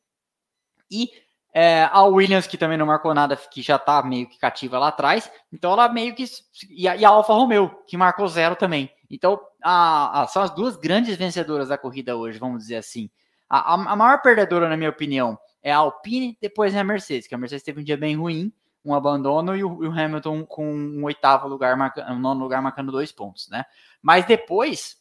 e 0.91 1.09
é, 1.57 1.89
a 1.93 2.03
Williams, 2.03 2.49
que 2.49 2.59
também 2.59 2.77
não 2.77 2.87
marcou 2.87 3.15
nada, 3.15 3.37
que 3.37 3.63
já 3.63 3.79
tá 3.79 4.03
meio 4.03 4.29
que 4.29 4.37
cativa 4.39 4.77
lá 4.77 4.89
atrás. 4.89 5.31
Então 5.53 5.73
ela 5.73 5.89
meio 5.89 6.13
que. 6.13 6.25
E 6.69 6.89
a, 6.89 6.97
e 6.97 7.05
a 7.05 7.09
Alfa 7.09 7.33
Romeo, 7.33 7.71
que 7.87 7.97
marcou 7.97 8.27
zero 8.27 8.57
também. 8.57 8.91
Então 9.09 9.41
a, 9.63 10.23
a, 10.23 10.27
são 10.27 10.43
as 10.43 10.51
duas 10.51 10.77
grandes 10.77 11.17
vencedoras 11.17 11.69
da 11.69 11.79
corrida 11.79 12.17
hoje, 12.17 12.41
vamos 12.41 12.59
dizer 12.59 12.77
assim. 12.77 13.09
A, 13.49 13.75
a, 13.75 13.95
maior 13.95 14.21
perdedora, 14.21 14.69
na 14.69 14.77
minha 14.77 14.91
opinião, 14.91 15.39
é 15.63 15.71
a 15.73 15.77
Alpine, 15.77 16.37
depois 16.43 16.75
é 16.75 16.81
a 16.81 16.85
Mercedes, 16.85 17.29
que 17.29 17.35
a 17.37 17.39
Mercedes 17.39 17.63
teve 17.63 17.81
um 17.81 17.85
dia 17.85 17.97
bem 17.97 18.17
ruim, 18.17 18.53
um 18.85 18.93
abandono, 18.93 19.57
e 19.57 19.63
o, 19.63 19.85
e 19.85 19.87
o 19.87 19.93
Hamilton 19.93 20.45
com 20.45 20.67
um 20.75 21.05
oitavo 21.05 21.47
lugar, 21.47 21.77
um 22.11 22.19
nono 22.19 22.43
lugar 22.43 22.61
marcando 22.61 22.91
dois 22.91 23.13
pontos, 23.13 23.49
né? 23.49 23.65
Mas 24.03 24.25
depois, 24.27 24.97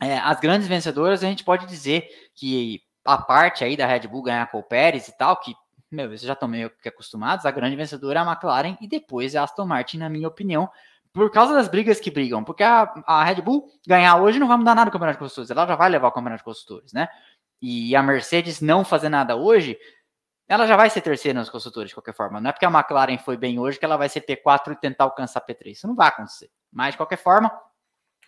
é, 0.00 0.18
as 0.18 0.40
grandes 0.40 0.66
vencedoras, 0.66 1.22
a 1.22 1.26
gente 1.26 1.44
pode 1.44 1.66
dizer 1.66 2.08
que 2.34 2.80
a 3.04 3.18
parte 3.18 3.64
aí 3.64 3.76
da 3.76 3.86
Red 3.86 4.06
Bull 4.08 4.22
ganhar 4.22 4.50
com 4.50 4.58
o 4.58 4.62
Pérez 4.62 5.08
e 5.08 5.16
tal, 5.16 5.36
que, 5.36 5.54
meu, 5.90 6.08
vocês 6.08 6.22
já 6.22 6.32
estão 6.32 6.48
meio 6.48 6.70
que 6.70 6.88
acostumados, 6.88 7.46
a 7.46 7.50
grande 7.50 7.76
vencedora 7.76 8.20
é 8.20 8.22
a 8.22 8.30
McLaren 8.30 8.76
e 8.80 8.88
depois 8.88 9.34
é 9.34 9.38
a 9.38 9.44
Aston 9.44 9.66
Martin, 9.66 9.98
na 9.98 10.08
minha 10.08 10.28
opinião, 10.28 10.70
por 11.12 11.30
causa 11.30 11.54
das 11.54 11.68
brigas 11.68 11.98
que 11.98 12.10
brigam, 12.10 12.44
porque 12.44 12.62
a, 12.62 12.92
a 13.06 13.24
Red 13.24 13.40
Bull 13.42 13.68
ganhar 13.86 14.16
hoje 14.16 14.38
não 14.38 14.46
vai 14.46 14.56
mudar 14.56 14.74
nada 14.74 14.86
no 14.86 14.92
Campeonato 14.92 15.16
de 15.16 15.20
Construtores, 15.20 15.50
ela 15.50 15.66
já 15.66 15.76
vai 15.76 15.88
levar 15.88 16.08
o 16.08 16.12
Campeonato 16.12 16.40
de 16.40 16.44
Construtores, 16.44 16.92
né? 16.92 17.08
E 17.60 17.96
a 17.96 18.02
Mercedes 18.02 18.60
não 18.60 18.84
fazer 18.84 19.08
nada 19.08 19.34
hoje, 19.34 19.76
ela 20.46 20.66
já 20.66 20.76
vai 20.76 20.88
ser 20.88 21.00
terceira 21.00 21.38
nos 21.38 21.50
construtores 21.50 21.90
de 21.90 21.94
qualquer 21.94 22.14
forma. 22.14 22.40
Não 22.40 22.48
é 22.48 22.52
porque 22.52 22.64
a 22.64 22.70
McLaren 22.70 23.18
foi 23.18 23.36
bem 23.36 23.58
hoje 23.58 23.78
que 23.78 23.84
ela 23.84 23.96
vai 23.96 24.08
ser 24.08 24.20
P4 24.22 24.72
e 24.72 24.76
tentar 24.76 25.04
alcançar 25.04 25.44
P3. 25.44 25.72
Isso 25.72 25.86
não 25.86 25.94
vai 25.94 26.08
acontecer. 26.08 26.50
Mas, 26.72 26.92
de 26.92 26.96
qualquer 26.96 27.18
forma, 27.18 27.52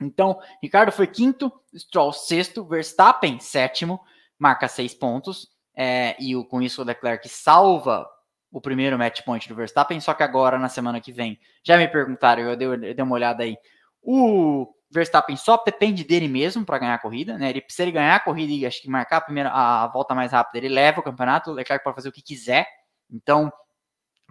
então, 0.00 0.40
Ricardo 0.62 0.90
foi 0.90 1.06
quinto, 1.06 1.52
Stroll 1.74 2.12
sexto, 2.12 2.64
Verstappen 2.64 3.38
sétimo, 3.38 4.00
marca 4.40 4.66
seis 4.66 4.94
pontos, 4.94 5.48
é, 5.76 6.16
e 6.18 6.34
o, 6.34 6.44
com 6.44 6.60
isso 6.62 6.80
o 6.80 6.84
Leclerc 6.84 7.28
salva 7.28 8.08
o 8.50 8.60
primeiro 8.60 8.98
match 8.98 9.22
point 9.22 9.48
do 9.48 9.54
Verstappen, 9.54 10.00
só 10.00 10.14
que 10.14 10.24
agora, 10.24 10.58
na 10.58 10.68
semana 10.68 11.00
que 11.00 11.12
vem, 11.12 11.38
já 11.62 11.76
me 11.76 11.86
perguntaram, 11.86 12.42
eu 12.42 12.56
dei, 12.56 12.66
eu 12.66 12.78
dei 12.78 13.04
uma 13.04 13.14
olhada 13.14 13.44
aí, 13.44 13.56
o 14.02 14.66
Verstappen 14.90 15.36
só 15.36 15.56
depende 15.64 16.02
dele 16.02 16.26
mesmo 16.26 16.64
para 16.64 16.78
ganhar 16.78 16.94
a 16.94 16.98
corrida, 16.98 17.38
né? 17.38 17.50
Ele, 17.50 17.64
se 17.68 17.82
ele 17.82 17.92
ganhar 17.92 18.16
a 18.16 18.20
corrida 18.20 18.52
e 18.52 18.66
acho 18.66 18.82
que 18.82 18.88
marcar 18.88 19.18
a 19.18 19.20
primeira 19.20 19.50
a 19.50 19.86
volta 19.86 20.14
mais 20.14 20.32
rápida, 20.32 20.58
ele 20.58 20.74
leva 20.74 21.00
o 21.00 21.02
campeonato, 21.02 21.50
o 21.50 21.54
Leclerc 21.54 21.84
pode 21.84 21.94
fazer 21.94 22.08
o 22.08 22.12
que 22.12 22.22
quiser. 22.22 22.66
Então, 23.08 23.52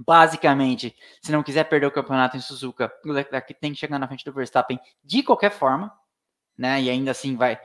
basicamente, 0.05 0.93
se 1.21 1.31
não 1.31 1.43
quiser 1.43 1.63
perder 1.65 1.85
o 1.85 1.91
campeonato 1.91 2.35
em 2.35 2.41
Suzuka, 2.41 2.91
o 3.05 3.11
Leclerc 3.11 3.53
tem 3.53 3.71
que 3.71 3.79
chegar 3.79 3.97
na 3.99 4.07
frente 4.07 4.25
do 4.25 4.33
Verstappen 4.33 4.79
de 5.03 5.23
qualquer 5.23 5.51
forma, 5.51 5.93
né? 6.57 6.81
E 6.81 6.89
ainda 6.89 7.11
assim 7.11 7.37
vai 7.37 7.57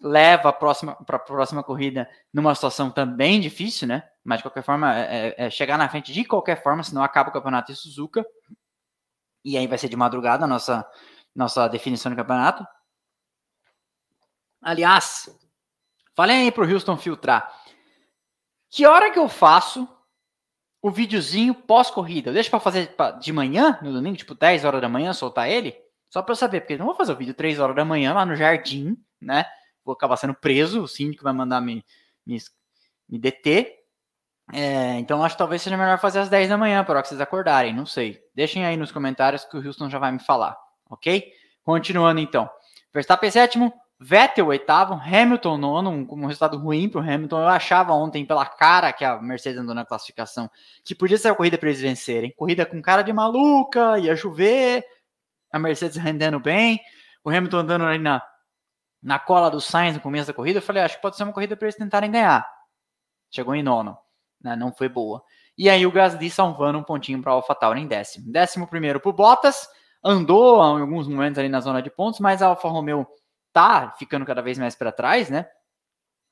leva 0.00 0.50
a 0.50 0.52
próxima 0.52 0.94
para 1.04 1.16
a 1.16 1.20
próxima 1.20 1.62
corrida 1.62 2.08
numa 2.32 2.54
situação 2.54 2.90
também 2.90 3.40
difícil, 3.40 3.88
né? 3.88 4.08
Mas 4.24 4.38
de 4.38 4.44
qualquer 4.44 4.62
forma, 4.62 4.96
é, 4.96 5.28
é, 5.28 5.46
é, 5.46 5.50
chegar 5.50 5.76
na 5.76 5.88
frente 5.88 6.12
de 6.12 6.24
qualquer 6.24 6.62
forma, 6.62 6.82
senão 6.82 7.02
acaba 7.02 7.30
o 7.30 7.32
campeonato 7.32 7.72
em 7.72 7.74
Suzuka. 7.74 8.24
E 9.44 9.56
aí 9.56 9.66
vai 9.66 9.78
ser 9.78 9.88
de 9.88 9.96
madrugada 9.96 10.44
a 10.44 10.48
nossa, 10.48 10.86
nossa 11.34 11.68
definição 11.68 12.12
do 12.12 12.16
campeonato. 12.16 12.66
Aliás, 14.60 15.28
falei 16.14 16.36
aí 16.42 16.52
para 16.52 16.64
o 16.64 16.70
Houston 16.70 16.96
filtrar. 16.96 17.52
Que 18.70 18.84
hora 18.86 19.10
que 19.10 19.18
eu 19.18 19.28
faço 19.28 19.88
o 20.82 20.90
videozinho 20.90 21.54
pós-corrida. 21.54 22.32
Deixa 22.32 22.50
para 22.50 22.60
fazer 22.60 22.94
de 23.20 23.32
manhã, 23.32 23.78
no 23.82 23.92
domingo, 23.92 24.16
tipo 24.16 24.34
10 24.34 24.64
horas 24.64 24.80
da 24.80 24.88
manhã, 24.88 25.12
soltar 25.12 25.48
ele? 25.48 25.76
Só 26.10 26.22
para 26.22 26.32
eu 26.32 26.36
saber, 26.36 26.60
porque 26.60 26.74
eu 26.74 26.78
não 26.78 26.86
vou 26.86 26.94
fazer 26.94 27.12
o 27.12 27.16
vídeo 27.16 27.34
3 27.34 27.58
horas 27.58 27.74
da 27.74 27.84
manhã 27.84 28.14
lá 28.14 28.24
no 28.24 28.36
jardim, 28.36 28.96
né? 29.20 29.44
Vou 29.88 29.94
acabar 29.94 30.18
sendo 30.18 30.34
preso, 30.34 30.82
o 30.82 30.86
síndico 30.86 31.24
vai 31.24 31.32
mandar 31.32 31.62
me, 31.62 31.82
me, 32.26 32.36
me 33.08 33.18
deter. 33.18 33.74
É, 34.52 34.98
então 34.98 35.24
acho 35.24 35.34
que 35.34 35.38
talvez 35.38 35.62
seja 35.62 35.78
melhor 35.78 35.98
fazer 35.98 36.18
às 36.18 36.28
10 36.28 36.50
da 36.50 36.58
manhã, 36.58 36.84
para 36.84 37.02
vocês 37.02 37.18
acordarem, 37.22 37.74
não 37.74 37.86
sei. 37.86 38.22
Deixem 38.34 38.66
aí 38.66 38.76
nos 38.76 38.92
comentários 38.92 39.46
que 39.46 39.56
o 39.56 39.66
Houston 39.66 39.88
já 39.88 39.98
vai 39.98 40.12
me 40.12 40.18
falar, 40.18 40.58
ok? 40.90 41.32
Continuando 41.62 42.20
então. 42.20 42.50
Verstappen 42.92 43.30
sétimo, 43.30 43.72
Vettel 43.98 44.48
oitavo, 44.48 44.92
Hamilton 44.92 45.56
nono, 45.56 45.88
um, 45.88 46.06
um 46.10 46.26
resultado 46.26 46.58
ruim 46.58 46.86
para 46.90 47.00
o 47.00 47.02
Hamilton. 47.02 47.40
Eu 47.40 47.48
achava 47.48 47.94
ontem 47.94 48.26
pela 48.26 48.44
cara 48.44 48.92
que 48.92 49.06
a 49.06 49.18
Mercedes 49.22 49.58
andou 49.58 49.74
na 49.74 49.86
classificação 49.86 50.50
que 50.84 50.94
podia 50.94 51.16
ser 51.16 51.28
a 51.28 51.34
corrida 51.34 51.56
para 51.56 51.70
eles 51.70 51.80
vencerem. 51.80 52.30
Corrida 52.36 52.66
com 52.66 52.82
cara 52.82 53.00
de 53.00 53.10
maluca, 53.10 53.98
ia 53.98 54.14
chover, 54.14 54.84
a 55.50 55.58
Mercedes 55.58 55.96
rendendo 55.96 56.38
bem, 56.38 56.78
o 57.24 57.30
Hamilton 57.30 57.56
andando 57.56 57.86
ali 57.86 57.98
na, 57.98 58.22
na 59.02 59.18
cola 59.18 59.50
do 59.50 59.60
Sainz 59.60 59.94
no 59.94 60.00
começo 60.00 60.26
da 60.26 60.32
corrida. 60.32 60.58
Eu 60.58 60.62
falei, 60.62 60.82
acho 60.82 60.96
que 60.96 61.02
pode 61.02 61.16
ser 61.16 61.24
uma 61.24 61.32
corrida 61.32 61.56
para 61.56 61.66
eles 61.66 61.76
tentarem 61.76 62.10
ganhar. 62.10 62.48
Chegou 63.30 63.54
em 63.54 63.62
nono, 63.62 63.96
né? 64.40 64.56
não 64.56 64.72
foi 64.72 64.88
boa. 64.88 65.22
E 65.56 65.68
aí 65.68 65.86
o 65.86 65.92
Gasly 65.92 66.30
salvando 66.30 66.78
um 66.78 66.84
pontinho 66.84 67.20
para 67.20 67.32
AlphaTauri 67.32 67.80
em 67.80 67.86
décimo. 67.86 68.30
Décimo 68.30 68.66
primeiro 68.66 69.00
para 69.00 69.12
Bottas, 69.12 69.68
andou 70.02 70.56
em 70.78 70.80
alguns 70.80 71.08
momentos 71.08 71.38
ali 71.38 71.48
na 71.48 71.60
zona 71.60 71.82
de 71.82 71.90
pontos, 71.90 72.20
mas 72.20 72.42
a 72.42 72.46
Alfa 72.46 72.68
Romeo 72.68 73.06
tá 73.52 73.94
ficando 73.98 74.24
cada 74.24 74.40
vez 74.40 74.58
mais 74.58 74.74
para 74.74 74.92
trás, 74.92 75.28
né? 75.28 75.48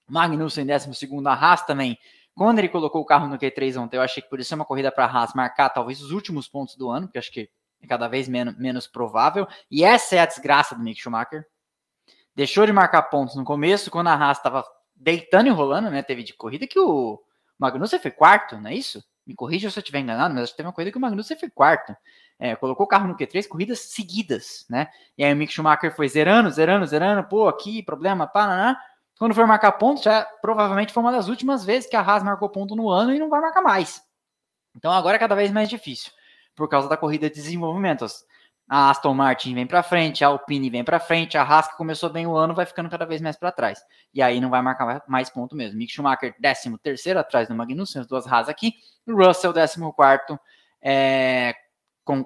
Magnussen 0.09 0.65
em 0.65 0.67
12 0.67 1.09
a 1.27 1.33
Haas 1.33 1.63
também. 1.67 1.99
Quando 2.35 2.59
ele 2.59 2.69
colocou 2.69 3.01
o 3.01 3.05
carro 3.05 3.27
no 3.27 3.39
Q3 3.39 3.81
ontem, 3.81 3.97
eu 3.97 4.03
achei 4.03 4.23
que 4.23 4.29
podia 4.29 4.45
ser 4.45 4.55
uma 4.55 4.65
corrida 4.65 4.93
para 4.93 5.07
a 5.07 5.11
Haas 5.11 5.35
marcar 5.35 5.71
talvez 5.71 6.01
os 6.01 6.11
últimos 6.11 6.47
pontos 6.47 6.77
do 6.77 6.91
ano, 6.91 7.09
que 7.09 7.19
acho 7.19 7.33
que 7.33 7.51
é 7.81 7.87
cada 7.87 8.09
vez 8.09 8.29
menos, 8.29 8.57
menos 8.57 8.87
provável. 8.87 9.49
E 9.71 9.83
essa 9.85 10.17
é 10.17 10.21
a 10.21 10.27
desgraça 10.27 10.75
do 10.75 10.83
Mick 10.83 11.01
Schumacher. 11.01 11.47
Deixou 12.37 12.67
de 12.67 12.73
marcar 12.73 13.03
pontos 13.05 13.35
no 13.35 13.45
começo, 13.45 13.91
quando 13.91 14.09
a 14.09 14.15
Haas 14.15 14.37
estava 14.37 14.63
deitando 14.95 15.47
e 15.47 15.51
rolando, 15.51 15.91
né? 15.91 16.03
Teve 16.03 16.23
de 16.23 16.35
corrida 16.35 16.67
que 16.67 16.79
o 16.79 17.19
Magnussen 17.59 17.99
foi 17.99 18.11
quarto, 18.11 18.59
não 18.59 18.69
é 18.69 18.75
isso? 18.75 19.03
Me 19.27 19.35
corrija 19.35 19.71
se 19.71 19.79
eu 19.79 19.81
estiver 19.81 20.01
enganado, 20.01 20.35
mas 20.35 20.45
acho 20.45 20.53
que 20.53 20.59
teve 20.59 20.67
uma 20.67 20.73
corrida 20.75 20.93
que 20.93 20.99
o 20.99 21.01
Magnussen 21.01 21.39
foi 21.39 21.49
quarto. 21.49 21.97
É, 22.39 22.55
colocou 22.55 22.85
o 22.85 22.89
carro 22.89 23.09
no 23.09 23.17
Q3, 23.17 23.49
corridas 23.49 23.81
seguidas, 23.81 24.67
né? 24.69 24.89
E 25.17 25.25
aí 25.25 25.33
o 25.33 25.37
Mick 25.37 25.51
Schumacher 25.51 25.97
foi 25.97 26.07
zerando, 26.11 26.51
zerando, 26.51 26.85
zerando, 26.85 27.25
pô, 27.27 27.49
aqui, 27.49 27.83
problema, 27.83 28.27
pá, 28.27 28.77
Quando 29.19 29.35
for 29.35 29.47
marcar 29.47 29.73
ponto, 29.73 30.03
já 30.03 30.23
provavelmente 30.43 30.93
foi 30.93 31.03
uma 31.03 31.13
das 31.13 31.29
últimas 31.29 31.65
vezes 31.65 31.89
que 31.89 31.97
a 31.97 32.03
Haas 32.03 32.23
marcou 32.23 32.51
ponto 32.51 32.77
no 32.77 32.91
ano 32.91 33.15
e 33.15 33.19
não 33.19 33.31
vai 33.31 33.41
marcar 33.41 33.63
mais. 33.63 34.03
Então 34.77 34.93
agora 34.93 35.17
é 35.17 35.19
cada 35.19 35.35
vez 35.35 35.51
mais 35.51 35.71
difícil, 35.71 36.13
por 36.55 36.69
causa 36.69 36.87
da 36.87 36.99
corrida 36.99 37.31
de 37.31 37.35
desenvolvimento. 37.35 38.05
A 38.69 38.91
Aston 38.91 39.15
Martin 39.15 39.55
vem 39.55 39.67
para 39.67 39.83
frente, 39.83 40.25
a 40.25 40.29
Alpine 40.29 40.69
vem 40.69 40.83
para 40.83 40.99
frente, 40.99 41.39
a 41.39 41.43
Haas 41.43 41.69
que 41.69 41.77
começou 41.77 42.11
bem 42.11 42.27
o 42.27 42.35
ano 42.35 42.53
vai 42.53 42.67
ficando 42.67 42.91
cada 42.91 43.07
vez 43.07 43.21
mais 43.21 43.37
para 43.37 43.53
trás. 43.53 43.81
E 44.13 44.21
aí 44.21 44.41
não 44.41 44.51
vai 44.51 44.61
marcar 44.61 45.05
mais 45.07 45.31
ponto 45.31 45.55
mesmo. 45.55 45.79
Mick 45.79 45.93
Schumacher, 45.93 46.35
13 46.37 46.77
terceiro 46.79 47.21
atrás 47.21 47.49
do 47.49 47.55
Magnussen, 47.55 48.01
as 48.01 48.09
duas 48.09 48.27
Haas 48.27 48.49
aqui. 48.49 48.75
Russell, 49.07 49.53
14 49.53 49.93
quarto, 49.95 50.39
é, 50.83 51.55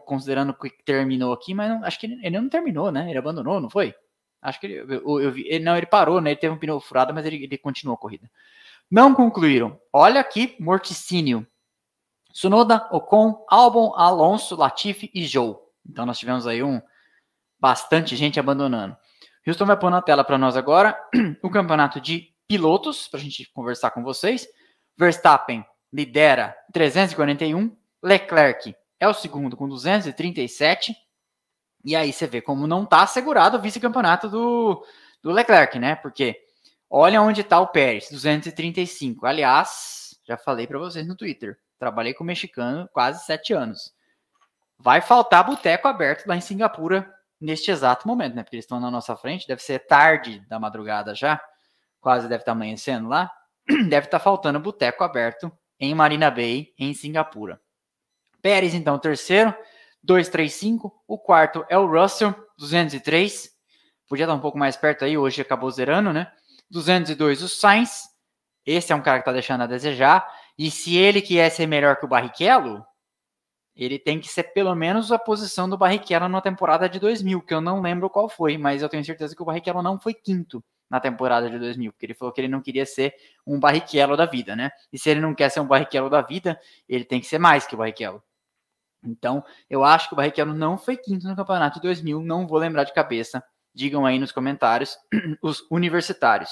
considerando 0.07 0.55
que 0.55 0.71
terminou 0.83 1.33
aqui, 1.33 1.53
mas 1.53 1.69
não, 1.69 1.85
acho 1.85 2.01
que 2.01 2.07
ele, 2.07 2.19
ele, 2.23 2.41
não 2.41 2.49
terminou, 2.49 2.91
né? 2.91 3.11
Ele 3.11 3.19
abandonou, 3.19 3.61
não 3.61 3.69
foi? 3.69 3.95
Acho 4.41 4.59
que 4.61 4.67
ele, 4.67 4.95
eu, 4.95 5.21
eu 5.21 5.31
vi, 5.31 5.47
ele, 5.47 5.63
não, 5.63 5.77
ele 5.77 5.87
parou, 5.87 6.23
né? 6.23 6.31
Ele 6.31 6.41
teve 6.41 6.55
um 6.55 6.59
pneu 6.59 6.81
furado, 6.81 7.13
mas 7.13 7.27
ele, 7.27 7.45
ele 7.45 7.59
continuou 7.59 7.97
a 7.97 7.99
corrida. 7.99 8.31
Não 8.91 9.15
concluíram. 9.15 9.79
Olha 9.93 10.21
aqui, 10.21 10.57
morticínio. 10.59 11.47
Sunoda, 12.33 12.89
Ocon, 12.91 13.45
Albon, 13.49 13.93
Alonso, 13.95 14.57
Latifi 14.57 15.11
e 15.15 15.25
Joe. 15.27 15.57
Então 15.91 16.07
nós 16.07 16.19
tivemos 16.19 16.47
aí 16.47 16.63
um 16.63 16.81
bastante 17.59 18.17
gente 18.17 18.39
abandonando. 18.41 18.97
Houston 19.47 19.67
vai 19.67 19.77
pôr 19.77 19.91
na 19.91 20.01
tela 20.01 20.25
para 20.25 20.39
nós 20.39 20.57
agora 20.57 20.99
o 21.43 21.51
campeonato 21.51 22.01
de 22.01 22.33
pilotos, 22.49 23.09
para 23.09 23.21
a 23.21 23.23
gente 23.23 23.51
conversar 23.53 23.91
com 23.91 24.03
vocês. 24.03 24.47
Verstappen 24.97 25.65
lidera 25.93 26.57
341, 26.73 27.77
Leclerc 28.03 28.75
é 28.99 29.09
o 29.09 29.15
segundo 29.15 29.57
com 29.57 29.69
237. 29.69 30.95
E 31.85 31.97
aí 31.97 32.13
você 32.13 32.27
vê 32.27 32.43
como 32.43 32.67
não 32.67 32.85
está 32.85 33.03
assegurado 33.03 33.57
o 33.57 33.61
vice-campeonato 33.61 34.29
do, 34.29 34.85
do 35.23 35.33
Leclerc, 35.33 35.79
né? 35.79 35.97
Porque 35.97 36.39
olha 36.89 37.23
onde 37.23 37.41
está 37.41 37.59
o 37.59 37.69
Pérez, 37.69 38.09
235. 38.11 39.27
Aliás, 39.27 40.21
já 40.27 40.37
falei 40.37 40.67
para 40.67 40.79
vocês 40.79 41.07
no 41.07 41.17
Twitter, 41.17 41.59
trabalhei 41.79 42.13
com 42.13 42.23
o 42.23 42.27
mexicano 42.27 42.89
quase 42.93 43.25
sete 43.25 43.55
anos. 43.55 43.95
Vai 44.83 45.03
faltar 45.03 45.45
boteco 45.45 45.87
aberto 45.87 46.27
lá 46.27 46.37
em 46.37 46.41
Singapura 46.41 47.13
neste 47.39 47.71
exato 47.71 48.09
momento, 48.09 48.35
né? 48.35 48.43
Porque 48.43 48.57
eles 48.57 48.65
estão 48.65 48.81
na 48.81 48.91
nossa 48.91 49.15
frente, 49.15 49.47
deve 49.47 49.63
ser 49.63 49.81
tarde 49.81 50.41
da 50.49 50.59
madrugada 50.59 51.15
já, 51.15 51.39
quase 52.01 52.29
deve 52.29 52.43
estar 52.43 52.53
tá 52.53 52.57
amanhecendo 52.57 53.09
lá. 53.09 53.31
Deve 53.69 54.07
estar 54.07 54.19
tá 54.19 54.21
faltando 54.21 54.59
boteco 54.59 55.05
aberto 55.05 55.53
em 55.79 55.95
Marina 55.95 56.31
Bay, 56.31 56.73
em 56.79 56.95
Singapura. 56.95 57.61
Pérez, 58.41 58.75
então, 58.75 58.99
terceiro, 58.99 59.55
235. 60.03 60.93
O 61.07 61.19
quarto 61.19 61.65
é 61.69 61.77
o 61.77 61.87
Russell, 61.87 62.35
203. 62.59 63.51
Podia 64.09 64.25
estar 64.25 64.35
um 64.35 64.41
pouco 64.41 64.59
mais 64.59 64.79
perto 64.79 65.05
aí, 65.05 65.17
hoje 65.17 65.43
acabou 65.43 65.71
zerando, 65.71 66.13
né? 66.13 66.33
202 66.71 67.43
o 67.43 67.49
Sainz. 67.49 68.09
Esse 68.65 68.93
é 68.93 68.97
um 68.97 69.03
cara 69.03 69.19
que 69.19 69.23
está 69.23 69.33
deixando 69.33 69.63
a 69.63 69.67
desejar. 69.67 70.27
E 70.59 70.71
se 70.71 70.97
ele 70.97 71.21
quer 71.21 71.51
ser 71.51 71.67
melhor 71.67 71.97
que 71.97 72.07
o 72.07 72.09
Barrichello, 72.09 72.85
ele 73.85 73.99
tem 73.99 74.21
que 74.21 74.29
ser 74.29 74.45
pelo 74.53 74.75
menos 74.75 75.11
a 75.11 75.19
posição 75.19 75.69
do 75.69 75.79
Barrichello 75.79 76.29
na 76.29 76.43
temporada 76.43 76.87
de 76.87 76.99
2000, 77.01 77.41
que 77.41 77.55
eu 77.55 77.63
não 77.63 77.81
lembro 77.81 78.11
qual 78.11 78.29
foi, 78.29 78.59
mas 78.59 78.83
eu 78.83 78.89
tenho 78.91 79.03
certeza 79.03 79.35
que 79.35 79.41
o 79.41 79.45
Barrichello 79.45 79.83
não 79.83 79.99
foi 79.99 80.13
quinto 80.13 80.63
na 80.91 81.01
temporada 81.01 81.49
de 81.49 81.59
2000, 81.59 81.93
porque 81.93 82.05
ele 82.05 82.15
falou 82.15 82.31
que 82.31 82.41
ele 82.43 82.49
não 82.49 82.61
queria 82.61 82.85
ser 82.85 83.15
um 83.47 83.59
Barrichello 83.59 84.19
da 84.19 84.27
vida, 84.27 84.55
né? 84.55 84.71
E 84.93 84.99
se 84.99 85.09
ele 85.09 85.21
não 85.21 85.35
quer 85.35 85.49
ser 85.49 85.61
um 85.61 85.67
Barrichello 85.67 86.11
da 86.11 86.21
vida, 86.21 86.61
ele 86.87 87.07
tem 87.07 87.21
que 87.21 87.27
ser 87.27 87.39
mais 87.39 87.67
que 87.67 87.75
o 87.75 87.79
Barrichello. 87.79 88.23
Então, 89.03 89.43
eu 89.71 89.83
acho 89.83 90.09
que 90.09 90.15
o 90.15 90.17
Barrichello 90.17 90.53
não 90.53 90.77
foi 90.77 90.97
quinto 90.97 91.27
no 91.27 91.35
campeonato 91.35 91.77
de 91.77 91.83
2000, 91.83 92.21
não 92.21 92.47
vou 92.47 92.59
lembrar 92.59 92.85
de 92.85 92.93
cabeça. 92.93 93.43
Digam 93.73 94.05
aí 94.05 94.19
nos 94.19 94.31
comentários 94.31 94.99
os 95.41 95.65
universitários. 95.71 96.51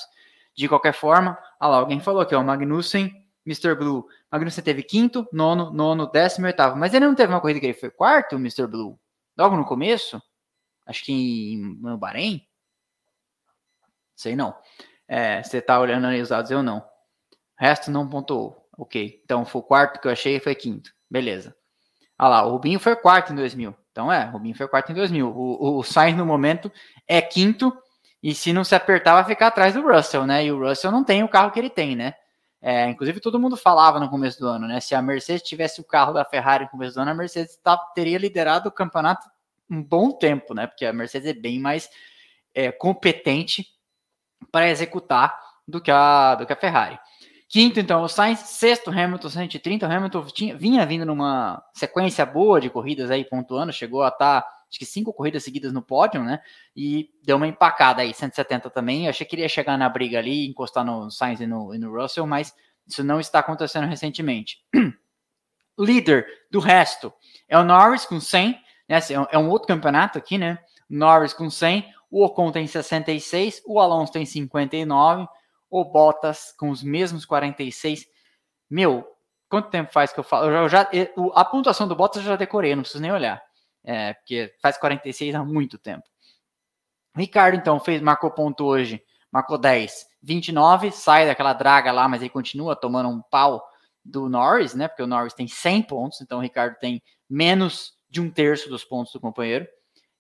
De 0.57 0.66
qualquer 0.66 0.95
forma, 0.95 1.39
lá, 1.61 1.76
alguém 1.76 2.01
falou 2.01 2.24
que 2.24 2.35
é 2.35 2.39
o 2.39 2.45
Magnussen, 2.45 3.12
Mr. 3.49 3.75
Blue. 3.75 4.07
Magnussen 4.31 4.63
teve 4.63 4.83
quinto, 4.83 5.27
nono, 5.33 5.73
nono, 5.73 6.07
décimo 6.07 6.47
e 6.47 6.49
oitavo. 6.49 6.77
Mas 6.77 6.93
ele 6.93 7.07
não 7.07 7.15
teve 7.15 7.33
uma 7.33 7.41
corrida 7.41 7.59
que 7.59 7.67
ele 7.67 7.75
foi 7.75 7.91
quarto, 7.91 8.37
Mr. 8.37 8.67
Blue? 8.67 8.99
Logo 9.37 9.57
no 9.57 9.65
começo? 9.65 10.23
Acho 10.87 11.05
que 11.05 11.13
em, 11.13 11.77
no 11.81 11.97
Bahrein? 11.97 12.47
Sei 14.15 14.37
não. 14.37 14.55
É, 15.07 15.43
você 15.43 15.63
tá 15.63 15.81
olhando 15.81 16.07
aí 16.07 16.21
os 16.21 16.29
dados, 16.29 16.51
eu 16.51 16.63
não. 16.63 16.85
Resto 17.57 17.91
não 17.91 18.09
pontuou. 18.09 18.69
Ok. 18.77 19.21
Então 19.25 19.45
foi 19.47 19.61
o 19.61 19.65
quarto 19.65 20.01
que 20.01 20.07
eu 20.07 20.13
achei 20.13 20.39
foi 20.39 20.55
quinto. 20.55 20.93
Beleza. 21.11 21.57
Ah 22.19 22.29
lá, 22.29 22.45
o 22.45 22.51
Rubinho 22.51 22.79
foi 22.79 22.95
quarto 22.97 23.33
em 23.33 23.37
2000. 23.37 23.75
Então 23.91 24.13
é, 24.13 24.27
o 24.27 24.33
Rubinho 24.33 24.55
foi 24.55 24.69
quarto 24.69 24.93
em 24.93 24.95
2000. 24.95 25.29
O, 25.29 25.79
o, 25.79 25.83
Sainz 25.83 26.17
no 26.17 26.27
momento 26.27 26.71
é 27.07 27.23
quinto 27.23 27.73
e 28.23 28.35
se 28.35 28.53
não 28.53 28.65
se 28.65 28.75
apertar 28.75 29.15
vai 29.15 29.25
ficar 29.25 29.49
atrás 29.49 29.75
do 29.75 29.83
Russell, 29.83 30.27
né? 30.27 30.45
E 30.45 30.53
o 30.53 30.59
Russell 30.59 30.91
não 30.91 31.05
tem 31.05 31.23
o 31.23 31.29
carro 31.29 31.51
que 31.51 31.59
ele 31.59 31.71
tem, 31.71 31.97
né? 31.97 32.15
É, 32.61 32.89
inclusive 32.89 33.21
todo 33.21 33.39
mundo 33.39 33.57
falava 33.57 34.01
no 34.01 34.11
começo 34.11 34.39
do 34.41 34.49
ano, 34.49 34.67
né? 34.67 34.81
Se 34.81 34.95
a 34.95 35.01
Mercedes 35.03 35.49
tivesse 35.49 35.81
o 35.81 35.85
carro 35.85 36.13
da 36.13 36.25
Ferrari 36.25 36.65
no 36.65 36.71
começo 36.71 36.95
do 36.95 37.01
ano, 37.01 37.13
a 37.13 37.15
Mercedes 37.15 37.57
tá, 37.57 37.77
teria 37.95 38.19
liderado 38.19 38.69
o 38.69 38.73
campeonato 38.73 39.29
um 39.71 39.83
bom 39.83 40.11
tempo, 40.11 40.55
né? 40.55 40.67
Porque 40.67 40.85
a 40.85 40.93
Mercedes 40.93 41.29
é 41.29 41.35
bem 41.35 41.61
mais 41.61 41.89
é, 42.55 42.73
competente 42.73 43.67
para 44.51 44.69
executar 44.69 45.39
do 45.67 45.81
que 45.81 45.91
a, 45.91 46.35
do 46.35 46.47
que 46.47 46.53
a 46.53 46.57
Ferrari. 46.57 46.99
Quinto, 47.49 47.81
então, 47.81 48.03
o 48.03 48.09
Sainz. 48.09 48.41
Sexto, 48.41 48.91
Hamilton 48.91 49.31
130. 49.31 49.87
O 49.87 49.91
Hamilton 49.91 50.27
tinha, 50.27 50.57
vinha 50.57 50.85
vindo 50.85 51.07
numa 51.07 51.63
sequência 51.73 52.27
boa 52.27 52.61
de 52.61 52.69
corridas 52.69 53.11
aí, 53.11 53.25
pontuando. 53.25 53.73
Chegou 53.73 54.03
a 54.03 54.09
estar, 54.09 54.43
tá, 54.43 54.49
acho 54.69 54.79
que 54.79 54.85
cinco 54.85 55.12
corridas 55.12 55.45
seguidas 55.45 55.73
no 55.73 55.83
pódio, 55.83 56.23
né? 56.23 56.41
E 56.77 57.11
deu 57.23 57.37
uma 57.37 57.47
empacada 57.47 58.03
aí, 58.03 58.12
170 58.12 58.71
também. 58.71 59.05
Eu 59.05 59.11
achei 59.11 59.27
que 59.27 59.35
ele 59.35 59.43
ia 59.43 59.49
chegar 59.49 59.79
na 59.79 59.89
briga 59.89 60.19
ali, 60.19 60.47
encostar 60.47 60.85
no 60.85 61.11
Sainz 61.11 61.41
e 61.41 61.47
no, 61.47 61.75
e 61.75 61.79
no 61.79 61.93
Russell, 61.93 62.27
mas 62.27 62.55
isso 62.87 63.03
não 63.03 63.21
está 63.21 63.39
acontecendo 63.39 63.87
recentemente. 63.87 64.64
Líder 65.79 66.27
do 66.51 66.59
resto 66.59 67.12
é 67.49 67.59
o 67.59 67.64
Norris 67.64 68.05
com 68.05 68.21
100. 68.21 68.59
Né? 68.89 68.97
Assim, 68.97 69.14
é, 69.14 69.27
é 69.33 69.39
um 69.39 69.49
outro 69.49 69.69
campeonato 69.69 70.19
aqui, 70.19 70.37
né? 70.39 70.59
Norris 70.89 71.33
com 71.33 71.49
100. 71.49 71.93
O 72.11 72.25
Ocon 72.25 72.51
tem 72.51 72.66
66. 72.66 73.62
O 73.66 73.79
Alonso 73.79 74.12
tem 74.12 74.25
59 74.25 75.27
o 75.71 75.85
Bottas 75.85 76.55
com 76.59 76.71
os 76.71 76.83
mesmos 76.83 77.25
46. 77.25 78.07
Meu, 78.71 79.07
quanto 79.49 79.71
tempo 79.71 79.93
faz 79.93 80.12
que 80.12 80.21
eu 80.21 80.25
falo? 80.25 80.51
Eu 80.51 80.69
já, 80.69 80.89
eu 80.93 81.33
a 81.35 81.45
pontuação 81.45 81.87
do 81.87 81.97
Bottas 81.97 82.23
eu 82.23 82.31
já 82.31 82.37
decorei, 82.37 82.75
não 82.75 82.83
preciso 82.83 83.03
nem 83.03 83.12
olhar. 83.12 83.43
É, 83.91 84.12
porque 84.12 84.55
faz 84.61 84.76
46 84.76 85.34
há 85.34 85.43
muito 85.43 85.78
tempo. 85.78 86.05
Ricardo, 87.16 87.57
então, 87.57 87.80
fez, 87.80 88.03
marcou 88.03 88.30
ponto 88.30 88.66
hoje, 88.66 89.03
marcou 89.32 89.57
10, 89.57 90.07
29, 90.22 90.91
sai 90.93 91.26
daquela 91.26 91.55
draga 91.55 91.91
lá, 91.91 92.07
mas 92.07 92.20
ele 92.20 92.28
continua 92.28 92.76
tomando 92.76 93.09
um 93.09 93.22
pau 93.22 93.66
do 94.05 94.28
Norris, 94.28 94.74
né? 94.74 94.89
Porque 94.89 95.03
o 95.03 95.07
Norris 95.07 95.32
tem 95.32 95.49
100 95.49 95.82
pontos, 95.84 96.20
então 96.20 96.36
o 96.36 96.43
Ricardo 96.43 96.76
tem 96.78 97.03
menos 97.30 97.95
de 98.11 98.20
um 98.20 98.30
terço 98.30 98.68
dos 98.68 98.84
pontos 98.84 99.11
do 99.14 99.20
companheiro. 99.20 99.66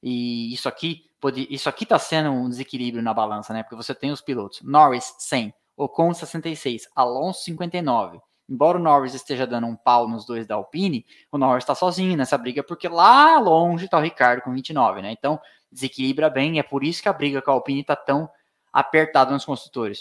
E 0.02 0.50
isso 0.50 0.66
aqui 0.66 1.02
pode, 1.20 1.46
isso 1.50 1.68
aqui 1.68 1.84
está 1.84 1.98
sendo 1.98 2.30
um 2.30 2.48
desequilíbrio 2.48 3.02
na 3.02 3.12
balança, 3.12 3.52
né? 3.52 3.62
Porque 3.62 3.76
você 3.76 3.94
tem 3.94 4.10
os 4.10 4.22
pilotos 4.22 4.62
Norris 4.62 5.14
100, 5.18 5.52
Ocon 5.76 6.14
66, 6.14 6.88
Alonso 6.96 7.42
59. 7.44 8.18
Embora 8.48 8.78
o 8.78 8.80
Norris 8.80 9.14
esteja 9.14 9.46
dando 9.46 9.66
um 9.66 9.76
pau 9.76 10.08
nos 10.08 10.24
dois 10.24 10.46
da 10.46 10.54
Alpine, 10.54 11.04
o 11.30 11.36
Norris 11.36 11.64
está 11.64 11.74
sozinho 11.74 12.16
nessa 12.16 12.38
briga, 12.38 12.62
porque 12.62 12.88
lá 12.88 13.38
longe 13.38 13.84
está 13.84 13.98
o 13.98 14.00
Ricardo 14.00 14.42
com 14.42 14.52
29, 14.52 15.02
né? 15.02 15.12
Então 15.12 15.38
desequilibra 15.70 16.30
bem, 16.30 16.56
e 16.56 16.58
é 16.58 16.62
por 16.62 16.82
isso 16.82 17.02
que 17.02 17.08
a 17.08 17.12
briga 17.12 17.42
com 17.42 17.50
a 17.50 17.54
Alpine 17.54 17.82
está 17.82 17.94
tão 17.94 18.28
apertada 18.72 19.32
nos 19.32 19.44
construtores. 19.44 20.00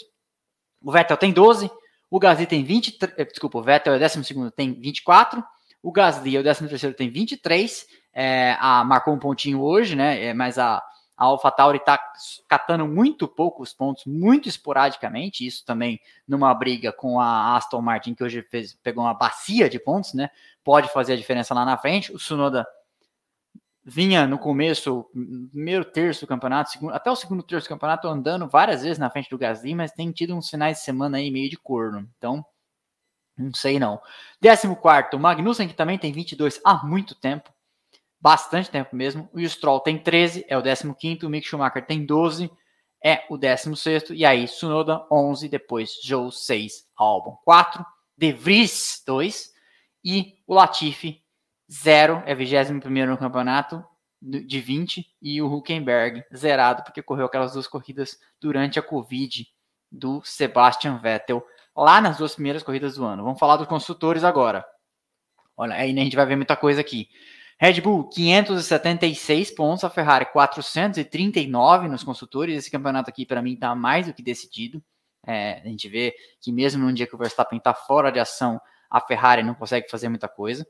O 0.82 0.90
Vettel 0.90 1.16
tem 1.16 1.32
12, 1.32 1.70
o 2.10 2.18
Gasly 2.18 2.46
tem 2.46 2.64
20, 2.64 2.98
eh, 3.16 3.24
desculpa, 3.24 3.58
o 3.58 3.62
Vettel 3.62 3.92
é 3.92 3.96
o 3.96 4.00
12 4.00 4.50
tem 4.52 4.72
24, 4.72 5.44
o 5.82 5.92
Gasly 5.92 6.36
é 6.36 6.40
o 6.40 6.42
13 6.42 6.94
tem 6.94 7.10
23, 7.10 7.86
é, 8.14 8.56
a, 8.58 8.82
marcou 8.82 9.14
um 9.14 9.18
pontinho 9.18 9.60
hoje, 9.60 9.94
né? 9.94 10.24
É, 10.24 10.34
mas 10.34 10.58
a, 10.58 10.82
a 11.18 11.24
AlphaTauri 11.24 11.78
está 11.78 12.00
catando 12.46 12.86
muito 12.86 13.26
poucos 13.26 13.74
pontos, 13.74 14.04
muito 14.06 14.48
esporadicamente, 14.48 15.44
isso 15.44 15.66
também 15.66 16.00
numa 16.26 16.54
briga 16.54 16.92
com 16.92 17.20
a 17.20 17.56
Aston 17.56 17.82
Martin, 17.82 18.14
que 18.14 18.22
hoje 18.22 18.40
fez, 18.42 18.74
pegou 18.74 19.02
uma 19.02 19.14
bacia 19.14 19.68
de 19.68 19.80
pontos, 19.80 20.14
né? 20.14 20.30
Pode 20.62 20.88
fazer 20.92 21.14
a 21.14 21.16
diferença 21.16 21.52
lá 21.52 21.64
na 21.64 21.76
frente. 21.76 22.12
O 22.12 22.20
Sunoda 22.20 22.64
vinha 23.84 24.28
no 24.28 24.38
começo, 24.38 25.10
primeiro 25.50 25.84
terço 25.84 26.20
do 26.20 26.28
campeonato, 26.28 26.70
segundo, 26.70 26.94
até 26.94 27.10
o 27.10 27.16
segundo 27.16 27.42
terço 27.42 27.66
do 27.66 27.70
campeonato, 27.70 28.06
andando 28.06 28.46
várias 28.46 28.82
vezes 28.82 28.98
na 28.98 29.10
frente 29.10 29.28
do 29.28 29.38
Gasly, 29.38 29.74
mas 29.74 29.90
tem 29.90 30.12
tido 30.12 30.36
uns 30.36 30.48
finais 30.48 30.76
de 30.78 30.84
semana 30.84 31.18
aí 31.18 31.32
meio 31.32 31.50
de 31.50 31.56
corno. 31.56 32.08
Então, 32.16 32.46
não 33.36 33.52
sei 33.52 33.80
não. 33.80 34.00
14 34.40 34.68
o 35.14 35.18
Magnussen, 35.18 35.66
que 35.66 35.74
também 35.74 35.98
tem 35.98 36.12
22 36.12 36.60
há 36.64 36.86
muito 36.86 37.16
tempo, 37.16 37.50
bastante 38.20 38.70
tempo 38.70 38.94
mesmo. 38.94 39.28
O 39.32 39.40
Stroll 39.40 39.80
tem 39.80 39.98
13, 39.98 40.44
é 40.48 40.56
o 40.56 40.62
15, 40.62 41.26
o 41.26 41.30
Mick 41.30 41.46
Schumacher 41.46 41.86
tem 41.86 42.04
12, 42.04 42.50
é 43.04 43.24
o 43.30 43.36
16, 43.36 44.10
e 44.10 44.24
aí 44.24 44.48
Sunoda 44.48 45.06
11, 45.10 45.48
depois 45.48 45.92
Joe 46.02 46.32
6, 46.32 46.88
Albon 46.96 47.38
4, 47.44 47.84
De 48.16 48.32
Vries 48.32 49.02
2 49.06 49.52
e 50.04 50.34
o 50.46 50.54
Latifi 50.54 51.22
0, 51.70 52.22
é 52.26 52.34
21 52.34 53.06
no 53.06 53.18
campeonato 53.18 53.84
de 54.20 54.60
20, 54.60 55.06
e 55.22 55.40
o 55.40 55.52
Huckenberg 55.52 56.24
zerado, 56.34 56.82
porque 56.82 57.02
correu 57.02 57.26
aquelas 57.26 57.52
duas 57.52 57.68
corridas 57.68 58.18
durante 58.40 58.78
a 58.78 58.82
Covid 58.82 59.46
do 59.90 60.20
Sebastian 60.24 60.98
Vettel, 60.98 61.46
lá 61.76 62.00
nas 62.00 62.18
duas 62.18 62.34
primeiras 62.34 62.64
corridas 62.64 62.96
do 62.96 63.04
ano. 63.04 63.22
Vamos 63.22 63.38
falar 63.38 63.56
dos 63.56 63.68
construtores 63.68 64.24
agora. 64.24 64.64
Olha, 65.56 65.74
aí 65.74 65.92
a 65.92 66.02
gente 66.02 66.16
vai 66.16 66.26
ver 66.26 66.36
muita 66.36 66.56
coisa 66.56 66.80
aqui. 66.80 67.08
Red 67.60 67.80
Bull, 67.80 68.08
576 68.08 69.50
pontos, 69.50 69.82
a 69.82 69.90
Ferrari 69.90 70.26
439 70.26 71.88
nos 71.88 72.04
construtores. 72.04 72.56
Esse 72.56 72.70
campeonato 72.70 73.10
aqui, 73.10 73.26
para 73.26 73.42
mim, 73.42 73.54
está 73.54 73.74
mais 73.74 74.06
do 74.06 74.14
que 74.14 74.22
decidido. 74.22 74.82
É, 75.26 75.60
a 75.64 75.68
gente 75.68 75.88
vê 75.88 76.14
que 76.40 76.52
mesmo 76.52 76.84
num 76.84 76.92
dia 76.92 77.06
que 77.06 77.14
o 77.14 77.18
Verstappen 77.18 77.58
está 77.58 77.74
fora 77.74 78.12
de 78.12 78.20
ação, 78.20 78.60
a 78.88 79.00
Ferrari 79.00 79.42
não 79.42 79.54
consegue 79.54 79.90
fazer 79.90 80.08
muita 80.08 80.28
coisa. 80.28 80.66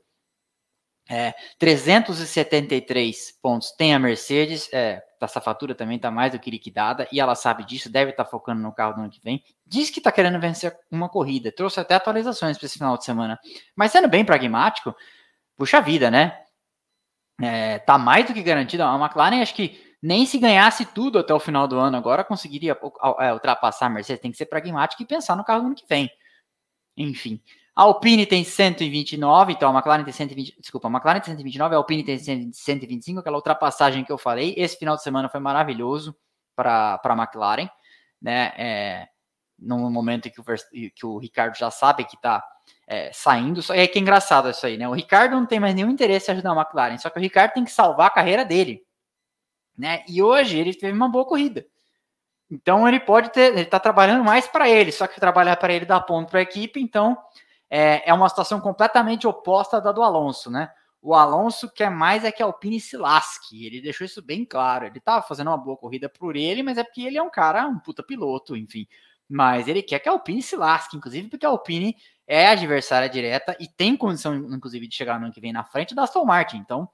É, 1.07 1.33
373 1.57 3.39
pontos 3.41 3.71
tem 3.71 3.95
a 3.95 3.99
Mercedes, 3.99 4.69
é, 4.71 5.01
essa 5.19 5.41
fatura 5.41 5.73
também 5.73 5.95
está 5.95 6.11
mais 6.11 6.31
do 6.31 6.39
que 6.39 6.51
liquidada, 6.51 7.07
e 7.11 7.19
ela 7.19 7.33
sabe 7.33 7.65
disso, 7.65 7.89
deve 7.89 8.11
estar 8.11 8.25
tá 8.25 8.29
focando 8.29 8.61
no 8.61 8.71
carro 8.71 8.93
do 8.93 9.01
ano 9.01 9.09
que 9.09 9.21
vem. 9.21 9.43
Diz 9.65 9.89
que 9.89 9.99
está 9.99 10.11
querendo 10.11 10.39
vencer 10.39 10.75
uma 10.91 11.09
corrida, 11.09 11.51
trouxe 11.51 11.79
até 11.79 11.95
atualizações 11.95 12.57
para 12.57 12.65
esse 12.65 12.77
final 12.77 12.97
de 12.97 13.05
semana. 13.05 13.39
Mas 13.75 13.91
sendo 13.91 14.07
bem 14.07 14.23
pragmático, 14.23 14.95
puxa 15.57 15.81
vida, 15.81 16.11
né? 16.11 16.43
É, 17.41 17.79
tá 17.79 17.97
mais 17.97 18.25
do 18.25 18.33
que 18.33 18.43
garantida. 18.43 18.85
A 18.85 18.95
McLaren, 18.99 19.41
acho 19.41 19.55
que 19.55 19.79
nem 20.01 20.25
se 20.25 20.37
ganhasse 20.37 20.85
tudo 20.85 21.19
até 21.19 21.33
o 21.33 21.39
final 21.39 21.67
do 21.67 21.77
ano 21.77 21.97
agora, 21.97 22.23
conseguiria 22.23 22.77
é, 23.19 23.33
ultrapassar 23.33 23.87
a 23.87 23.89
Mercedes. 23.89 24.21
Tem 24.21 24.31
que 24.31 24.37
ser 24.37 24.45
pragmático 24.45 25.01
e 25.01 25.05
pensar 25.05 25.35
no 25.35 25.43
carro 25.43 25.61
do 25.61 25.65
ano 25.67 25.75
que 25.75 25.85
vem. 25.87 26.09
Enfim. 26.97 27.41
A 27.75 27.83
Alpine 27.83 28.25
tem 28.25 28.43
129, 28.43 29.53
então 29.53 29.69
a 29.69 29.73
McLaren 29.73 30.03
tem 30.03 30.11
120, 30.11 30.59
desculpa, 30.59 30.89
a 30.89 30.91
McLaren 30.91 31.21
tem 31.21 31.31
129, 31.31 31.75
a 31.75 31.77
Alpine 31.77 32.03
tem 32.03 32.17
125, 32.51 33.19
aquela 33.19 33.37
ultrapassagem 33.37 34.03
que 34.03 34.11
eu 34.11 34.17
falei. 34.17 34.53
Esse 34.57 34.77
final 34.77 34.97
de 34.97 35.03
semana 35.03 35.29
foi 35.29 35.39
maravilhoso 35.39 36.13
para 36.55 36.99
a 37.01 37.13
McLaren, 37.13 37.69
né? 38.21 38.51
É, 38.57 39.07
no 39.57 39.89
momento 39.89 40.29
que 40.29 40.41
o, 40.41 40.43
que 40.93 41.05
o 41.05 41.17
Ricardo 41.17 41.55
já 41.55 41.71
sabe 41.71 42.03
que 42.03 42.15
está 42.15 42.43
é, 42.87 43.11
saindo. 43.13 43.61
Só 43.61 43.73
é 43.73 43.87
que 43.87 43.99
é 43.99 44.01
engraçado 44.01 44.49
isso 44.49 44.65
aí, 44.65 44.77
né? 44.77 44.87
O 44.87 44.93
Ricardo 44.93 45.35
não 45.35 45.45
tem 45.45 45.59
mais 45.59 45.75
nenhum 45.75 45.89
interesse 45.89 46.29
em 46.29 46.33
ajudar 46.33 46.51
a 46.51 46.61
McLaren, 46.61 46.97
só 46.97 47.09
que 47.09 47.19
o 47.19 47.21
Ricardo 47.21 47.53
tem 47.53 47.63
que 47.63 47.71
salvar 47.71 48.07
a 48.07 48.11
carreira 48.11 48.43
dele, 48.43 48.83
né? 49.77 50.03
E 50.07 50.21
hoje 50.21 50.57
ele 50.57 50.73
teve 50.73 50.93
uma 50.93 51.09
boa 51.09 51.25
corrida. 51.25 51.65
Então 52.49 52.87
ele 52.87 52.99
pode 52.99 53.31
ter, 53.31 53.51
ele 53.51 53.61
está 53.61 53.79
trabalhando 53.79 54.23
mais 54.23 54.47
para 54.47 54.67
ele, 54.67 54.91
só 54.91 55.05
que 55.05 55.19
trabalhar 55.19 55.55
para 55.57 55.71
ele 55.71 55.85
dá 55.85 55.99
ponto 55.99 56.31
para 56.31 56.39
a 56.39 56.43
equipe, 56.43 56.81
então 56.81 57.17
é, 57.69 58.09
é 58.09 58.13
uma 58.13 58.27
situação 58.27 58.59
completamente 58.59 59.27
oposta 59.27 59.79
da 59.79 59.91
do 59.91 60.01
Alonso, 60.01 60.49
né? 60.49 60.71
O 61.01 61.13
Alonso 61.13 61.71
quer 61.71 61.89
mais 61.89 62.25
é 62.25 62.31
que 62.31 62.43
a 62.43 62.45
Alpine 62.45 62.79
se 62.79 62.97
lasque. 62.97 63.65
Ele 63.65 63.81
deixou 63.81 64.05
isso 64.05 64.21
bem 64.21 64.43
claro. 64.43 64.85
Ele 64.85 64.97
estava 64.97 65.25
fazendo 65.25 65.47
uma 65.47 65.57
boa 65.57 65.77
corrida 65.77 66.09
por 66.09 66.35
ele, 66.35 66.61
mas 66.61 66.77
é 66.77 66.83
porque 66.83 67.01
ele 67.01 67.17
é 67.17 67.23
um 67.23 67.29
cara, 67.29 67.65
um 67.67 67.79
puta 67.79 68.03
piloto, 68.03 68.55
enfim. 68.57 68.85
Mas 69.29 69.67
ele 69.67 69.81
quer 69.81 69.99
que 69.99 70.09
a 70.09 70.11
Alpine 70.11 70.41
se 70.41 70.57
lasque, 70.57 70.97
inclusive 70.97 71.29
porque 71.29 71.45
a 71.45 71.49
Alpine 71.49 71.95
é 72.29 72.45
adversária 72.47 73.09
direta 73.09 73.57
e 73.59 73.67
tem 73.67 73.97
condição, 73.97 74.35
inclusive, 74.35 74.87
de 74.87 74.95
chegar 74.95 75.19
no 75.19 75.25
ano 75.25 75.33
que 75.33 75.41
vem 75.41 75.51
na 75.51 75.63
frente 75.63 75.95
da 75.95 76.03
Aston 76.03 76.23
Martin. 76.23 76.57
Então, 76.57 76.87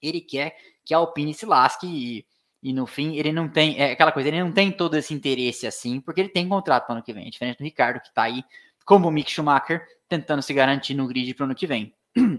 ele 0.00 0.22
quer 0.22 0.56
que 0.82 0.94
a 0.94 0.96
Alpine 0.96 1.34
se 1.34 1.44
lasque 1.44 1.86
e, 1.86 2.26
e 2.62 2.72
no 2.72 2.86
fim 2.86 3.16
ele 3.16 3.30
não 3.30 3.46
tem, 3.46 3.78
é 3.78 3.92
aquela 3.92 4.10
coisa, 4.10 4.28
ele 4.28 4.42
não 4.42 4.50
tem 4.50 4.72
todo 4.72 4.96
esse 4.96 5.12
interesse 5.12 5.66
assim, 5.66 6.00
porque 6.00 6.22
ele 6.22 6.30
tem 6.30 6.48
contrato 6.48 6.86
para 6.86 6.94
o 6.94 6.96
ano 6.96 7.04
que 7.04 7.12
vem, 7.12 7.26
é 7.26 7.30
diferente 7.30 7.58
do 7.58 7.64
Ricardo, 7.64 8.00
que 8.00 8.08
está 8.08 8.22
aí 8.22 8.42
como 8.86 9.08
o 9.08 9.10
Mick 9.10 9.30
Schumacher, 9.30 9.86
tentando 10.08 10.40
se 10.40 10.54
garantir 10.54 10.94
no 10.94 11.06
grid 11.06 11.34
para 11.34 11.42
o 11.42 11.46
ano 11.46 11.54
que 11.54 11.66
vem. 11.66 11.94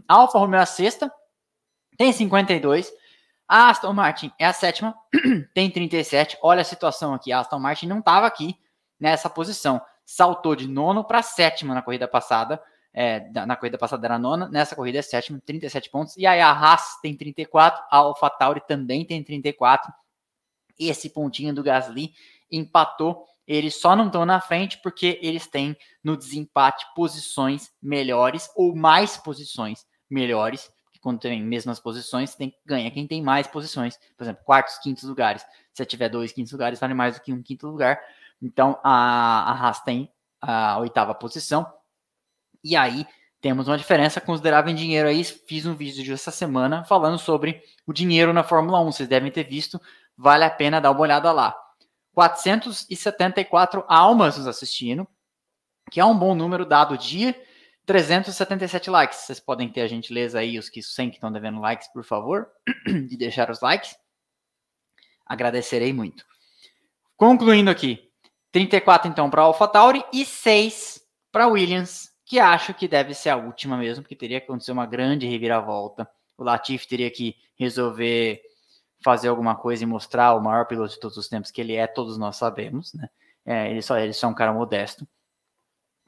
A 0.07 0.15
Alfa 0.17 0.39
Romeo 0.39 0.57
é 0.57 0.63
a 0.63 0.65
sexta, 0.65 1.13
tem 1.95 2.11
52. 2.11 2.91
A 3.47 3.69
Aston 3.69 3.93
Martin 3.93 4.31
é 4.39 4.45
a 4.45 4.53
sétima, 4.53 4.95
tem 5.53 5.69
37. 5.69 6.39
Olha 6.41 6.61
a 6.61 6.65
situação 6.65 7.13
aqui. 7.13 7.31
A 7.31 7.39
Aston 7.39 7.59
Martin 7.59 7.85
não 7.85 7.99
estava 7.99 8.25
aqui 8.25 8.55
nessa 8.99 9.29
posição. 9.29 9.79
Saltou 10.11 10.55
de 10.55 10.67
nono 10.67 11.03
para 11.03 11.21
sétima 11.21 11.73
na 11.73 11.81
corrida 11.81 12.07
passada. 12.07 12.61
É, 12.91 13.29
na 13.45 13.55
corrida 13.55 13.77
passada 13.77 14.07
era 14.07 14.17
nona, 14.17 14.49
nessa 14.49 14.75
corrida 14.75 14.97
é 14.97 15.01
sétima, 15.03 15.39
37 15.45 15.91
pontos. 15.91 16.17
E 16.17 16.25
aí 16.25 16.41
a 16.41 16.49
Haas 16.49 16.99
tem 17.01 17.15
34, 17.15 17.83
a 17.91 17.97
AlphaTauri 17.97 18.61
também 18.67 19.05
tem 19.05 19.23
34. 19.23 19.93
Esse 20.79 21.11
pontinho 21.11 21.53
do 21.53 21.61
Gasly 21.61 22.11
empatou 22.51 23.23
eles 23.49 23.75
só 23.75 23.95
não 23.95 24.05
estão 24.05 24.27
na 24.27 24.39
frente 24.39 24.79
porque 24.81 25.19
eles 25.23 25.47
têm 25.47 25.75
no 26.03 26.15
desempate 26.15 26.85
posições 26.95 27.71
melhores 27.81 28.47
ou 28.55 28.75
mais 28.75 29.17
posições 29.17 29.87
melhores. 30.07 30.71
Quando 31.01 31.19
tem 31.19 31.41
mesmas 31.41 31.79
posições, 31.79 32.35
tem 32.35 32.53
ganha 32.63 32.91
quem 32.91 33.07
tem 33.07 33.23
mais 33.23 33.47
posições. 33.47 33.97
Por 34.15 34.23
exemplo, 34.23 34.43
quartos, 34.43 34.77
quintos 34.77 35.03
lugares. 35.03 35.43
Se 35.73 35.83
tiver 35.83 36.09
dois 36.09 36.31
quintos 36.31 36.51
lugares, 36.51 36.79
vale 36.79 36.93
mais 36.93 37.15
do 37.15 37.21
que 37.23 37.33
um 37.33 37.41
quinto 37.41 37.67
lugar. 37.67 37.99
Então 38.41 38.79
a, 38.83 39.51
Haas 39.53 39.81
tem 39.81 40.11
a 40.41 40.79
oitava 40.79 41.13
posição. 41.13 41.71
E 42.63 42.75
aí 42.75 43.05
temos 43.41 43.67
uma 43.67 43.77
diferença 43.77 44.19
considerável 44.19 44.71
em 44.71 44.75
dinheiro 44.75 45.07
aí. 45.07 45.23
Fiz 45.23 45.65
um 45.65 45.75
vídeo 45.75 46.13
essa 46.13 46.31
semana 46.31 46.83
falando 46.83 47.17
sobre 47.17 47.61
o 47.85 47.93
dinheiro 47.93 48.33
na 48.33 48.43
Fórmula 48.43 48.81
1. 48.81 48.91
Vocês 48.91 49.09
devem 49.09 49.31
ter 49.31 49.43
visto. 49.43 49.79
Vale 50.17 50.43
a 50.43 50.49
pena 50.49 50.81
dar 50.81 50.91
uma 50.91 51.01
olhada 51.01 51.31
lá. 51.31 51.55
474 52.13 53.85
almas 53.87 54.37
nos 54.37 54.47
assistindo, 54.47 55.07
que 55.89 55.99
é 55.99 56.05
um 56.05 56.17
bom 56.17 56.35
número 56.35 56.65
dado 56.65 56.97
dia. 56.97 57.33
377 57.85 58.89
likes. 58.89 59.19
Vocês 59.19 59.39
podem 59.39 59.69
ter 59.69 59.81
a 59.81 59.87
gentileza 59.87 60.39
aí, 60.39 60.59
os 60.59 60.69
que 60.69 60.83
100 60.83 61.09
que 61.09 61.15
estão 61.15 61.31
devendo 61.31 61.59
likes, 61.59 61.87
por 61.87 62.03
favor, 62.03 62.49
de 62.85 63.17
deixar 63.17 63.49
os 63.49 63.61
likes. 63.61 63.97
Agradecerei 65.25 65.93
muito. 65.93 66.25
Concluindo 67.15 67.71
aqui, 67.71 68.08
34 68.51 69.09
então 69.09 69.29
para 69.29 69.43
AlphaTauri 69.43 70.03
e 70.11 70.25
6 70.25 71.01
para 71.31 71.47
Williams, 71.47 72.09
que 72.25 72.39
acho 72.39 72.73
que 72.73 72.87
deve 72.87 73.13
ser 73.13 73.29
a 73.29 73.37
última 73.37 73.77
mesmo, 73.77 74.03
porque 74.03 74.15
teria 74.15 74.39
que 74.39 74.45
acontecer 74.45 74.71
uma 74.71 74.85
grande 74.85 75.27
reviravolta. 75.27 76.09
O 76.37 76.43
Latifi 76.43 76.87
teria 76.87 77.11
que 77.11 77.35
resolver 77.57 78.41
fazer 79.03 79.29
alguma 79.29 79.55
coisa 79.55 79.83
e 79.83 79.87
mostrar 79.87 80.33
o 80.33 80.41
maior 80.41 80.65
piloto 80.65 80.93
de 80.93 80.99
todos 80.99 81.17
os 81.17 81.27
tempos 81.27 81.51
que 81.51 81.61
ele 81.61 81.75
é, 81.75 81.87
todos 81.87 82.17
nós 82.17 82.35
sabemos, 82.35 82.93
né? 82.93 83.09
É, 83.45 83.69
ele, 83.71 83.81
só, 83.81 83.97
ele 83.97 84.13
só 84.13 84.27
é 84.27 84.29
um 84.29 84.33
cara 84.33 84.53
modesto. 84.53 85.07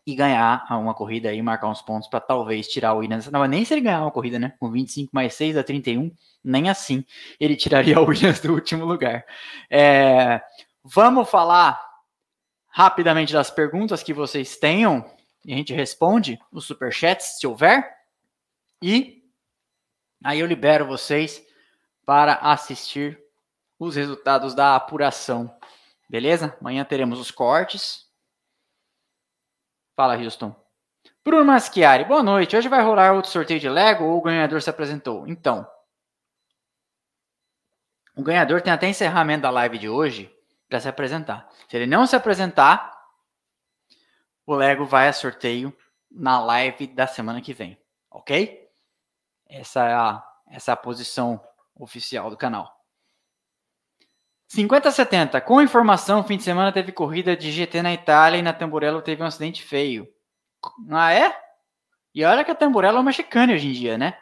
E 0.06 0.16
ganhar 0.16 0.66
uma 0.72 0.96
corrida 0.96 1.32
e 1.32 1.42
marcar 1.42 1.70
uns 1.70 1.82
pontos 1.82 2.10
para 2.10 2.20
talvez 2.20 2.68
tirar 2.68 2.94
o 2.94 2.98
Williams. 2.98 3.30
Não, 3.30 3.46
nem 3.46 3.64
se 3.64 3.74
ele 3.74 3.82
ganhar 3.82 4.02
uma 4.02 4.12
corrida, 4.12 4.39
né? 4.39 4.54
Com 4.60 4.72
25 4.72 5.12
mais 5.14 5.34
6 5.36 5.58
a 5.58 5.64
31, 5.64 6.12
nem 6.44 6.70
assim 6.70 7.06
ele 7.39 7.56
tiraria 7.56 8.00
o 8.00 8.06
Williams 8.06 8.39
do 8.42 8.54
último 8.54 8.84
lugar. 8.84 9.24
É, 9.70 10.42
vamos 10.84 11.30
falar 11.30 11.91
rapidamente 12.72 13.34
das 13.34 13.51
perguntas 13.51 14.01
que 14.01 14.13
vocês 14.13 14.57
tenham. 14.57 15.05
e 15.45 15.53
a 15.53 15.57
gente 15.57 15.74
responde 15.74 16.39
os 16.51 16.65
superchats, 16.65 17.39
se 17.39 17.45
houver. 17.45 17.97
E 18.82 19.24
aí 20.24 20.39
eu 20.39 20.47
libero 20.47 20.88
vocês 20.88 21.45
para 22.05 22.36
assistir 22.36 23.19
os 23.78 23.95
resultados 23.95 24.53
da 24.53 24.76
apuração. 24.76 25.53
Beleza? 26.09 26.55
Amanhã 26.59 26.84
teremos 26.86 27.19
os 27.19 27.32
cortes. 27.32 28.07
Fala, 29.95 30.15
Houston. 30.15 30.55
Bruno 31.24 31.45
Maschiari, 31.45 32.05
boa 32.05 32.24
noite. 32.24 32.55
Hoje 32.55 32.67
vai 32.67 32.82
rolar 32.82 33.13
outro 33.13 33.32
sorteio 33.32 33.59
de 33.59 33.69
Lego 33.69 34.05
ou 34.05 34.17
o 34.17 34.22
ganhador 34.22 34.61
se 34.61 34.69
apresentou? 34.69 35.28
Então, 35.28 35.67
o 38.15 38.24
ganhador 38.24 38.61
tem 38.61 38.74
até 38.74 38.88
encerramento 38.88 39.43
da 39.43 39.49
live 39.49 39.78
de 39.78 39.89
hoje 39.89 40.32
para 40.72 40.80
se 40.80 40.88
apresentar. 40.88 41.49
Se 41.67 41.76
ele 41.76 41.86
não 41.86 42.07
se 42.07 42.15
apresentar, 42.15 42.97
o 44.45 44.55
Lego 44.55 44.86
vai 44.86 45.09
a 45.09 45.13
sorteio 45.13 45.76
na 46.09 46.41
live 46.41 46.88
da 46.88 47.05
semana 47.05 47.41
que 47.41 47.53
vem, 47.53 47.78
ok? 48.09 48.69
Essa 49.49 49.86
é 49.86 49.93
a, 49.93 50.24
essa 50.47 50.72
é 50.72 50.74
a 50.74 50.78
posição 50.78 51.45
oficial 51.76 52.30
do 52.30 52.38
canal. 52.38 52.74
50-70. 54.49 55.41
Com 55.41 55.61
informação, 55.61 56.24
fim 56.24 56.38
de 56.38 56.43
semana 56.43 56.72
teve 56.72 56.93
corrida 56.93 57.36
de 57.36 57.51
GT 57.51 57.82
na 57.82 57.93
Itália 57.93 58.38
e 58.38 58.41
na 58.41 58.53
Tamburello 58.53 59.01
teve 59.01 59.22
um 59.22 59.26
acidente 59.26 59.61
feio. 59.61 60.07
Ah, 60.89 61.13
é? 61.13 61.38
E 62.15 62.24
olha 62.24 62.45
que 62.45 62.51
a 62.51 62.55
Tamburello 62.55 62.99
é 62.99 63.03
mexicana 63.03 63.53
hoje 63.53 63.67
em 63.67 63.74
dia, 63.74 63.97
né? 63.97 64.17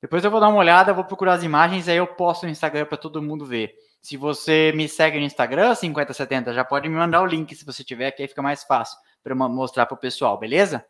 Depois 0.00 0.24
eu 0.24 0.30
vou 0.30 0.38
dar 0.38 0.48
uma 0.48 0.58
olhada, 0.58 0.94
vou 0.94 1.04
procurar 1.04 1.34
as 1.34 1.42
imagens, 1.42 1.88
aí 1.88 1.96
eu 1.96 2.06
posto 2.06 2.44
no 2.44 2.52
Instagram 2.52 2.86
para 2.86 2.96
todo 2.96 3.20
mundo 3.20 3.44
ver. 3.44 3.74
Se 4.00 4.16
você 4.16 4.72
me 4.74 4.88
segue 4.88 5.18
no 5.18 5.24
Instagram, 5.24 5.74
5070, 5.74 6.52
já 6.54 6.64
pode 6.64 6.88
me 6.88 6.94
mandar 6.94 7.22
o 7.22 7.26
link 7.26 7.54
se 7.54 7.64
você 7.64 7.82
tiver, 7.82 8.12
que 8.12 8.22
aí 8.22 8.28
fica 8.28 8.42
mais 8.42 8.64
fácil 8.64 8.98
para 9.22 9.34
mostrar 9.34 9.86
para 9.86 9.94
o 9.94 9.98
pessoal, 9.98 10.38
beleza? 10.38 10.84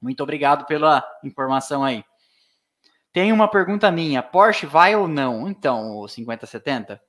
Muito 0.00 0.22
obrigado 0.22 0.66
pela 0.66 1.04
informação 1.22 1.84
aí. 1.84 2.04
Tem 3.12 3.32
uma 3.32 3.48
pergunta 3.48 3.90
minha: 3.90 4.22
Porsche 4.22 4.66
vai 4.66 4.96
ou 4.96 5.06
não? 5.06 5.48
Então, 5.48 5.98
o 5.98 6.08
5070? 6.08 7.00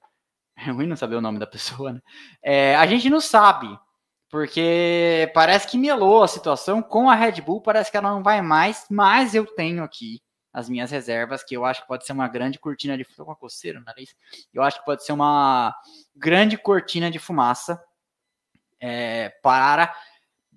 É 0.55 0.69
ruim 0.69 0.85
não 0.85 0.95
saber 0.95 1.15
o 1.15 1.21
nome 1.21 1.39
da 1.39 1.47
pessoa, 1.47 1.93
né? 1.93 1.99
É, 2.43 2.75
a 2.75 2.85
gente 2.85 3.09
não 3.09 3.19
sabe, 3.19 3.67
porque 4.29 5.31
parece 5.33 5.67
que 5.67 5.79
melou 5.79 6.21
a 6.21 6.27
situação 6.27 6.81
com 6.81 7.09
a 7.09 7.15
Red 7.15 7.41
Bull, 7.41 7.61
parece 7.61 7.89
que 7.89 7.97
ela 7.97 8.11
não 8.11 8.21
vai 8.21 8.41
mais, 8.41 8.85
mas 8.89 9.33
eu 9.33 9.45
tenho 9.45 9.83
aqui 9.83 10.21
as 10.53 10.69
minhas 10.69 10.91
reservas, 10.91 11.43
que 11.43 11.57
eu 11.57 11.65
acho 11.65 11.81
que 11.81 11.87
pode 11.87 12.05
ser 12.05 12.13
uma 12.13 12.27
grande 12.27 12.59
cortina 12.59 12.95
de 12.95 13.03
fumaça. 13.03 13.39
coceira 13.39 13.79
no 13.79 13.85
nariz. 13.85 14.15
Eu 14.53 14.61
acho 14.61 14.79
que 14.79 14.85
pode 14.85 15.03
ser 15.03 15.11
uma 15.11 15.75
grande 16.15 16.57
cortina 16.57 17.09
de 17.09 17.17
fumaça 17.17 17.83
é, 18.79 19.29
para 19.41 19.93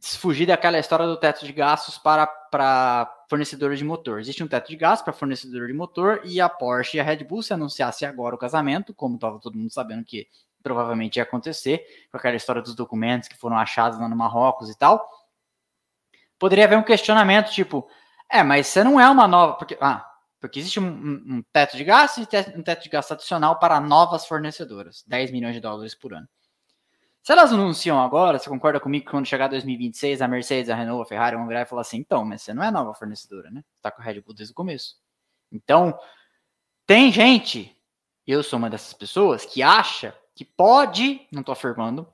fugir 0.03 0.47
daquela 0.47 0.79
história 0.79 1.07
do 1.07 1.17
teto 1.17 1.47
de 1.47 1.53
gastos 1.53 1.97
para, 1.97 2.27
para 2.27 3.11
fornecedores 3.31 3.79
de 3.79 3.85
motor. 3.85 4.21
Existe 4.21 4.45
um 4.45 4.49
teto 4.49 4.69
de 4.69 4.77
gastos 4.77 5.05
para 5.05 5.15
fornecedor 5.15 5.67
de 5.67 5.73
motor 5.73 6.21
e 6.25 6.41
a 6.41 6.49
Porsche 6.49 6.99
e 6.99 7.01
a 7.01 7.03
Red 7.03 7.25
Bull, 7.25 7.43
se 7.43 7.55
anunciasse 7.55 8.05
agora 8.05 8.35
o 8.35 8.39
casamento, 8.39 8.93
como 8.93 9.15
estava 9.15 9.41
todo 9.41 9.57
mundo 9.57 9.73
sabendo 9.73 10.05
que 10.05 10.29
provavelmente 10.63 11.17
ia 11.17 11.23
acontecer, 11.23 11.87
com 12.11 12.19
aquela 12.19 12.37
história 12.37 12.61
dos 12.61 12.75
documentos 12.75 13.29
que 13.29 13.37
foram 13.37 13.57
achados 13.57 13.99
lá 13.99 14.09
no 14.09 14.17
Marrocos 14.17 14.69
e 14.69 14.77
tal, 14.77 15.09
poderia 16.39 16.65
haver 16.65 16.77
um 16.77 16.83
questionamento 16.83 17.51
tipo, 17.51 17.89
é, 18.31 18.43
mas 18.43 18.66
você 18.66 18.83
não 18.83 19.01
é 19.01 19.09
uma 19.09 19.29
nova. 19.29 19.55
Porque, 19.55 19.77
ah, 19.81 20.05
porque 20.41 20.59
existe 20.59 20.81
um, 20.81 20.87
um, 20.87 21.45
teto 21.53 21.77
de 21.77 21.85
gastos 21.85 22.27
e 22.27 22.59
um 22.59 22.62
teto 22.62 22.83
de 22.83 22.89
gastos 22.89 23.12
adicional 23.12 23.59
para 23.59 23.81
novas 23.81 24.27
fornecedoras, 24.27 25.05
10 25.07 25.31
milhões 25.31 25.55
de 25.55 25.61
dólares 25.61 25.95
por 25.95 26.14
ano. 26.14 26.29
Se 27.22 27.33
elas 27.33 27.53
anunciam 27.53 28.01
agora, 28.01 28.39
você 28.39 28.49
concorda 28.49 28.79
comigo 28.79 29.05
que 29.05 29.11
quando 29.11 29.27
chegar 29.27 29.49
2026, 29.49 30.22
a 30.22 30.29
Mercedes, 30.29 30.70
a 30.70 30.77
Renault, 30.77 31.03
a 31.03 31.09
Ferrari 31.09 31.35
vão 31.35 31.49
virar 31.49 31.62
e 31.62 31.66
falar 31.66 31.83
assim, 31.83 31.99
então, 31.99 32.24
mas 32.24 32.43
você 32.43 32.55
não 32.55 32.62
é 32.62 32.70
nova 32.70 32.95
fornecedora, 32.95 33.51
né? 33.51 33.64
Você 33.74 33.83
tá 33.83 33.91
com 33.91 34.01
a 34.01 34.05
Red 34.05 34.20
Bull 34.20 34.33
desde 34.33 34.53
o 34.53 34.55
começo. 34.55 34.97
Então, 35.51 35.99
tem 36.87 37.11
gente, 37.11 37.77
eu 38.24 38.45
sou 38.45 38.61
uma 38.61 38.70
dessas 38.70 38.93
pessoas, 38.93 39.45
que 39.45 39.61
acha 39.61 40.16
que 40.37 40.45
pode, 40.45 41.27
não 41.33 41.43
tô 41.43 41.51
afirmando, 41.51 42.07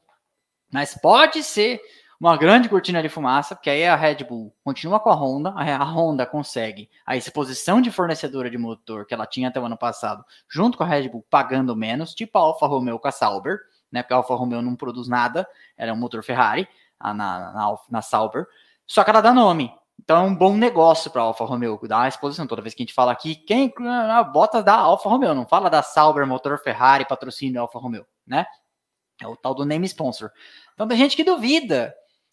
mas 0.72 0.94
pode 0.94 1.42
ser 1.42 1.82
uma 2.22 2.36
grande 2.36 2.68
cortina 2.68 3.02
de 3.02 3.08
fumaça, 3.08 3.56
porque 3.56 3.68
aí 3.68 3.84
a 3.84 3.96
Red 3.96 4.22
Bull 4.22 4.54
continua 4.62 5.00
com 5.00 5.10
a 5.10 5.14
Honda, 5.14 5.50
a 5.56 5.84
Honda 5.84 6.24
consegue 6.24 6.88
a 7.04 7.16
exposição 7.16 7.80
de 7.80 7.90
fornecedora 7.90 8.48
de 8.48 8.56
motor 8.56 9.04
que 9.04 9.12
ela 9.12 9.26
tinha 9.26 9.48
até 9.48 9.58
o 9.58 9.64
ano 9.64 9.76
passado, 9.76 10.24
junto 10.48 10.78
com 10.78 10.84
a 10.84 10.86
Red 10.86 11.08
Bull 11.08 11.26
pagando 11.28 11.74
menos, 11.74 12.14
tipo 12.14 12.38
a 12.38 12.42
Alfa 12.42 12.64
Romeo 12.68 12.96
com 13.00 13.08
a 13.08 13.10
Sauber, 13.10 13.58
né? 13.90 14.04
Porque 14.04 14.14
a 14.14 14.18
Alfa 14.18 14.36
Romeo 14.36 14.62
não 14.62 14.76
produz 14.76 15.08
nada, 15.08 15.48
ela 15.76 15.90
é 15.90 15.92
um 15.92 15.96
motor 15.96 16.22
Ferrari 16.22 16.68
na, 17.02 17.12
na, 17.12 17.76
na 17.90 18.02
Sauber, 18.02 18.46
só 18.86 19.02
que 19.02 19.10
ela 19.10 19.20
dá 19.20 19.34
nome. 19.34 19.74
Então 20.00 20.18
é 20.18 20.20
um 20.20 20.34
bom 20.34 20.56
negócio 20.56 21.10
para 21.10 21.22
a 21.22 21.24
Alfa 21.24 21.44
Romeo, 21.44 21.76
dar 21.88 21.98
uma 21.98 22.08
exposição. 22.08 22.46
Toda 22.46 22.62
vez 22.62 22.72
que 22.72 22.84
a 22.84 22.86
gente 22.86 22.94
fala 22.94 23.10
aqui, 23.10 23.34
quem 23.34 23.74
bota 24.32 24.62
da 24.62 24.76
Alfa 24.76 25.08
Romeo, 25.08 25.34
não 25.34 25.44
fala 25.44 25.68
da 25.68 25.82
Sauber, 25.82 26.24
motor 26.24 26.56
Ferrari, 26.60 27.04
patrocínio 27.04 27.54
da 27.54 27.60
Alfa 27.62 27.80
Romeo, 27.80 28.06
né? 28.24 28.46
É 29.20 29.26
o 29.26 29.36
tal 29.36 29.56
do 29.56 29.64
name 29.64 29.86
sponsor. 29.86 30.30
Então 30.74 30.86
tem 30.86 30.96
gente 30.96 31.16
que 31.16 31.24
duvida 31.24 31.92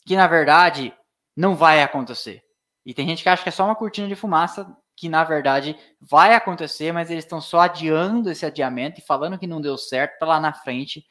que 0.10 0.16
na 0.16 0.26
verdade 0.26 0.92
não 1.38 1.56
vai 1.56 1.84
acontecer. 1.84 2.42
E 2.84 2.96
tem 2.96 3.08
gente 3.08 3.22
que 3.22 3.30
acha 3.30 3.44
que 3.44 3.50
é 3.50 3.52
só 3.52 3.64
uma 3.64 3.76
cortina 3.76 4.08
de 4.08 4.16
fumaça, 4.16 4.76
que 4.98 5.08
na 5.08 5.24
verdade 5.24 5.78
vai 6.02 6.34
acontecer, 6.34 6.92
mas 6.92 7.12
eles 7.12 7.26
estão 7.26 7.40
só 7.40 7.60
adiando 7.60 8.32
esse 8.32 8.44
adiamento 8.44 9.00
e 9.00 9.04
falando 9.04 9.38
que 9.38 9.46
não 9.46 9.62
deu 9.62 9.78
certo 9.78 10.18
para 10.18 10.30
lá 10.30 10.40
na 10.40 10.52
frente 10.52 11.06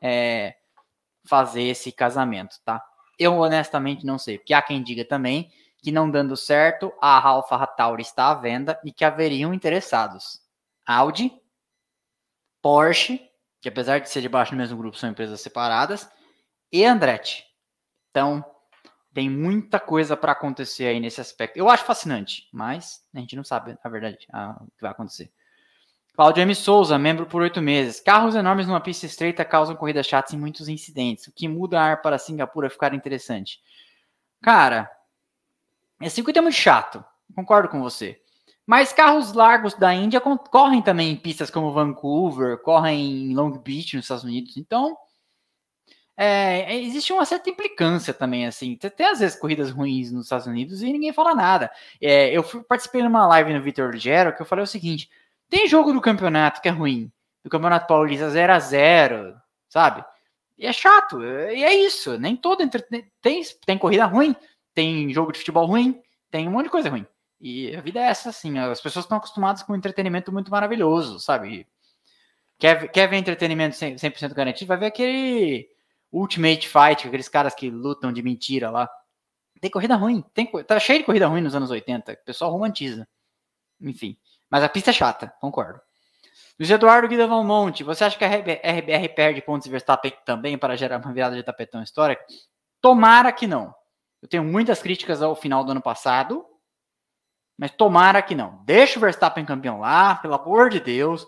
é, 0.00 0.54
fazer 1.26 1.64
esse 1.64 1.90
casamento, 1.90 2.54
tá? 2.64 2.80
Eu 3.18 3.36
honestamente 3.40 4.06
não 4.06 4.20
sei, 4.20 4.38
porque 4.38 4.54
há 4.54 4.62
quem 4.62 4.84
diga 4.84 5.04
também 5.04 5.50
que 5.78 5.90
não 5.90 6.08
dando 6.08 6.36
certo, 6.36 6.92
a 7.02 7.20
Alfa 7.26 7.66
Tauri 7.66 8.02
está 8.02 8.30
à 8.30 8.34
venda 8.34 8.80
e 8.84 8.92
que 8.92 9.04
haveriam 9.04 9.52
interessados. 9.52 10.40
Audi, 10.86 11.32
Porsche, 12.62 13.20
que 13.60 13.68
apesar 13.68 13.98
de 13.98 14.08
ser 14.08 14.20
debaixo 14.20 14.52
do 14.52 14.58
mesmo 14.58 14.78
grupo, 14.78 14.96
são 14.96 15.10
empresas 15.10 15.40
separadas, 15.40 16.08
e 16.70 16.84
Andretti. 16.84 17.52
Então, 18.14 18.44
tem 19.12 19.28
muita 19.28 19.80
coisa 19.80 20.16
para 20.16 20.30
acontecer 20.30 20.86
aí 20.86 21.00
nesse 21.00 21.20
aspecto. 21.20 21.56
Eu 21.56 21.68
acho 21.68 21.84
fascinante, 21.84 22.48
mas 22.52 23.04
a 23.12 23.18
gente 23.18 23.34
não 23.34 23.42
sabe, 23.42 23.76
na 23.82 23.90
verdade, 23.90 24.28
o 24.60 24.66
que 24.76 24.82
vai 24.82 24.92
acontecer. 24.92 25.32
Claudio 26.14 26.42
M. 26.42 26.54
Souza, 26.54 26.96
membro 26.96 27.26
por 27.26 27.42
oito 27.42 27.60
meses. 27.60 27.98
Carros 27.98 28.36
enormes 28.36 28.68
numa 28.68 28.80
pista 28.80 29.04
estreita 29.04 29.44
causam 29.44 29.74
corridas 29.74 30.06
chatas 30.06 30.32
e 30.32 30.36
muitos 30.36 30.68
incidentes. 30.68 31.26
O 31.26 31.32
que 31.32 31.48
muda 31.48 31.80
a 31.80 31.82
ar 31.82 32.02
para 32.02 32.16
Singapura 32.16 32.70
ficar 32.70 32.94
interessante? 32.94 33.60
Cara, 34.40 34.88
esse 36.00 36.14
circuito 36.14 36.38
é 36.38 36.42
muito 36.42 36.54
chato. 36.54 37.04
Concordo 37.34 37.68
com 37.68 37.82
você. 37.82 38.22
Mas 38.64 38.92
carros 38.92 39.32
largos 39.32 39.74
da 39.74 39.92
Índia 39.92 40.20
correm 40.20 40.82
também 40.82 41.10
em 41.10 41.16
pistas 41.16 41.50
como 41.50 41.72
Vancouver, 41.72 42.62
correm 42.62 43.32
em 43.32 43.34
Long 43.34 43.50
Beach, 43.58 43.96
nos 43.96 44.04
Estados 44.04 44.22
Unidos. 44.22 44.56
Então, 44.56 44.96
é, 46.16 46.74
é, 46.74 46.80
existe 46.80 47.12
uma 47.12 47.24
certa 47.24 47.50
implicância 47.50 48.14
também, 48.14 48.46
assim. 48.46 48.76
Tem 48.76 49.06
às 49.06 49.18
vezes 49.18 49.38
corridas 49.38 49.70
ruins 49.70 50.12
nos 50.12 50.26
Estados 50.26 50.46
Unidos 50.46 50.82
e 50.82 50.92
ninguém 50.92 51.12
fala 51.12 51.34
nada. 51.34 51.70
É, 52.00 52.30
eu 52.30 52.42
fui, 52.42 52.62
participei 52.62 53.02
de 53.02 53.08
uma 53.08 53.26
live 53.26 53.52
no 53.52 53.62
Vitor 53.62 53.96
Gero 53.96 54.34
que 54.34 54.42
eu 54.42 54.46
falei 54.46 54.62
o 54.62 54.66
seguinte: 54.66 55.10
tem 55.48 55.68
jogo 55.68 55.92
do 55.92 56.00
campeonato 56.00 56.60
que 56.60 56.68
é 56.68 56.70
ruim, 56.70 57.10
do 57.42 57.50
Campeonato 57.50 57.86
Paulista 57.86 58.30
0 58.30 58.52
a 58.52 58.58
0 58.58 59.34
sabe? 59.68 60.04
E 60.56 60.66
é 60.66 60.72
chato, 60.72 61.22
e 61.22 61.64
é 61.64 61.74
isso. 61.74 62.18
Nem 62.18 62.36
todo 62.36 62.68
tem, 63.20 63.42
tem 63.66 63.78
corrida 63.78 64.06
ruim, 64.06 64.36
tem 64.72 65.12
jogo 65.12 65.32
de 65.32 65.40
futebol 65.40 65.66
ruim, 65.66 66.00
tem 66.30 66.46
um 66.48 66.52
monte 66.52 66.64
de 66.64 66.70
coisa 66.70 66.88
ruim. 66.90 67.06
E 67.40 67.74
a 67.76 67.80
vida 67.80 68.00
é 68.00 68.04
essa, 68.04 68.30
assim. 68.30 68.58
As 68.58 68.80
pessoas 68.80 69.04
estão 69.04 69.18
acostumadas 69.18 69.62
com 69.62 69.72
um 69.72 69.76
entretenimento 69.76 70.32
muito 70.32 70.50
maravilhoso, 70.50 71.18
sabe? 71.18 71.66
Quer, 72.58 72.88
quer 72.90 73.08
ver 73.08 73.16
entretenimento 73.16 73.76
100% 73.76 74.32
garantido? 74.32 74.68
Vai 74.68 74.78
ver 74.78 74.86
aquele 74.86 75.68
Ultimate 76.14 76.68
Fight, 76.68 77.06
aqueles 77.06 77.28
caras 77.28 77.54
que 77.54 77.68
lutam 77.68 78.12
de 78.12 78.22
mentira 78.22 78.70
lá. 78.70 78.88
Tem 79.60 79.70
corrida 79.70 79.96
ruim, 79.96 80.22
tem, 80.32 80.46
tá 80.64 80.78
cheio 80.78 81.00
de 81.00 81.04
corrida 81.04 81.26
ruim 81.26 81.40
nos 81.40 81.54
anos 81.54 81.70
80, 81.70 82.12
o 82.12 82.16
pessoal 82.24 82.52
romantiza. 82.52 83.08
Enfim, 83.80 84.16
mas 84.48 84.62
a 84.62 84.68
pista 84.68 84.90
é 84.90 84.92
chata, 84.92 85.34
concordo. 85.40 85.80
Luiz 86.58 86.70
Eduardo 86.70 87.08
Guida 87.08 87.26
Valmonte, 87.26 87.82
você 87.82 88.04
acha 88.04 88.16
que 88.16 88.24
a 88.24 88.28
RBR 88.28 89.08
perde 89.16 89.42
pontos 89.42 89.64
de 89.64 89.70
Verstappen 89.70 90.12
também 90.24 90.56
para 90.56 90.76
gerar 90.76 91.00
uma 91.00 91.12
virada 91.12 91.34
de 91.34 91.42
tapetão 91.42 91.82
histórica? 91.82 92.24
Tomara 92.80 93.32
que 93.32 93.46
não. 93.46 93.74
Eu 94.22 94.28
tenho 94.28 94.44
muitas 94.44 94.80
críticas 94.80 95.20
ao 95.20 95.34
final 95.34 95.64
do 95.64 95.72
ano 95.72 95.82
passado, 95.82 96.46
mas 97.58 97.72
tomara 97.72 98.22
que 98.22 98.36
não. 98.36 98.62
Deixa 98.64 98.98
o 98.98 99.00
Verstappen 99.00 99.44
campeão 99.44 99.80
lá, 99.80 100.14
pelo 100.14 100.34
amor 100.34 100.70
de 100.70 100.78
Deus. 100.78 101.26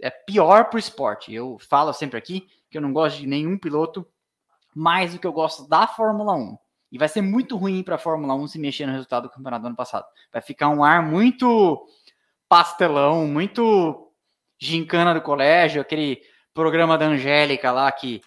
É 0.00 0.10
pior 0.10 0.66
para 0.66 0.76
o 0.76 0.78
esporte. 0.78 1.32
Eu 1.32 1.56
falo 1.58 1.92
sempre 1.94 2.18
aqui 2.18 2.46
que 2.70 2.76
eu 2.76 2.82
não 2.82 2.92
gosto 2.92 3.18
de 3.18 3.26
nenhum 3.26 3.56
piloto 3.58 4.06
mais 4.76 5.14
do 5.14 5.18
que 5.18 5.26
eu 5.26 5.32
gosto 5.32 5.66
da 5.68 5.86
Fórmula 5.86 6.34
1. 6.34 6.58
E 6.92 6.98
vai 6.98 7.08
ser 7.08 7.22
muito 7.22 7.56
ruim 7.56 7.82
para 7.82 7.94
a 7.94 7.98
Fórmula 7.98 8.34
1 8.34 8.48
se 8.48 8.58
mexer 8.58 8.86
no 8.86 8.92
resultado 8.92 9.24
do 9.24 9.30
campeonato 9.30 9.62
do 9.62 9.66
ano 9.68 9.76
passado. 9.76 10.06
Vai 10.32 10.42
ficar 10.42 10.68
um 10.68 10.84
ar 10.84 11.02
muito 11.02 11.86
pastelão, 12.48 13.26
muito 13.26 14.12
gincana 14.58 15.14
do 15.14 15.22
colégio, 15.22 15.80
aquele 15.80 16.20
programa 16.54 16.96
da 16.96 17.06
Angélica 17.06 17.72
lá 17.72 17.90
que, 17.90 18.20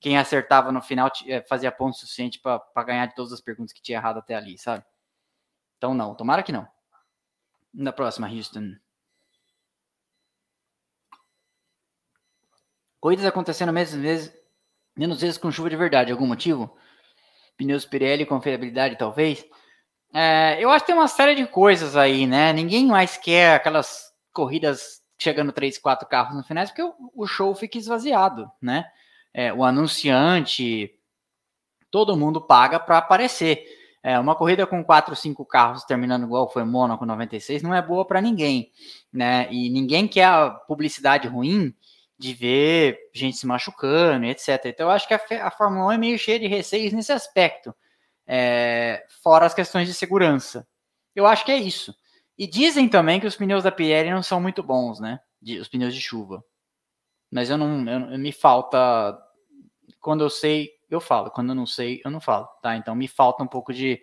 quem 0.00 0.18
acertava 0.18 0.70
no 0.70 0.80
final 0.80 1.10
eh, 1.26 1.42
fazia 1.48 1.72
ponto 1.72 1.96
suficiente 1.96 2.38
para 2.40 2.84
ganhar 2.84 3.06
de 3.06 3.14
todas 3.14 3.32
as 3.32 3.40
perguntas 3.40 3.72
que 3.72 3.82
tinha 3.82 3.98
errado 3.98 4.18
até 4.18 4.34
ali, 4.34 4.58
sabe? 4.58 4.84
Então 5.78 5.94
não, 5.94 6.14
tomara 6.14 6.42
que 6.42 6.52
não. 6.52 6.68
Na 7.72 7.92
próxima, 7.92 8.28
Houston. 8.28 8.76
Corridas 13.00 13.26
acontecendo 13.26 13.72
menos 13.72 13.92
vezes, 13.94 14.32
menos 14.96 15.20
vezes 15.20 15.38
com 15.38 15.50
chuva 15.50 15.70
de 15.70 15.76
verdade. 15.76 16.10
Algum 16.10 16.26
motivo? 16.26 16.76
Pneus 17.56 17.84
Pirelli, 17.84 18.26
confiabilidade, 18.26 18.96
talvez? 18.96 19.44
É, 20.12 20.56
eu 20.60 20.70
acho 20.70 20.84
que 20.84 20.92
tem 20.92 20.94
uma 20.94 21.08
série 21.08 21.34
de 21.34 21.46
coisas 21.46 21.96
aí, 21.96 22.26
né? 22.26 22.52
Ninguém 22.52 22.86
mais 22.86 23.16
quer 23.16 23.56
aquelas 23.56 24.12
corridas 24.32 25.02
chegando 25.18 25.52
três, 25.52 25.78
quatro 25.78 26.08
carros 26.08 26.36
no 26.36 26.44
final, 26.44 26.64
porque 26.66 26.82
o, 26.82 26.94
o 27.14 27.26
show 27.26 27.54
fica 27.54 27.78
esvaziado, 27.78 28.50
né? 28.60 28.84
É, 29.32 29.52
o 29.52 29.64
anunciante, 29.64 30.90
todo 31.90 32.16
mundo 32.16 32.40
paga 32.40 32.78
para 32.78 32.98
aparecer. 32.98 33.64
É, 34.02 34.18
uma 34.18 34.36
corrida 34.36 34.66
com 34.66 34.84
quatro, 34.84 35.16
cinco 35.16 35.44
carros 35.44 35.82
terminando 35.82 36.24
igual 36.24 36.48
foi 36.48 36.64
Mônaco 36.64 37.04
96 37.04 37.60
não 37.60 37.74
é 37.74 37.82
boa 37.82 38.04
para 38.06 38.20
ninguém, 38.20 38.70
né? 39.12 39.48
E 39.50 39.68
ninguém 39.68 40.06
quer 40.06 40.26
a 40.26 40.50
publicidade 40.50 41.26
ruim 41.26 41.74
de 42.18 42.32
ver 42.32 42.98
gente 43.12 43.36
se 43.36 43.46
machucando, 43.46 44.26
etc. 44.26 44.66
Então 44.66 44.86
eu 44.86 44.90
acho 44.90 45.06
que 45.06 45.14
a, 45.14 45.46
a 45.46 45.50
Fórmula 45.50 45.86
1 45.88 45.92
é 45.92 45.98
meio 45.98 46.18
cheia 46.18 46.38
de 46.38 46.46
receios 46.46 46.92
nesse 46.92 47.12
aspecto, 47.12 47.74
é, 48.26 49.04
fora 49.22 49.46
as 49.46 49.54
questões 49.54 49.86
de 49.86 49.94
segurança. 49.94 50.66
Eu 51.14 51.26
acho 51.26 51.44
que 51.44 51.52
é 51.52 51.56
isso. 51.56 51.94
E 52.38 52.46
dizem 52.46 52.88
também 52.88 53.20
que 53.20 53.26
os 53.26 53.36
pneus 53.36 53.64
da 53.64 53.72
Pirelli 53.72 54.10
não 54.10 54.22
são 54.22 54.40
muito 54.40 54.62
bons, 54.62 55.00
né? 55.00 55.20
De, 55.40 55.58
os 55.58 55.68
pneus 55.68 55.94
de 55.94 56.00
chuva. 56.00 56.44
Mas 57.30 57.50
eu 57.50 57.56
não, 57.56 58.12
eu, 58.12 58.18
me 58.18 58.32
falta 58.32 59.18
quando 60.00 60.22
eu 60.22 60.30
sei 60.30 60.76
eu 60.88 61.00
falo. 61.00 61.30
Quando 61.30 61.50
eu 61.50 61.54
não 61.54 61.66
sei, 61.66 62.00
eu 62.04 62.10
não 62.10 62.20
falo, 62.20 62.46
tá? 62.62 62.76
Então 62.76 62.94
me 62.94 63.08
falta 63.08 63.42
um 63.42 63.46
pouco 63.46 63.72
de 63.72 64.00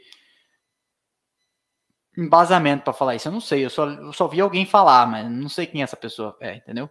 embasamento 2.18 2.84
para 2.84 2.94
falar 2.94 3.16
isso. 3.16 3.28
Eu 3.28 3.32
não 3.32 3.42
sei, 3.42 3.66
eu 3.66 3.70
só, 3.70 3.90
eu 3.90 4.14
só 4.14 4.28
vi 4.28 4.42
alguém 4.42 4.66
falar, 4.66 5.08
mas 5.08 5.30
não 5.30 5.50
sei 5.50 5.66
quem 5.66 5.82
essa 5.84 5.98
pessoa 5.98 6.38
é, 6.42 6.56
entendeu? 6.56 6.90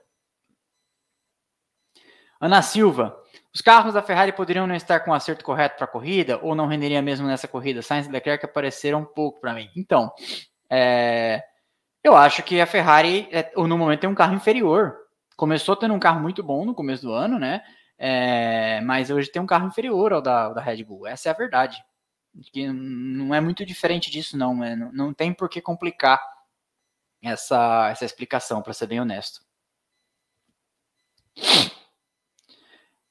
Ana 2.42 2.60
Silva, 2.60 3.16
os 3.54 3.60
carros 3.60 3.94
da 3.94 4.02
Ferrari 4.02 4.32
poderiam 4.32 4.66
não 4.66 4.74
estar 4.74 4.98
com 4.98 5.12
o 5.12 5.14
acerto 5.14 5.44
correto 5.44 5.76
para 5.76 5.84
a 5.84 5.88
corrida 5.88 6.40
ou 6.42 6.56
não 6.56 6.66
renderia 6.66 7.00
mesmo 7.00 7.24
nessa 7.24 7.46
corrida? 7.46 7.82
Sainz 7.82 8.08
e 8.08 8.10
Leclerc 8.10 8.44
apareceram 8.44 9.02
um 9.02 9.04
pouco 9.04 9.40
para 9.40 9.54
mim. 9.54 9.70
Então, 9.76 10.12
é, 10.68 11.40
eu 12.02 12.16
acho 12.16 12.42
que 12.42 12.60
a 12.60 12.66
Ferrari, 12.66 13.28
é, 13.30 13.52
no 13.56 13.78
momento, 13.78 14.00
tem 14.00 14.10
um 14.10 14.14
carro 14.14 14.34
inferior. 14.34 14.96
Começou 15.36 15.76
tendo 15.76 15.94
um 15.94 16.00
carro 16.00 16.20
muito 16.20 16.42
bom 16.42 16.64
no 16.64 16.74
começo 16.74 17.02
do 17.02 17.12
ano, 17.12 17.38
né? 17.38 17.62
É, 17.96 18.80
mas 18.80 19.08
hoje 19.08 19.30
tem 19.30 19.40
um 19.40 19.46
carro 19.46 19.68
inferior 19.68 20.12
ao 20.12 20.20
da, 20.20 20.48
da 20.48 20.60
Red 20.60 20.82
Bull. 20.82 21.06
Essa 21.06 21.28
é 21.28 21.30
a 21.30 21.36
verdade. 21.36 21.80
Que 22.52 22.66
não 22.66 23.32
é 23.32 23.40
muito 23.40 23.64
diferente 23.64 24.10
disso, 24.10 24.36
não. 24.36 24.64
É, 24.64 24.74
não, 24.74 24.90
não 24.92 25.14
tem 25.14 25.32
por 25.32 25.48
que 25.48 25.60
complicar 25.60 26.20
essa, 27.22 27.88
essa 27.88 28.04
explicação, 28.04 28.60
para 28.60 28.72
ser 28.72 28.88
bem 28.88 29.00
honesto. 29.00 29.40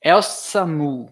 Elsamu. 0.04 1.12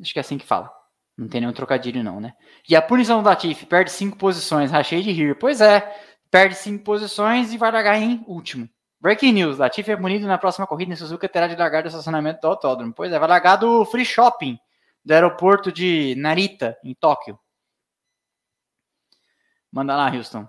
Acho 0.00 0.12
que 0.12 0.18
é 0.18 0.22
assim 0.22 0.38
que 0.38 0.46
fala. 0.46 0.72
Não 1.16 1.28
tem 1.28 1.40
nenhum 1.40 1.52
trocadilho, 1.52 2.02
não, 2.02 2.20
né? 2.20 2.32
E 2.68 2.74
a 2.74 2.80
punição 2.80 3.22
do 3.22 3.28
Latifi 3.28 3.66
perde 3.66 3.90
cinco 3.90 4.16
posições. 4.16 4.70
Rachei 4.70 5.02
de 5.02 5.12
rir. 5.12 5.38
Pois 5.38 5.60
é, 5.60 5.80
perde 6.30 6.54
cinco 6.54 6.84
posições 6.84 7.52
e 7.52 7.58
vai 7.58 7.70
largar 7.70 7.98
em 7.98 8.24
último. 8.26 8.68
Breaking 9.00 9.32
news: 9.32 9.58
Latifi 9.58 9.90
é 9.90 9.96
punido 9.96 10.26
na 10.26 10.38
próxima 10.38 10.66
corrida 10.66 10.92
em 10.92 10.96
Suzuka 10.96 11.28
terá 11.28 11.46
de 11.46 11.56
largar 11.56 11.82
do 11.82 11.88
estacionamento 11.88 12.40
do 12.40 12.48
autódromo. 12.48 12.92
Pois 12.94 13.12
é, 13.12 13.18
vai 13.18 13.28
largar 13.28 13.56
do 13.56 13.84
free 13.84 14.04
shopping 14.04 14.58
do 15.04 15.12
aeroporto 15.12 15.72
de 15.72 16.14
Narita, 16.16 16.76
em 16.84 16.94
Tóquio. 16.94 17.38
Manda 19.72 19.96
lá, 19.96 20.14
Houston. 20.14 20.46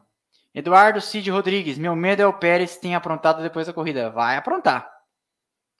Eduardo 0.53 0.99
Cid 0.99 1.29
Rodrigues, 1.31 1.77
meu 1.77 1.95
medo 1.95 2.21
é 2.21 2.27
o 2.27 2.33
Pérez 2.33 2.77
tenha 2.77 2.97
aprontado 2.97 3.41
depois 3.41 3.67
da 3.67 3.73
corrida. 3.73 4.09
Vai 4.09 4.35
aprontar. 4.35 4.89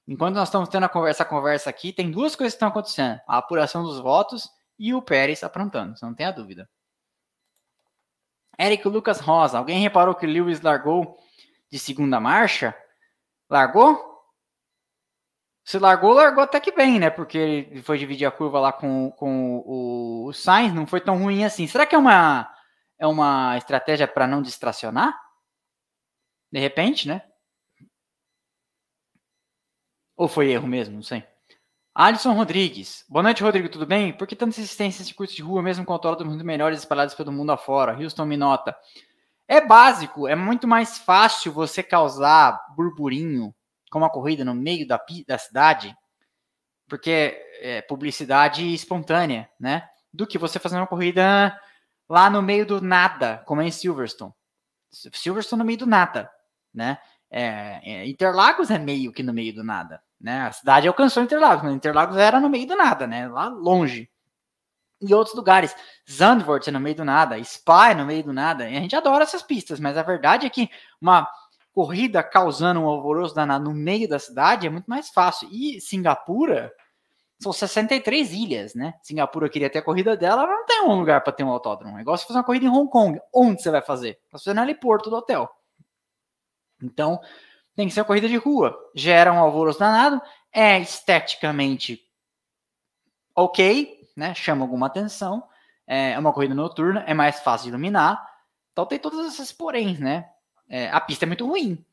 Enquanto 0.07 0.35
nós 0.35 0.47
estamos 0.47 0.67
tendo 0.69 0.89
essa 1.07 1.23
conversa 1.23 1.69
aqui, 1.69 1.93
tem 1.93 2.11
duas 2.11 2.35
coisas 2.35 2.53
que 2.53 2.57
estão 2.57 2.69
acontecendo: 2.69 3.19
a 3.27 3.37
apuração 3.37 3.83
dos 3.83 3.99
votos 3.99 4.49
e 4.77 4.93
o 4.93 5.01
Pérez 5.01 5.43
aprontando, 5.43 5.95
não 6.01 6.13
tem 6.13 6.25
a 6.25 6.31
dúvida. 6.31 6.69
Érico 8.57 8.89
Lucas 8.89 9.19
Rosa, 9.19 9.57
alguém 9.57 9.79
reparou 9.79 10.13
que 10.13 10.27
Lewis 10.27 10.61
largou 10.61 11.17
de 11.71 11.79
segunda 11.79 12.19
marcha, 12.19 12.75
largou? 13.49 14.11
Se 15.63 15.79
largou, 15.79 16.13
largou 16.13 16.43
até 16.43 16.59
que 16.59 16.71
bem, 16.71 16.99
né? 16.99 17.09
Porque 17.09 17.37
ele 17.37 17.81
foi 17.81 17.97
dividir 17.97 18.25
a 18.25 18.31
curva 18.31 18.59
lá 18.59 18.73
com, 18.73 19.11
com 19.11 19.63
o, 19.65 20.27
o 20.27 20.33
Sainz, 20.33 20.73
não 20.73 20.85
foi 20.85 20.99
tão 20.99 21.17
ruim 21.17 21.43
assim. 21.43 21.67
Será 21.67 21.85
que 21.85 21.95
é 21.95 21.97
uma, 21.97 22.51
é 22.99 23.07
uma 23.07 23.57
estratégia 23.57 24.07
para 24.07 24.27
não 24.27 24.41
distracionar? 24.41 25.17
De 26.51 26.59
repente, 26.59 27.07
né? 27.07 27.21
Ou 30.21 30.27
foi 30.27 30.51
erro 30.51 30.67
mesmo? 30.67 30.93
Não 30.93 31.01
sei. 31.01 31.23
Alisson 31.95 32.33
Rodrigues. 32.33 33.03
Boa 33.09 33.23
noite, 33.23 33.41
Rodrigo. 33.41 33.67
Tudo 33.67 33.87
bem? 33.87 34.13
Por 34.13 34.27
que 34.27 34.35
tantas 34.35 34.59
existências 34.59 35.07
de 35.07 35.15
curso 35.15 35.35
de 35.35 35.41
rua, 35.41 35.63
mesmo 35.63 35.83
com 35.83 35.93
autódromos 35.93 36.35
muito 36.35 36.45
melhores 36.45 36.77
espalhados 36.77 37.15
pelo 37.15 37.31
mundo 37.31 37.51
afora? 37.51 37.97
Houston 37.97 38.25
Minota. 38.25 38.77
É 39.47 39.59
básico, 39.59 40.27
é 40.27 40.35
muito 40.35 40.67
mais 40.67 40.99
fácil 40.99 41.51
você 41.51 41.81
causar 41.81 42.55
burburinho 42.75 43.51
com 43.89 43.97
uma 43.97 44.11
corrida 44.11 44.45
no 44.45 44.53
meio 44.53 44.87
da, 44.87 45.03
da 45.27 45.39
cidade, 45.39 45.97
porque 46.87 47.43
é 47.59 47.81
publicidade 47.81 48.75
espontânea, 48.75 49.49
né? 49.59 49.89
Do 50.13 50.27
que 50.27 50.37
você 50.37 50.59
fazer 50.59 50.77
uma 50.77 50.85
corrida 50.85 51.59
lá 52.07 52.29
no 52.29 52.43
meio 52.43 52.63
do 52.63 52.79
nada, 52.79 53.41
como 53.47 53.59
é 53.59 53.65
em 53.65 53.71
Silverstone. 53.71 54.33
Silverstone 54.91 55.61
no 55.61 55.65
meio 55.65 55.79
do 55.79 55.87
nada, 55.87 56.29
né? 56.71 56.99
É, 57.31 57.79
é, 57.83 58.07
Interlagos 58.07 58.69
é 58.69 58.77
meio 58.77 59.11
que 59.11 59.23
no 59.23 59.33
meio 59.33 59.55
do 59.55 59.63
nada, 59.63 59.99
né? 60.21 60.41
A 60.41 60.51
cidade 60.51 60.87
alcançou 60.87 61.23
Interlagos, 61.23 61.63
mas 61.63 61.73
Interlagos 61.73 62.17
era 62.17 62.39
no 62.39 62.49
meio 62.49 62.67
do 62.67 62.75
nada, 62.75 63.07
né? 63.07 63.27
Lá 63.27 63.47
longe 63.47 64.09
e 65.01 65.13
outros 65.13 65.35
lugares. 65.35 65.75
Zandvoort 66.09 66.67
é 66.67 66.71
no 66.71 66.79
meio 66.79 66.95
do 66.95 67.05
nada, 67.05 67.43
Spa 67.43 67.91
é 67.91 67.95
no 67.95 68.05
meio 68.05 68.23
do 68.23 68.31
nada. 68.31 68.69
E 68.69 68.77
a 68.77 68.79
gente 68.79 68.95
adora 68.95 69.23
essas 69.23 69.41
pistas, 69.41 69.79
mas 69.79 69.97
a 69.97 70.03
verdade 70.03 70.45
é 70.45 70.49
que 70.49 70.69
uma 71.01 71.27
corrida 71.73 72.21
causando 72.21 72.81
um 72.81 72.85
alvoroço 72.85 73.33
danado 73.33 73.63
no 73.63 73.73
meio 73.73 74.07
da 74.07 74.19
cidade 74.19 74.67
é 74.67 74.69
muito 74.69 74.87
mais 74.87 75.09
fácil. 75.09 75.49
E 75.51 75.81
Singapura 75.81 76.71
são 77.39 77.51
63 77.51 78.33
ilhas, 78.33 78.75
né? 78.75 78.93
Singapura 79.01 79.49
queria 79.49 79.69
ter 79.69 79.79
a 79.79 79.83
corrida 79.83 80.15
dela, 80.15 80.45
não 80.45 80.65
tem 80.65 80.83
um 80.83 80.99
lugar 80.99 81.21
para 81.21 81.33
ter 81.33 81.43
um 81.43 81.49
autódromo. 81.49 81.97
É 81.97 82.01
igual 82.01 82.15
você 82.15 82.25
fazer 82.25 82.37
uma 82.37 82.45
corrida 82.45 82.65
em 82.65 82.69
Hong 82.69 82.89
Kong. 82.89 83.19
Onde 83.33 83.61
você 83.61 83.71
vai 83.71 83.81
fazer? 83.81 84.19
Você 84.31 84.43
fazer 84.43 84.53
no 84.53 84.61
heliporto 84.61 85.09
do 85.09 85.15
hotel. 85.15 85.49
Então, 86.83 87.19
tem 87.75 87.87
que 87.87 87.93
ser 87.93 88.01
uma 88.01 88.05
corrida 88.05 88.27
de 88.27 88.37
rua. 88.37 88.77
Gera 88.95 89.31
um 89.31 89.39
alvoroço 89.39 89.79
danado, 89.79 90.21
é 90.51 90.79
esteticamente 90.79 92.01
ok, 93.35 94.07
né? 94.15 94.33
Chama 94.33 94.63
alguma 94.63 94.87
atenção. 94.87 95.43
É 95.87 96.17
uma 96.17 96.31
corrida 96.31 96.55
noturna, 96.55 97.03
é 97.07 97.13
mais 97.13 97.39
fácil 97.39 97.65
de 97.65 97.69
iluminar. 97.69 98.21
Então 98.71 98.85
tem 98.85 98.99
todas 98.99 99.25
essas 99.25 99.51
poréns, 99.51 99.99
né? 99.99 100.29
É, 100.69 100.89
a 100.89 101.01
pista 101.01 101.25
é 101.25 101.27
muito 101.27 101.45
ruim. 101.45 101.83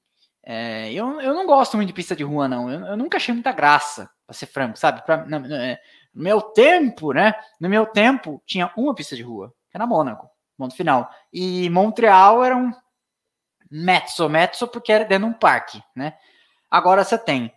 É, 0.43 0.93
eu, 0.93 1.21
eu 1.21 1.35
não 1.35 1.47
gosto 1.47 1.77
muito 1.77 1.89
de 1.89 1.93
pista 1.93 2.15
de 2.15 2.23
rua, 2.23 2.49
não. 2.49 2.71
Eu, 2.71 2.81
eu 2.87 2.97
nunca 2.97 3.17
achei 3.17 3.35
muita 3.35 3.53
graça, 3.53 4.09
pra 4.27 4.35
ser 4.35 4.47
franco, 4.47 4.79
sabe? 4.79 5.03
Pra, 5.05 5.27
no, 5.27 5.55
é, 5.55 5.81
no, 6.15 6.23
meu 6.23 6.41
tempo, 6.41 7.13
né? 7.13 7.35
No 7.61 7.69
meu 7.69 7.87
tempo, 7.87 8.43
tinha 8.47 8.73
uma 8.77 8.95
pista 8.95 9.17
de 9.17 9.23
rua, 9.23 9.53
que 9.71 9.77
era 9.77 9.87
Mônaco, 9.87 10.29
ponto 10.57 10.75
final. 10.75 11.11
E 11.33 11.69
Montreal 11.71 12.45
era 12.45 12.57
um 12.57 12.73
mezzo, 13.71 14.29
mezzo, 14.29 14.69
porque 14.69 14.93
era 14.93 15.05
dentro 15.05 15.29
de 15.29 15.35
um 15.35 15.39
parque, 15.39 15.83
né? 15.95 16.17
Agora 16.71 17.05
você 17.05 17.19
tem 17.19 17.53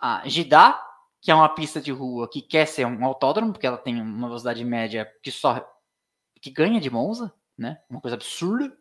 a 0.00 0.22
Gidá, 0.26 0.84
que 1.20 1.30
é 1.30 1.34
uma 1.34 1.48
pista 1.48 1.80
de 1.80 1.90
rua 1.90 2.28
que 2.28 2.40
quer 2.40 2.66
ser 2.66 2.86
um 2.86 3.04
autódromo, 3.04 3.52
porque 3.52 3.66
ela 3.66 3.76
tem 3.76 4.00
uma 4.00 4.28
velocidade 4.28 4.64
média 4.64 5.10
que 5.22 5.30
só 5.30 5.68
que 6.40 6.50
ganha 6.50 6.80
de 6.80 6.90
Monza, 6.90 7.32
né? 7.56 7.80
Uma 7.90 8.00
coisa 8.00 8.16
absurda 8.16 8.72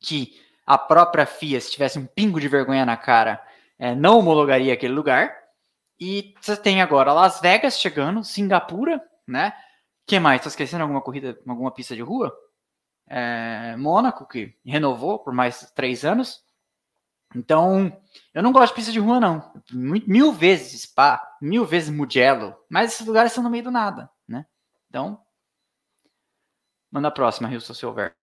que 0.00 0.40
a 0.66 0.76
própria 0.76 1.26
FIA, 1.26 1.60
se 1.60 1.70
tivesse 1.70 1.98
um 1.98 2.06
pingo 2.06 2.40
de 2.40 2.48
vergonha 2.48 2.84
na 2.84 2.96
cara, 2.96 3.44
é, 3.78 3.94
não 3.94 4.18
homologaria 4.18 4.74
aquele 4.74 4.92
lugar. 4.92 5.32
E 5.98 6.34
você 6.40 6.56
tem 6.56 6.82
agora 6.82 7.12
Las 7.12 7.40
Vegas 7.40 7.78
chegando, 7.78 8.24
Singapura, 8.24 9.00
né? 9.26 9.52
que 10.06 10.20
mais? 10.20 10.40
Tá 10.40 10.48
esquecendo 10.48 10.82
alguma 10.82 11.02
corrida, 11.02 11.38
alguma 11.46 11.70
pista 11.70 11.94
de 11.94 12.02
rua? 12.02 12.34
É, 13.08 13.76
Mônaco, 13.76 14.26
que 14.26 14.56
renovou 14.64 15.18
por 15.18 15.32
mais 15.32 15.70
três 15.72 16.04
anos. 16.04 16.44
Então, 17.34 17.96
eu 18.32 18.42
não 18.42 18.52
gosto 18.52 18.72
de 18.72 18.76
pista 18.76 18.92
de 18.92 18.98
rua, 18.98 19.20
não. 19.20 19.52
Mil 19.72 20.32
vezes 20.32 20.82
Spa, 20.82 21.36
mil 21.40 21.64
vezes 21.64 21.90
Mugello, 21.90 22.56
mas 22.68 22.92
esses 22.92 23.06
lugares 23.06 23.32
são 23.32 23.42
no 23.42 23.50
meio 23.50 23.64
do 23.64 23.70
nada, 23.70 24.10
né? 24.26 24.46
Então, 24.88 25.20
manda 26.90 27.08
a 27.08 27.12
próxima, 27.12 27.48
Rio 27.48 27.60
se 27.60 27.86
houver. 27.86 28.16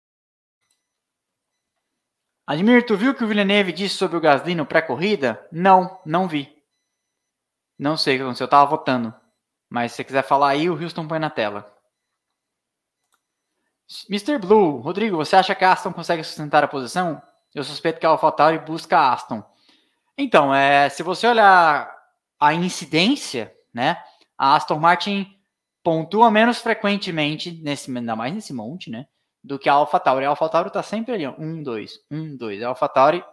Admir, 2.47 2.85
tu 2.85 2.97
viu 2.97 3.11
o 3.11 3.15
que 3.15 3.23
o 3.23 3.27
Villeneuve 3.27 3.71
disse 3.71 3.95
sobre 3.95 4.17
o 4.17 4.21
Gasly 4.21 4.55
no 4.55 4.65
pré-corrida? 4.65 5.47
Não, 5.51 5.99
não 6.05 6.27
vi. 6.27 6.53
Não 7.77 7.95
sei 7.95 8.15
o 8.15 8.17
que 8.17 8.23
aconteceu, 8.23 8.45
eu 8.45 8.49
tava 8.49 8.69
votando. 8.69 9.13
Mas 9.69 9.91
se 9.91 9.97
você 9.97 10.03
quiser 10.03 10.23
falar 10.23 10.49
aí, 10.49 10.69
o 10.69 10.73
Houston 10.73 11.07
põe 11.07 11.17
na 11.17 11.29
tela. 11.29 11.73
Mr. 14.09 14.37
Blue, 14.37 14.77
Rodrigo, 14.77 15.17
você 15.17 15.35
acha 15.35 15.53
que 15.53 15.65
a 15.65 15.73
Aston 15.73 15.91
consegue 15.91 16.23
sustentar 16.23 16.63
a 16.63 16.67
posição? 16.67 17.21
Eu 17.53 17.63
suspeito 17.63 17.99
que 17.99 18.05
a 18.05 18.09
AlphaTauri 18.09 18.59
busca 18.59 18.97
a 18.97 19.13
Aston. 19.13 19.43
Então, 20.17 20.53
é, 20.55 20.87
se 20.89 21.03
você 21.03 21.27
olhar 21.27 21.93
a 22.39 22.53
incidência, 22.53 23.53
né, 23.73 24.01
a 24.37 24.55
Aston 24.55 24.79
Martin 24.79 25.27
pontua 25.83 26.31
menos 26.31 26.59
frequentemente, 26.59 27.51
nesse, 27.51 27.95
ainda 27.95 28.15
mais 28.15 28.33
nesse 28.33 28.53
monte, 28.53 28.89
né, 28.89 29.07
do 29.43 29.59
que 29.59 29.67
a 29.67 29.73
AlphaTauri. 29.73 30.25
A 30.25 30.29
AlphaTauri 30.29 30.67
está 30.69 30.81
sempre 30.81 31.13
ali, 31.13 31.25
ó, 31.25 31.33
um, 31.37 31.61
dois, 31.61 31.99
um, 32.09 32.37
dois. 32.37 32.61
A 32.63 32.69
AlphaTauri 32.69 33.23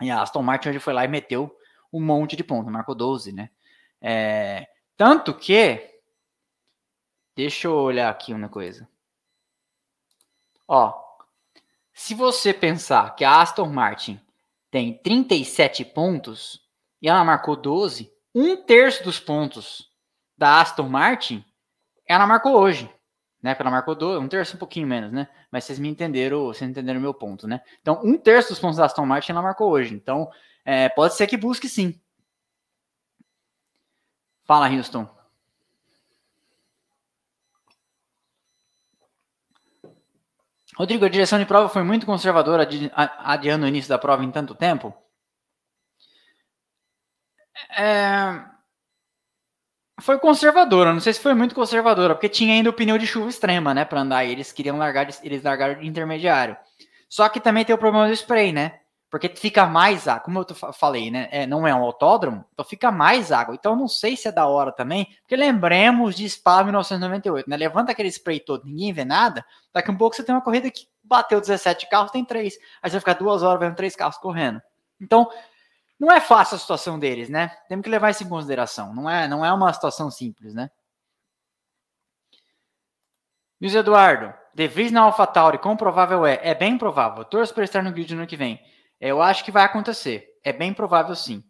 e 0.00 0.10
a 0.10 0.22
Aston 0.22 0.42
Martin 0.42 0.70
hoje 0.70 0.78
foi 0.80 0.92
lá 0.92 1.04
e 1.04 1.08
meteu 1.08 1.54
um 1.92 2.00
monte 2.00 2.34
de 2.34 2.42
pontos, 2.42 2.72
marcou 2.72 2.94
12, 2.94 3.32
né. 3.32 3.50
É, 4.00 4.66
tanto 4.96 5.32
que, 5.32 5.80
deixa 7.36 7.68
eu 7.68 7.74
olhar 7.74 8.10
aqui 8.10 8.34
uma 8.34 8.48
coisa. 8.48 8.88
Ó, 10.66 10.94
se 11.92 12.14
você 12.14 12.52
pensar 12.52 13.14
que 13.14 13.24
a 13.24 13.40
Aston 13.40 13.66
Martin 13.66 14.20
tem 14.70 14.98
37 14.98 15.84
pontos 15.84 16.60
e 17.00 17.08
ela 17.08 17.24
marcou 17.24 17.54
12, 17.54 18.12
um 18.34 18.56
terço 18.56 19.04
dos 19.04 19.20
pontos 19.20 19.90
da 20.36 20.60
Aston 20.60 20.88
Martin 20.88 21.44
ela 22.06 22.26
marcou 22.26 22.56
hoje, 22.56 22.90
né? 23.42 23.54
Porque 23.54 23.62
ela 23.62 23.70
marcou 23.70 23.94
12, 23.94 24.24
um 24.24 24.28
terço 24.28 24.56
um 24.56 24.58
pouquinho 24.58 24.86
menos, 24.86 25.12
né? 25.12 25.28
Mas 25.50 25.64
vocês 25.64 25.78
me 25.78 25.88
entenderam, 25.88 26.46
vocês 26.46 26.68
entenderam 26.68 26.98
o 26.98 27.02
meu 27.02 27.14
ponto, 27.14 27.46
né? 27.46 27.60
Então, 27.80 28.00
um 28.02 28.18
terço 28.18 28.50
dos 28.50 28.58
pontos 28.58 28.76
da 28.76 28.86
Aston 28.86 29.06
Martin 29.06 29.32
ela 29.32 29.42
marcou 29.42 29.70
hoje. 29.70 29.94
Então, 29.94 30.30
é, 30.64 30.88
pode 30.88 31.14
ser 31.14 31.26
que 31.26 31.36
busque 31.36 31.68
sim. 31.68 31.98
Fala, 34.44 34.68
Houston. 34.68 35.08
Rodrigo, 40.76 41.04
a 41.04 41.08
direção 41.08 41.38
de 41.38 41.46
prova 41.46 41.68
foi 41.68 41.82
muito 41.82 42.04
conservadora, 42.04 42.68
adiando 42.94 43.64
o 43.64 43.68
início 43.68 43.88
da 43.88 43.98
prova 43.98 44.24
em 44.24 44.30
tanto 44.30 44.54
tempo? 44.54 44.92
É... 47.76 48.44
Foi 50.00 50.18
conservadora, 50.18 50.92
não 50.92 51.00
sei 51.00 51.12
se 51.12 51.20
foi 51.20 51.34
muito 51.34 51.54
conservadora, 51.54 52.14
porque 52.14 52.28
tinha 52.28 52.52
ainda 52.52 52.68
o 52.70 52.72
pneu 52.72 52.98
de 52.98 53.06
chuva 53.06 53.30
extrema, 53.30 53.72
né, 53.72 53.84
para 53.84 54.00
andar, 54.00 54.24
e 54.24 54.32
eles 54.32 54.50
queriam 54.50 54.76
largar, 54.76 55.06
eles 55.22 55.42
largaram 55.42 55.80
de 55.80 55.86
intermediário. 55.86 56.56
Só 57.08 57.28
que 57.28 57.40
também 57.40 57.64
tem 57.64 57.74
o 57.74 57.78
problema 57.78 58.08
do 58.08 58.12
spray, 58.12 58.52
né? 58.52 58.80
Porque 59.14 59.28
fica 59.28 59.64
mais 59.64 60.08
água, 60.08 60.24
como 60.24 60.40
eu 60.40 60.72
falei, 60.72 61.08
né? 61.08 61.28
É, 61.30 61.46
não 61.46 61.64
é 61.64 61.72
um 61.72 61.84
autódromo, 61.84 62.44
então 62.52 62.64
fica 62.64 62.90
mais 62.90 63.30
água. 63.30 63.54
Então 63.54 63.76
não 63.76 63.86
sei 63.86 64.16
se 64.16 64.26
é 64.26 64.32
da 64.32 64.48
hora 64.48 64.72
também, 64.72 65.06
porque 65.20 65.36
lembremos 65.36 66.16
de 66.16 66.28
Spa 66.28 66.64
1998, 66.64 67.48
né? 67.48 67.56
Levanta 67.56 67.92
aquele 67.92 68.10
spray 68.10 68.40
todo, 68.40 68.64
ninguém 68.64 68.92
vê 68.92 69.04
nada. 69.04 69.46
Daqui 69.72 69.88
um 69.88 69.96
pouco 69.96 70.16
você 70.16 70.24
tem 70.24 70.34
uma 70.34 70.42
corrida 70.42 70.68
que 70.68 70.88
bateu 71.00 71.40
17 71.40 71.88
carros, 71.88 72.10
tem 72.10 72.24
três. 72.24 72.58
Aí 72.82 72.90
você 72.90 72.94
vai 72.94 73.00
ficar 73.02 73.12
duas 73.12 73.44
horas 73.44 73.60
vendo 73.60 73.76
três 73.76 73.94
carros 73.94 74.18
correndo. 74.18 74.60
Então 75.00 75.30
não 75.96 76.10
é 76.10 76.20
fácil 76.20 76.56
a 76.56 76.58
situação 76.58 76.98
deles, 76.98 77.28
né? 77.28 77.56
Temos 77.68 77.84
que 77.84 77.90
levar 77.90 78.10
isso 78.10 78.24
em 78.24 78.28
consideração. 78.28 78.92
Não 78.92 79.08
é, 79.08 79.28
não 79.28 79.44
é 79.46 79.52
uma 79.52 79.72
situação 79.72 80.10
simples, 80.10 80.54
né? 80.54 80.68
Luiz 83.60 83.76
Eduardo, 83.76 84.34
De 84.52 84.66
Vries 84.66 84.90
na 84.90 85.02
AlphaTauri, 85.02 85.58
quão 85.58 85.76
provável 85.76 86.26
é? 86.26 86.40
É 86.42 86.52
bem 86.52 86.76
provável. 86.76 87.24
Torço 87.24 87.54
para 87.54 87.62
estar 87.62 87.80
no 87.80 87.92
grid 87.92 88.12
no 88.12 88.22
ano 88.22 88.26
que 88.26 88.36
vem. 88.36 88.60
Eu 89.00 89.22
acho 89.22 89.44
que 89.44 89.50
vai 89.50 89.64
acontecer. 89.64 90.26
É 90.42 90.52
bem 90.52 90.72
provável 90.72 91.14
sim. 91.14 91.42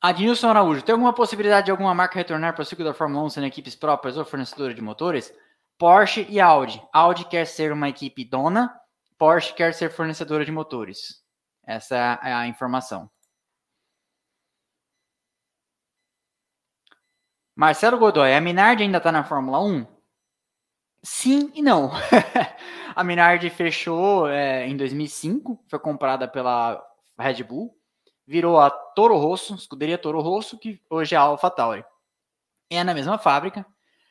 Adilson 0.00 0.48
Araújo, 0.48 0.82
tem 0.82 0.92
alguma 0.92 1.14
possibilidade 1.14 1.64
de 1.64 1.70
alguma 1.70 1.94
marca 1.94 2.16
retornar 2.16 2.52
para 2.52 2.62
o 2.62 2.64
ciclo 2.66 2.84
da 2.84 2.92
Fórmula 2.92 3.24
1 3.24 3.30
sendo 3.30 3.46
equipes 3.46 3.74
próprias 3.74 4.18
ou 4.18 4.24
fornecedora 4.24 4.74
de 4.74 4.82
motores? 4.82 5.32
Porsche 5.78 6.26
e 6.28 6.38
Audi. 6.40 6.82
Audi 6.92 7.24
quer 7.24 7.46
ser 7.46 7.72
uma 7.72 7.88
equipe 7.88 8.22
dona, 8.22 8.70
Porsche 9.18 9.54
quer 9.54 9.72
ser 9.72 9.90
fornecedora 9.90 10.44
de 10.44 10.52
motores. 10.52 11.24
Essa 11.66 12.20
é 12.22 12.32
a 12.32 12.46
informação. 12.46 13.10
Marcelo 17.56 17.98
Godoy, 17.98 18.34
a 18.34 18.40
Minardi 18.40 18.82
ainda 18.82 18.98
está 18.98 19.10
na 19.10 19.24
Fórmula 19.24 19.60
1? 19.62 19.86
Sim 21.02 21.50
e 21.54 21.62
não. 21.62 21.90
A 22.94 23.02
Minardi 23.02 23.50
fechou 23.50 24.28
é, 24.28 24.66
em 24.68 24.76
2005, 24.76 25.58
foi 25.66 25.78
comprada 25.78 26.28
pela 26.28 26.80
Red 27.18 27.42
Bull, 27.42 27.76
virou 28.26 28.60
a 28.60 28.70
Toro 28.70 29.16
Rosso, 29.16 29.54
escuderia 29.54 29.98
Toro 29.98 30.20
Rosso, 30.20 30.58
que 30.58 30.80
hoje 30.88 31.14
é 31.14 31.18
a 31.18 31.22
AlphaTauri. 31.22 31.84
É 32.70 32.84
na 32.84 32.94
mesma 32.94 33.18
fábrica, 33.18 33.66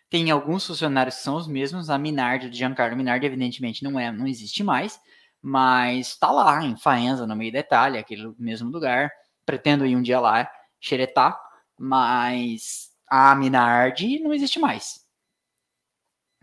tem 0.09 0.29
alguns 0.29 0.67
funcionários 0.67 1.15
que 1.15 1.23
são 1.23 1.35
os 1.35 1.47
mesmos, 1.47 1.89
a 1.89 1.97
Minardi, 1.97 2.49
de 2.49 2.57
Giancarlo 2.57 2.95
Minardi, 2.95 3.25
evidentemente 3.25 3.83
não 3.83 3.99
é, 3.99 4.11
não 4.11 4.27
existe 4.27 4.63
mais, 4.63 4.99
mas 5.41 6.09
está 6.09 6.31
lá 6.31 6.63
em 6.63 6.77
Faenza, 6.77 7.25
no 7.25 7.35
meio 7.35 7.51
da 7.51 7.59
Itália, 7.59 7.99
aquele 7.99 8.33
mesmo 8.37 8.69
lugar. 8.69 9.11
Pretendo 9.45 9.85
ir 9.85 9.95
um 9.95 10.01
dia 10.01 10.19
lá 10.19 10.49
xeretar, 10.79 11.39
mas 11.77 12.91
a 13.07 13.33
Minardi 13.33 14.19
não 14.19 14.33
existe 14.33 14.59
mais. 14.59 15.05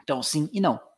Então, 0.03 0.23
sim 0.23 0.51
e 0.53 0.61
não. 0.61 0.90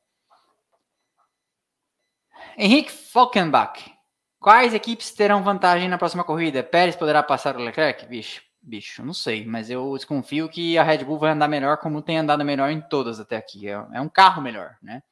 Henrique 2.56 2.90
Falkenbach. 2.90 3.92
Quais 4.38 4.74
equipes 4.74 5.12
terão 5.12 5.42
vantagem 5.42 5.88
na 5.88 5.98
próxima 5.98 6.24
corrida? 6.24 6.62
Pérez 6.62 6.96
poderá 6.96 7.22
passar 7.22 7.56
o 7.56 7.60
Leclerc? 7.60 8.06
Bicho, 8.06 8.42
bicho, 8.60 9.04
não 9.04 9.14
sei, 9.14 9.46
mas 9.46 9.70
eu 9.70 9.94
desconfio 9.96 10.48
que 10.48 10.76
a 10.76 10.82
Red 10.82 11.04
Bull 11.04 11.18
vai 11.18 11.30
andar 11.30 11.48
melhor 11.48 11.78
como 11.78 12.02
tem 12.02 12.18
andado 12.18 12.44
melhor 12.44 12.70
em 12.70 12.80
todas 12.80 13.20
até 13.20 13.36
aqui. 13.36 13.68
É, 13.68 13.72
é 13.94 14.00
um 14.00 14.08
carro 14.08 14.42
melhor, 14.42 14.76
né? 14.82 15.02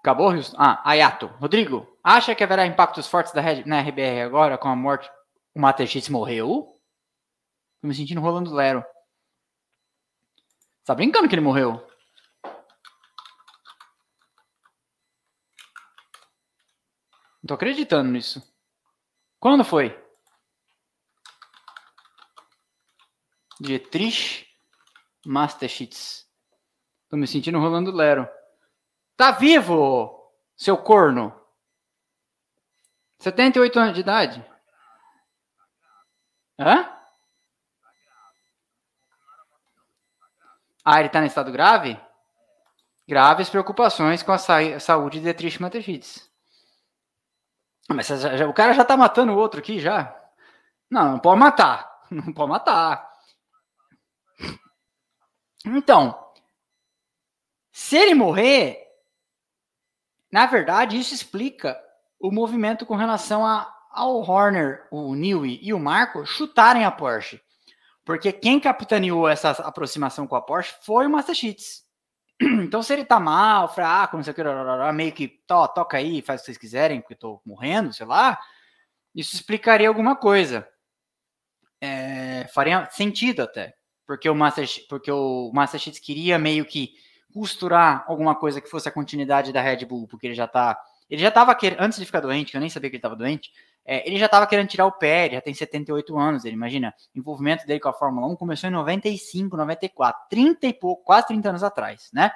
Acabou? 0.00 0.32
Ah, 0.56 0.80
Ayato. 0.84 1.26
Rodrigo, 1.38 1.86
acha 2.02 2.34
que 2.34 2.42
haverá 2.44 2.66
impactos 2.66 3.06
fortes 3.06 3.32
da 3.32 3.40
Red, 3.40 3.64
na 3.66 3.80
RBR 3.80 4.22
agora 4.22 4.56
com 4.56 4.68
a 4.68 4.76
morte? 4.76 5.10
O 5.54 5.60
Matechitz 5.60 6.08
morreu? 6.08 6.78
Tô 7.82 7.88
me 7.88 7.94
sentindo 7.94 8.20
rolando 8.20 8.54
Lero. 8.54 8.84
Tá 10.84 10.94
brincando 10.94 11.28
que 11.28 11.34
ele 11.34 11.42
morreu? 11.42 11.86
Não 17.42 17.46
tô 17.46 17.54
acreditando 17.54 18.10
nisso. 18.10 18.42
Quando 19.38 19.64
foi? 19.64 19.98
Dietrich 23.60 24.46
Masterschitz. 25.24 26.26
Tô 27.08 27.16
me 27.16 27.26
sentindo 27.26 27.58
rolando 27.58 27.90
Lero. 27.90 28.28
Tá 29.16 29.32
vivo, 29.32 30.32
seu 30.56 30.76
corno. 30.78 31.34
78 33.18 33.78
anos 33.78 33.94
de 33.94 34.00
idade. 34.00 34.44
Hã? 36.58 36.99
Ah, 40.92 40.98
ele 40.98 41.06
está 41.06 41.22
em 41.22 41.26
estado 41.26 41.52
grave? 41.52 41.96
Graves 43.06 43.48
preocupações 43.48 44.24
com 44.24 44.32
a 44.32 44.38
saúde 44.80 45.18
de 45.18 45.22
Dietrich 45.22 45.62
Mateschitz. 45.62 46.28
Mas 47.88 48.08
já, 48.08 48.48
o 48.48 48.52
cara 48.52 48.72
já 48.72 48.84
tá 48.84 48.96
matando 48.96 49.30
o 49.30 49.38
outro 49.38 49.60
aqui 49.60 49.78
já. 49.78 50.12
Não, 50.90 51.12
não 51.12 51.18
pode 51.20 51.38
matar. 51.38 51.88
Não 52.10 52.32
pode 52.32 52.50
matar. 52.50 53.08
Então, 55.64 56.32
se 57.70 57.96
ele 57.96 58.16
morrer, 58.16 58.84
na 60.32 60.46
verdade, 60.46 60.98
isso 60.98 61.14
explica 61.14 61.80
o 62.18 62.32
movimento 62.32 62.84
com 62.84 62.96
relação 62.96 63.46
a, 63.46 63.72
ao 63.92 64.28
Horner, 64.28 64.88
o 64.90 65.14
Newey 65.14 65.60
e 65.62 65.72
o 65.72 65.78
Marco 65.78 66.26
chutarem 66.26 66.84
a 66.84 66.90
Porsche. 66.90 67.40
Porque 68.10 68.32
quem 68.32 68.58
capitaneou 68.58 69.28
essa 69.28 69.50
aproximação 69.50 70.26
com 70.26 70.34
a 70.34 70.42
Porsche 70.42 70.74
foi 70.82 71.06
o 71.06 71.10
Massachusetts. 71.10 71.84
Então, 72.42 72.82
se 72.82 72.92
ele 72.92 73.04
tá 73.04 73.20
mal, 73.20 73.72
fraco, 73.72 74.16
não 74.16 74.24
sei 74.24 74.32
o 74.32 74.34
que, 74.34 74.42
meio 74.92 75.12
que 75.12 75.28
to, 75.28 75.68
toca 75.68 75.96
aí, 75.96 76.20
faz 76.20 76.40
o 76.40 76.42
que 76.42 76.46
vocês 76.46 76.58
quiserem, 76.58 77.00
porque 77.00 77.14
eu 77.14 77.18
tô 77.18 77.40
morrendo, 77.46 77.92
sei 77.92 78.04
lá, 78.04 78.36
isso 79.14 79.36
explicaria 79.36 79.86
alguma 79.86 80.16
coisa. 80.16 80.66
É, 81.80 82.48
faria 82.52 82.90
sentido 82.90 83.42
até. 83.42 83.74
Porque 84.04 84.28
o, 84.28 84.34
Massachusetts, 84.34 84.88
porque 84.88 85.12
o 85.12 85.52
Massachusetts 85.54 86.04
queria 86.04 86.36
meio 86.36 86.64
que 86.64 86.94
costurar 87.32 88.04
alguma 88.08 88.34
coisa 88.34 88.60
que 88.60 88.68
fosse 88.68 88.88
a 88.88 88.92
continuidade 88.92 89.52
da 89.52 89.62
Red 89.62 89.84
Bull, 89.84 90.08
porque 90.08 90.26
ele 90.26 90.34
já 90.34 90.48
tá. 90.48 90.76
Ele 91.10 91.20
já 91.20 91.30
tava 91.30 91.54
querendo, 91.56 91.80
antes 91.80 91.98
de 91.98 92.06
ficar 92.06 92.20
doente, 92.20 92.52
que 92.52 92.56
eu 92.56 92.60
nem 92.60 92.70
sabia 92.70 92.88
que 92.88 92.96
ele 92.96 93.02
tava 93.02 93.16
doente, 93.16 93.50
é, 93.84 94.06
ele 94.06 94.16
já 94.16 94.26
estava 94.26 94.46
querendo 94.46 94.68
tirar 94.68 94.86
o 94.86 94.92
pé, 94.92 95.26
ele 95.26 95.34
já 95.34 95.40
tem 95.40 95.52
78 95.52 96.16
anos, 96.16 96.44
ele 96.44 96.54
imagina, 96.54 96.94
o 97.14 97.18
envolvimento 97.18 97.66
dele 97.66 97.80
com 97.80 97.88
a 97.88 97.92
Fórmula 97.92 98.28
1 98.28 98.36
começou 98.36 98.68
em 98.70 98.72
95, 98.72 99.56
94, 99.56 100.22
30 100.30 100.66
e 100.68 100.72
pouco, 100.72 101.04
quase 101.04 101.26
30 101.26 101.48
anos 101.48 101.62
atrás, 101.64 102.08
né? 102.12 102.30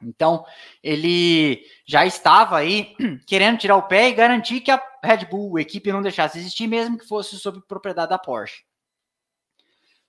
Então, 0.00 0.46
ele 0.80 1.64
já 1.84 2.06
estava 2.06 2.56
aí 2.56 2.94
querendo 3.26 3.58
tirar 3.58 3.76
o 3.76 3.88
pé 3.88 4.08
e 4.08 4.14
garantir 4.14 4.60
que 4.60 4.70
a 4.70 4.80
Red 5.02 5.26
Bull, 5.26 5.56
a 5.56 5.60
equipe, 5.60 5.90
não 5.90 6.00
deixasse 6.00 6.38
existir, 6.38 6.68
mesmo 6.68 6.96
que 6.96 7.08
fosse 7.08 7.36
sob 7.36 7.60
propriedade 7.66 8.10
da 8.10 8.18
Porsche. 8.18 8.62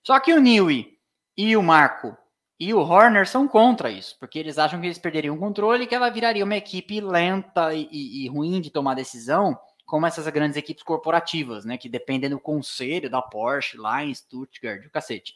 Só 0.06 0.20
que 0.20 0.32
o 0.32 0.40
Newey 0.40 0.96
e 1.36 1.56
o 1.56 1.62
Marco 1.62 2.16
e 2.60 2.74
o 2.74 2.80
Horner 2.80 3.26
são 3.26 3.48
contra 3.48 3.90
isso, 3.90 4.18
porque 4.20 4.38
eles 4.38 4.58
acham 4.58 4.78
que 4.78 4.86
eles 4.86 4.98
perderiam 4.98 5.34
o 5.34 5.38
controle 5.38 5.84
e 5.84 5.86
que 5.86 5.94
ela 5.94 6.10
viraria 6.10 6.44
uma 6.44 6.56
equipe 6.56 7.00
lenta 7.00 7.72
e, 7.72 7.88
e, 7.90 8.24
e 8.24 8.28
ruim 8.28 8.60
de 8.60 8.70
tomar 8.70 8.92
decisão, 8.92 9.58
como 9.86 10.06
essas 10.06 10.28
grandes 10.28 10.58
equipes 10.58 10.82
corporativas, 10.82 11.64
né, 11.64 11.78
que 11.78 11.88
dependem 11.88 12.28
do 12.28 12.38
conselho 12.38 13.08
da 13.08 13.22
Porsche 13.22 13.78
lá 13.78 14.04
em 14.04 14.14
Stuttgart, 14.14 14.84
o 14.84 14.90
cacete. 14.90 15.34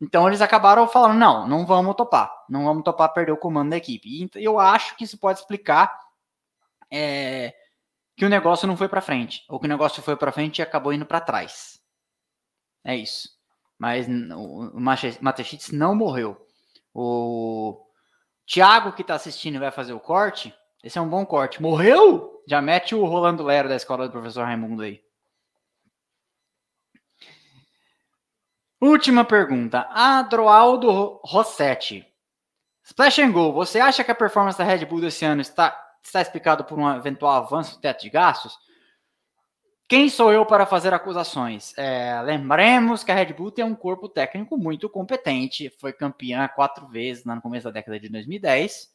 Então 0.00 0.26
eles 0.26 0.40
acabaram 0.40 0.88
falando: 0.88 1.18
não, 1.18 1.46
não 1.46 1.66
vamos 1.66 1.94
topar, 1.94 2.32
não 2.48 2.64
vamos 2.64 2.84
topar 2.84 3.12
perder 3.12 3.32
o 3.32 3.36
comando 3.36 3.70
da 3.70 3.76
equipe. 3.76 4.08
E 4.08 4.42
eu 4.42 4.58
acho 4.58 4.96
que 4.96 5.04
isso 5.04 5.18
pode 5.18 5.40
explicar 5.40 5.94
é, 6.90 7.54
que 8.16 8.24
o 8.24 8.30
negócio 8.30 8.66
não 8.66 8.78
foi 8.78 8.88
para 8.88 9.02
frente, 9.02 9.44
ou 9.46 9.60
que 9.60 9.66
o 9.66 9.68
negócio 9.68 10.02
foi 10.02 10.16
para 10.16 10.32
frente 10.32 10.60
e 10.60 10.62
acabou 10.62 10.92
indo 10.92 11.04
para 11.04 11.20
trás. 11.20 11.78
É 12.82 12.96
isso. 12.96 13.39
Mas 13.80 14.06
o 14.06 14.78
Matechitz 14.78 15.72
não 15.72 15.94
morreu. 15.94 16.46
O 16.92 17.82
Thiago 18.46 18.92
que 18.92 19.00
está 19.00 19.14
assistindo 19.14 19.58
vai 19.58 19.70
fazer 19.70 19.94
o 19.94 19.98
corte. 19.98 20.54
Esse 20.84 20.98
é 20.98 21.00
um 21.00 21.08
bom 21.08 21.24
corte. 21.24 21.62
Morreu? 21.62 22.42
Já 22.46 22.60
mete 22.60 22.94
o 22.94 23.06
Rolando 23.06 23.42
Lero 23.42 23.70
da 23.70 23.76
escola 23.76 24.06
do 24.06 24.12
professor 24.12 24.44
Raimundo 24.44 24.82
aí. 24.82 25.02
Última 28.78 29.24
pergunta. 29.24 29.88
Adroaldo 29.90 31.18
Rossetti. 31.24 32.06
Splash 32.84 33.20
and 33.20 33.32
Go, 33.32 33.50
você 33.50 33.80
acha 33.80 34.04
que 34.04 34.10
a 34.10 34.14
performance 34.14 34.58
da 34.58 34.64
Red 34.64 34.84
Bull 34.84 35.00
desse 35.00 35.24
ano 35.24 35.40
está, 35.40 35.74
está 36.04 36.20
explicado 36.20 36.64
por 36.64 36.78
um 36.78 36.96
eventual 36.96 37.44
avanço 37.44 37.76
no 37.76 37.80
teto 37.80 38.02
de 38.02 38.10
gastos? 38.10 38.58
Quem 39.90 40.08
sou 40.08 40.32
eu 40.32 40.46
para 40.46 40.66
fazer 40.66 40.94
acusações? 40.94 41.76
É, 41.76 42.22
lembremos 42.22 43.02
que 43.02 43.10
a 43.10 43.14
Red 43.16 43.32
Bull 43.32 43.50
tem 43.50 43.64
um 43.64 43.74
corpo 43.74 44.08
técnico 44.08 44.56
muito 44.56 44.88
competente, 44.88 45.68
foi 45.80 45.92
campeã 45.92 46.46
quatro 46.46 46.86
vezes 46.86 47.24
no 47.24 47.42
começo 47.42 47.64
da 47.64 47.72
década 47.72 47.98
de 47.98 48.08
2010. 48.08 48.88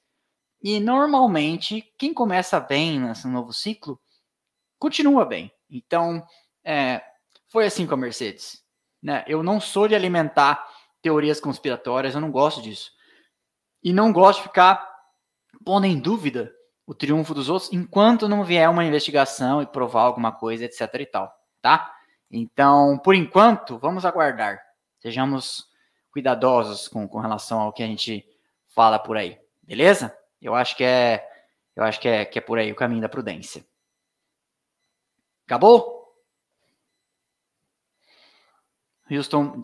E 0.63 0.79
normalmente, 0.79 1.81
quem 1.97 2.13
começa 2.13 2.61
bem 2.61 2.97
nesse 2.97 3.27
novo 3.27 3.51
ciclo, 3.51 3.99
continua 4.79 5.25
bem. 5.25 5.51
Então, 5.69 6.25
é, 6.63 7.03
foi 7.49 7.65
assim 7.65 7.85
com 7.85 7.95
a 7.95 7.97
Mercedes. 7.97 8.63
Né? 9.03 9.25
Eu 9.27 9.43
não 9.43 9.59
sou 9.59 9.89
de 9.89 9.95
alimentar 9.95 10.65
teorias 11.01 11.41
conspiratórias, 11.41 12.15
eu 12.15 12.21
não 12.21 12.31
gosto 12.31 12.61
disso. 12.61 12.93
E 13.83 13.91
não 13.91 14.13
gosto 14.13 14.37
de 14.37 14.47
ficar 14.47 14.89
pondo 15.65 15.87
em 15.87 15.99
dúvida 15.99 16.55
o 16.85 16.93
triunfo 16.93 17.33
dos 17.33 17.49
outros 17.49 17.71
enquanto 17.73 18.29
não 18.29 18.43
vier 18.43 18.69
uma 18.69 18.85
investigação 18.85 19.61
e 19.61 19.65
provar 19.65 20.03
alguma 20.03 20.31
coisa, 20.31 20.65
etc 20.65 20.81
e 20.99 21.05
tal, 21.05 21.33
tá? 21.61 21.93
Então, 22.29 22.97
por 22.99 23.15
enquanto, 23.15 23.77
vamos 23.77 24.05
aguardar. 24.05 24.61
Sejamos 24.99 25.67
cuidadosos 26.11 26.87
com, 26.87 27.07
com 27.07 27.19
relação 27.19 27.59
ao 27.59 27.73
que 27.73 27.83
a 27.83 27.87
gente 27.87 28.25
fala 28.67 28.99
por 28.99 29.17
aí, 29.17 29.39
beleza? 29.63 30.15
Eu 30.41 30.53
acho 30.53 30.75
que 30.75 30.83
é, 30.83 31.27
eu 31.75 31.83
acho 31.83 31.99
que 31.99 32.07
é, 32.07 32.25
que 32.25 32.39
é 32.39 32.41
por 32.41 32.59
aí 32.59 32.71
o 32.71 32.75
caminho 32.75 33.01
da 33.01 33.09
prudência. 33.09 33.65
Acabou? 35.45 35.95
Houston. 39.09 39.63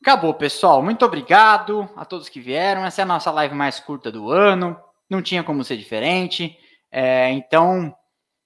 Acabou, 0.00 0.34
pessoal. 0.34 0.82
Muito 0.82 1.04
obrigado 1.04 1.88
a 1.96 2.04
todos 2.04 2.28
que 2.28 2.40
vieram. 2.40 2.84
Essa 2.84 3.00
é 3.00 3.04
a 3.04 3.06
nossa 3.06 3.30
live 3.30 3.54
mais 3.54 3.80
curta 3.80 4.12
do 4.12 4.30
ano. 4.30 4.78
Não 5.14 5.22
tinha 5.22 5.44
como 5.44 5.62
ser 5.62 5.76
diferente. 5.76 6.58
É, 6.90 7.30
então, 7.30 7.94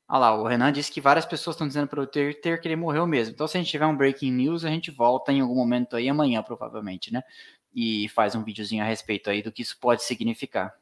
olha 0.07 0.19
lá, 0.19 0.35
o 0.35 0.47
Renan 0.47 0.71
disse 0.71 0.93
que 0.93 1.01
várias 1.01 1.25
pessoas 1.25 1.55
estão 1.55 1.66
dizendo 1.66 1.89
para 1.89 2.03
o 2.03 2.07
Twitter 2.07 2.61
que 2.61 2.69
ele 2.69 2.77
morreu 2.77 3.07
mesmo. 3.07 3.33
Então, 3.33 3.49
se 3.49 3.57
a 3.57 3.61
gente 3.61 3.71
tiver 3.71 3.87
um 3.87 3.97
breaking 3.97 4.31
news, 4.31 4.66
a 4.66 4.69
gente 4.69 4.91
volta 4.91 5.33
em 5.33 5.41
algum 5.41 5.55
momento 5.55 5.97
aí 5.97 6.11
amanhã, 6.11 6.43
provavelmente, 6.43 7.11
né? 7.11 7.23
E 7.75 8.07
faz 8.11 8.35
um 8.35 8.45
videozinho 8.45 8.85
a 8.85 8.87
respeito 8.87 9.31
aí 9.31 9.43
do 9.43 9.51
que 9.51 9.62
isso 9.62 9.79
pode 9.81 10.03
significar. 10.03 10.75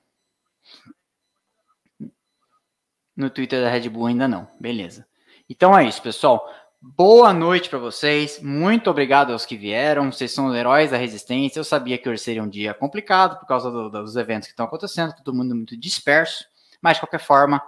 No 3.16 3.30
Twitter 3.30 3.62
da 3.62 3.70
Red 3.70 3.88
Bull 3.88 4.06
ainda 4.06 4.26
não. 4.26 4.48
Beleza. 4.58 5.06
Então 5.48 5.78
é 5.78 5.86
isso, 5.86 6.02
pessoal. 6.02 6.52
Boa 6.80 7.32
noite 7.32 7.70
para 7.70 7.78
vocês. 7.78 8.40
Muito 8.40 8.90
obrigado 8.90 9.32
aos 9.32 9.46
que 9.46 9.56
vieram. 9.56 10.12
Vocês 10.12 10.32
são 10.32 10.46
os 10.46 10.54
heróis 10.54 10.90
da 10.90 10.96
resistência. 10.96 11.58
Eu 11.58 11.64
sabia 11.64 11.96
que 11.96 12.08
hoje 12.08 12.22
seria 12.22 12.42
um 12.42 12.48
dia 12.48 12.74
complicado 12.74 13.38
por 13.40 13.46
causa 13.46 13.70
do, 13.70 13.88
dos 13.88 14.14
eventos 14.14 14.46
que 14.46 14.52
estão 14.52 14.66
acontecendo, 14.66 15.14
todo 15.14 15.34
mundo 15.34 15.54
muito 15.54 15.76
disperso. 15.76 16.44
Mas 16.80 16.96
de 16.96 17.00
qualquer 17.00 17.20
forma, 17.20 17.62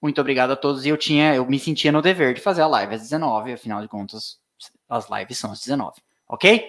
muito 0.00 0.20
obrigado 0.20 0.52
a 0.52 0.56
todos. 0.56 0.86
E 0.86 0.88
eu 0.88 0.96
tinha, 0.96 1.34
eu 1.34 1.46
me 1.46 1.58
sentia 1.58 1.92
no 1.92 2.00
dever 2.00 2.34
de 2.34 2.40
fazer 2.40 2.62
a 2.62 2.66
live 2.66 2.94
às 2.94 3.02
19, 3.02 3.52
afinal 3.52 3.82
de 3.82 3.88
contas, 3.88 4.38
as 4.88 5.08
lives 5.10 5.38
são 5.38 5.52
às 5.52 5.60
19, 5.60 6.00
ok? 6.28 6.66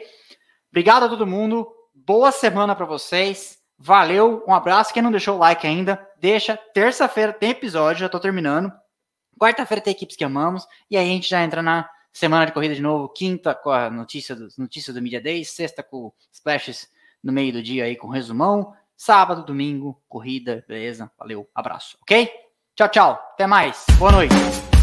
Obrigado 0.69 1.03
a 1.03 1.09
todo 1.09 1.25
mundo. 1.25 1.67
Boa 1.93 2.31
semana 2.31 2.75
para 2.75 2.85
vocês. 2.85 3.57
Valeu, 3.77 4.43
um 4.47 4.53
abraço. 4.53 4.93
Quem 4.93 5.01
não 5.01 5.11
deixou 5.11 5.35
o 5.35 5.39
like 5.39 5.65
ainda, 5.65 6.05
deixa. 6.19 6.57
Terça-feira 6.73 7.31
tem 7.31 7.51
episódio, 7.51 8.01
já 8.01 8.09
tô 8.09 8.19
terminando. 8.19 8.71
Quarta-feira 9.39 9.81
tem 9.81 9.91
equipes 9.91 10.15
que 10.15 10.23
amamos. 10.23 10.67
E 10.89 10.97
aí 10.97 11.09
a 11.09 11.11
gente 11.11 11.29
já 11.29 11.43
entra 11.43 11.61
na 11.61 11.89
semana 12.11 12.45
de 12.45 12.51
corrida 12.51 12.75
de 12.75 12.81
novo. 12.81 13.09
Quinta 13.09 13.53
com 13.53 13.69
a 13.69 13.89
notícia 13.89 14.35
do, 14.35 14.47
notícia 14.57 14.93
do 14.93 15.01
Media 15.01 15.21
Day. 15.21 15.43
Sexta 15.43 15.83
com 15.83 16.11
splashes 16.31 16.89
no 17.23 17.33
meio 17.33 17.53
do 17.53 17.63
dia 17.63 17.85
aí 17.85 17.95
com 17.95 18.07
resumão. 18.07 18.73
Sábado, 18.95 19.45
domingo, 19.45 20.01
corrida, 20.07 20.63
beleza? 20.67 21.11
Valeu, 21.17 21.49
abraço, 21.53 21.97
ok? 22.01 22.29
Tchau, 22.75 22.89
tchau. 22.89 23.11
Até 23.33 23.45
mais. 23.45 23.85
Boa 23.97 24.11
noite. 24.11 24.74